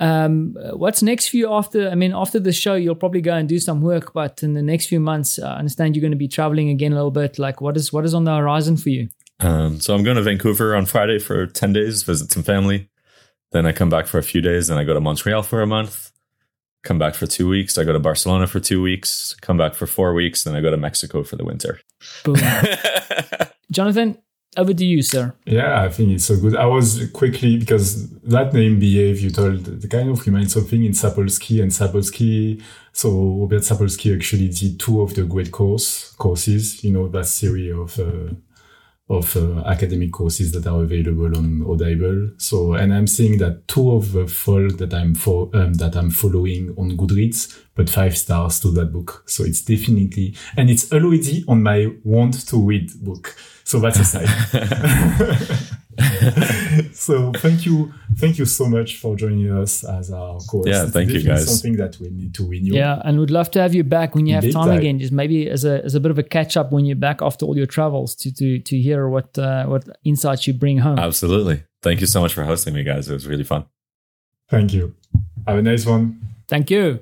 Um, 0.00 0.54
what's 0.74 1.02
next 1.02 1.28
for 1.30 1.36
you 1.38 1.52
after? 1.52 1.90
I 1.90 1.96
mean, 1.96 2.12
after 2.14 2.38
the 2.38 2.52
show, 2.52 2.76
you'll 2.76 2.94
probably 2.94 3.20
go 3.20 3.34
and 3.34 3.48
do 3.48 3.58
some 3.58 3.80
work, 3.82 4.12
but 4.12 4.42
in 4.44 4.54
the 4.54 4.62
next 4.62 4.86
few 4.86 5.00
months, 5.00 5.40
I 5.40 5.58
understand 5.58 5.96
you're 5.96 6.06
going 6.08 6.12
to 6.18 6.24
be 6.26 6.28
traveling 6.28 6.68
again 6.70 6.92
a 6.92 6.94
little 6.94 7.10
bit. 7.10 7.36
Like, 7.36 7.60
what 7.60 7.76
is 7.76 7.92
what 7.92 8.04
is 8.04 8.14
on 8.14 8.22
the 8.22 8.36
horizon 8.36 8.76
for 8.76 8.90
you? 8.90 9.08
Um, 9.40 9.80
so 9.80 9.94
I'm 9.94 10.04
going 10.04 10.16
to 10.16 10.22
Vancouver 10.22 10.76
on 10.76 10.86
Friday 10.86 11.18
for 11.18 11.46
ten 11.48 11.72
days, 11.72 12.04
visit 12.04 12.30
some 12.30 12.44
family. 12.44 12.88
Then 13.50 13.66
I 13.66 13.72
come 13.72 13.90
back 13.90 14.06
for 14.06 14.18
a 14.18 14.22
few 14.22 14.40
days, 14.40 14.70
and 14.70 14.78
I 14.78 14.84
go 14.84 14.94
to 14.94 15.00
Montreal 15.00 15.42
for 15.42 15.62
a 15.62 15.66
month. 15.66 16.12
Come 16.84 16.98
back 16.98 17.14
for 17.14 17.26
two 17.26 17.48
weeks. 17.48 17.76
I 17.76 17.84
go 17.84 17.92
to 17.92 17.98
Barcelona 17.98 18.46
for 18.46 18.60
two 18.60 18.80
weeks. 18.80 19.34
Come 19.40 19.58
back 19.58 19.74
for 19.74 19.86
four 19.86 20.14
weeks. 20.14 20.44
Then 20.44 20.54
I 20.54 20.60
go 20.60 20.70
to 20.70 20.76
Mexico 20.76 21.24
for 21.24 21.36
the 21.36 21.44
winter. 21.44 21.80
Boom. 22.24 22.36
Jonathan, 23.70 24.18
over 24.56 24.72
to 24.72 24.84
you, 24.84 25.02
sir. 25.02 25.34
Yeah, 25.44 25.82
I 25.82 25.88
think 25.88 26.10
it's 26.10 26.24
so 26.24 26.36
good. 26.36 26.56
I 26.56 26.66
was 26.66 27.10
quickly 27.12 27.58
because 27.58 28.10
that 28.20 28.54
name 28.54 28.78
Behave, 28.78 29.20
you 29.20 29.30
told 29.30 29.64
the 29.64 29.88
kind 29.88 30.08
of 30.08 30.24
reminds 30.26 30.54
something 30.54 30.84
in 30.84 30.92
Sapolsky 30.92 31.62
and 31.62 31.70
Sapolsky. 31.70 32.62
So 32.92 33.10
Robert 33.40 33.62
Sapolsky 33.62 34.14
actually 34.14 34.48
did 34.48 34.80
two 34.80 35.02
of 35.02 35.14
the 35.14 35.24
great 35.24 35.52
course 35.52 36.12
courses, 36.12 36.82
you 36.82 36.92
know, 36.92 37.08
that 37.08 37.26
series 37.26 37.74
of 37.74 37.98
uh, 38.00 38.34
of 39.10 39.36
uh, 39.36 39.60
academic 39.66 40.12
courses 40.12 40.52
that 40.52 40.66
are 40.66 40.82
available 40.82 41.36
on 41.36 41.64
Audible. 41.66 42.30
So, 42.36 42.74
and 42.74 42.92
I'm 42.92 43.06
seeing 43.06 43.38
that 43.38 43.66
two 43.66 43.92
of 43.92 44.12
the 44.12 44.26
folk 44.26 44.76
that 44.78 44.92
I'm 44.92 45.14
for 45.14 45.50
um, 45.54 45.74
that 45.74 45.96
I'm 45.96 46.10
following 46.10 46.74
on 46.76 46.96
Goodreads, 46.96 47.58
put 47.74 47.88
five 47.88 48.16
stars 48.18 48.60
to 48.60 48.70
that 48.72 48.92
book. 48.92 49.24
So 49.26 49.44
it's 49.44 49.62
definitely 49.62 50.34
and 50.56 50.68
it's 50.68 50.92
already 50.92 51.44
on 51.48 51.62
my 51.62 51.90
want 52.04 52.46
to 52.48 52.56
read 52.58 52.90
book. 53.02 53.34
So 53.64 53.80
that's 53.80 53.98
a 54.00 54.04
sign. 54.04 55.68
so 56.92 57.32
thank 57.36 57.66
you, 57.66 57.92
thank 58.16 58.38
you 58.38 58.44
so 58.44 58.66
much 58.66 58.98
for 58.98 59.16
joining 59.16 59.50
us 59.50 59.82
as 59.84 60.12
our 60.12 60.38
course. 60.40 60.68
Yeah, 60.68 60.86
thank 60.86 61.10
you 61.10 61.22
guys. 61.22 61.46
Something 61.46 61.76
that 61.76 61.98
we 61.98 62.10
need 62.10 62.34
to 62.34 62.46
renew. 62.46 62.74
Yeah, 62.74 63.02
and 63.04 63.18
we'd 63.18 63.30
love 63.30 63.50
to 63.52 63.60
have 63.60 63.74
you 63.74 63.82
back 63.82 64.14
when 64.14 64.26
you 64.26 64.34
have 64.34 64.44
Big 64.44 64.52
time 64.52 64.68
time. 64.68 64.78
again. 64.78 64.98
Just 64.98 65.12
maybe 65.12 65.48
as 65.50 65.64
a 65.64 65.84
as 65.84 65.94
a 65.94 66.00
bit 66.00 66.10
of 66.10 66.18
a 66.18 66.22
catch 66.22 66.56
up 66.56 66.70
when 66.70 66.84
you're 66.84 66.96
back 66.96 67.20
after 67.20 67.46
all 67.46 67.56
your 67.56 67.66
travels 67.66 68.14
to 68.16 68.32
to 68.34 68.58
to 68.60 68.78
hear 68.78 69.08
what 69.08 69.36
uh, 69.38 69.66
what 69.66 69.88
insights 70.04 70.46
you 70.46 70.54
bring 70.54 70.78
home. 70.78 70.98
Absolutely. 70.98 71.64
Thank 71.82 72.00
you 72.00 72.06
so 72.06 72.20
much 72.20 72.34
for 72.34 72.44
hosting 72.44 72.74
me, 72.74 72.84
guys. 72.84 73.08
It 73.08 73.14
was 73.14 73.26
really 73.26 73.44
fun. 73.44 73.64
Thank 74.48 74.72
you. 74.72 74.94
Have 75.46 75.58
a 75.58 75.62
nice 75.62 75.84
one. 75.84 76.20
Thank 76.48 76.70
you. 76.70 77.00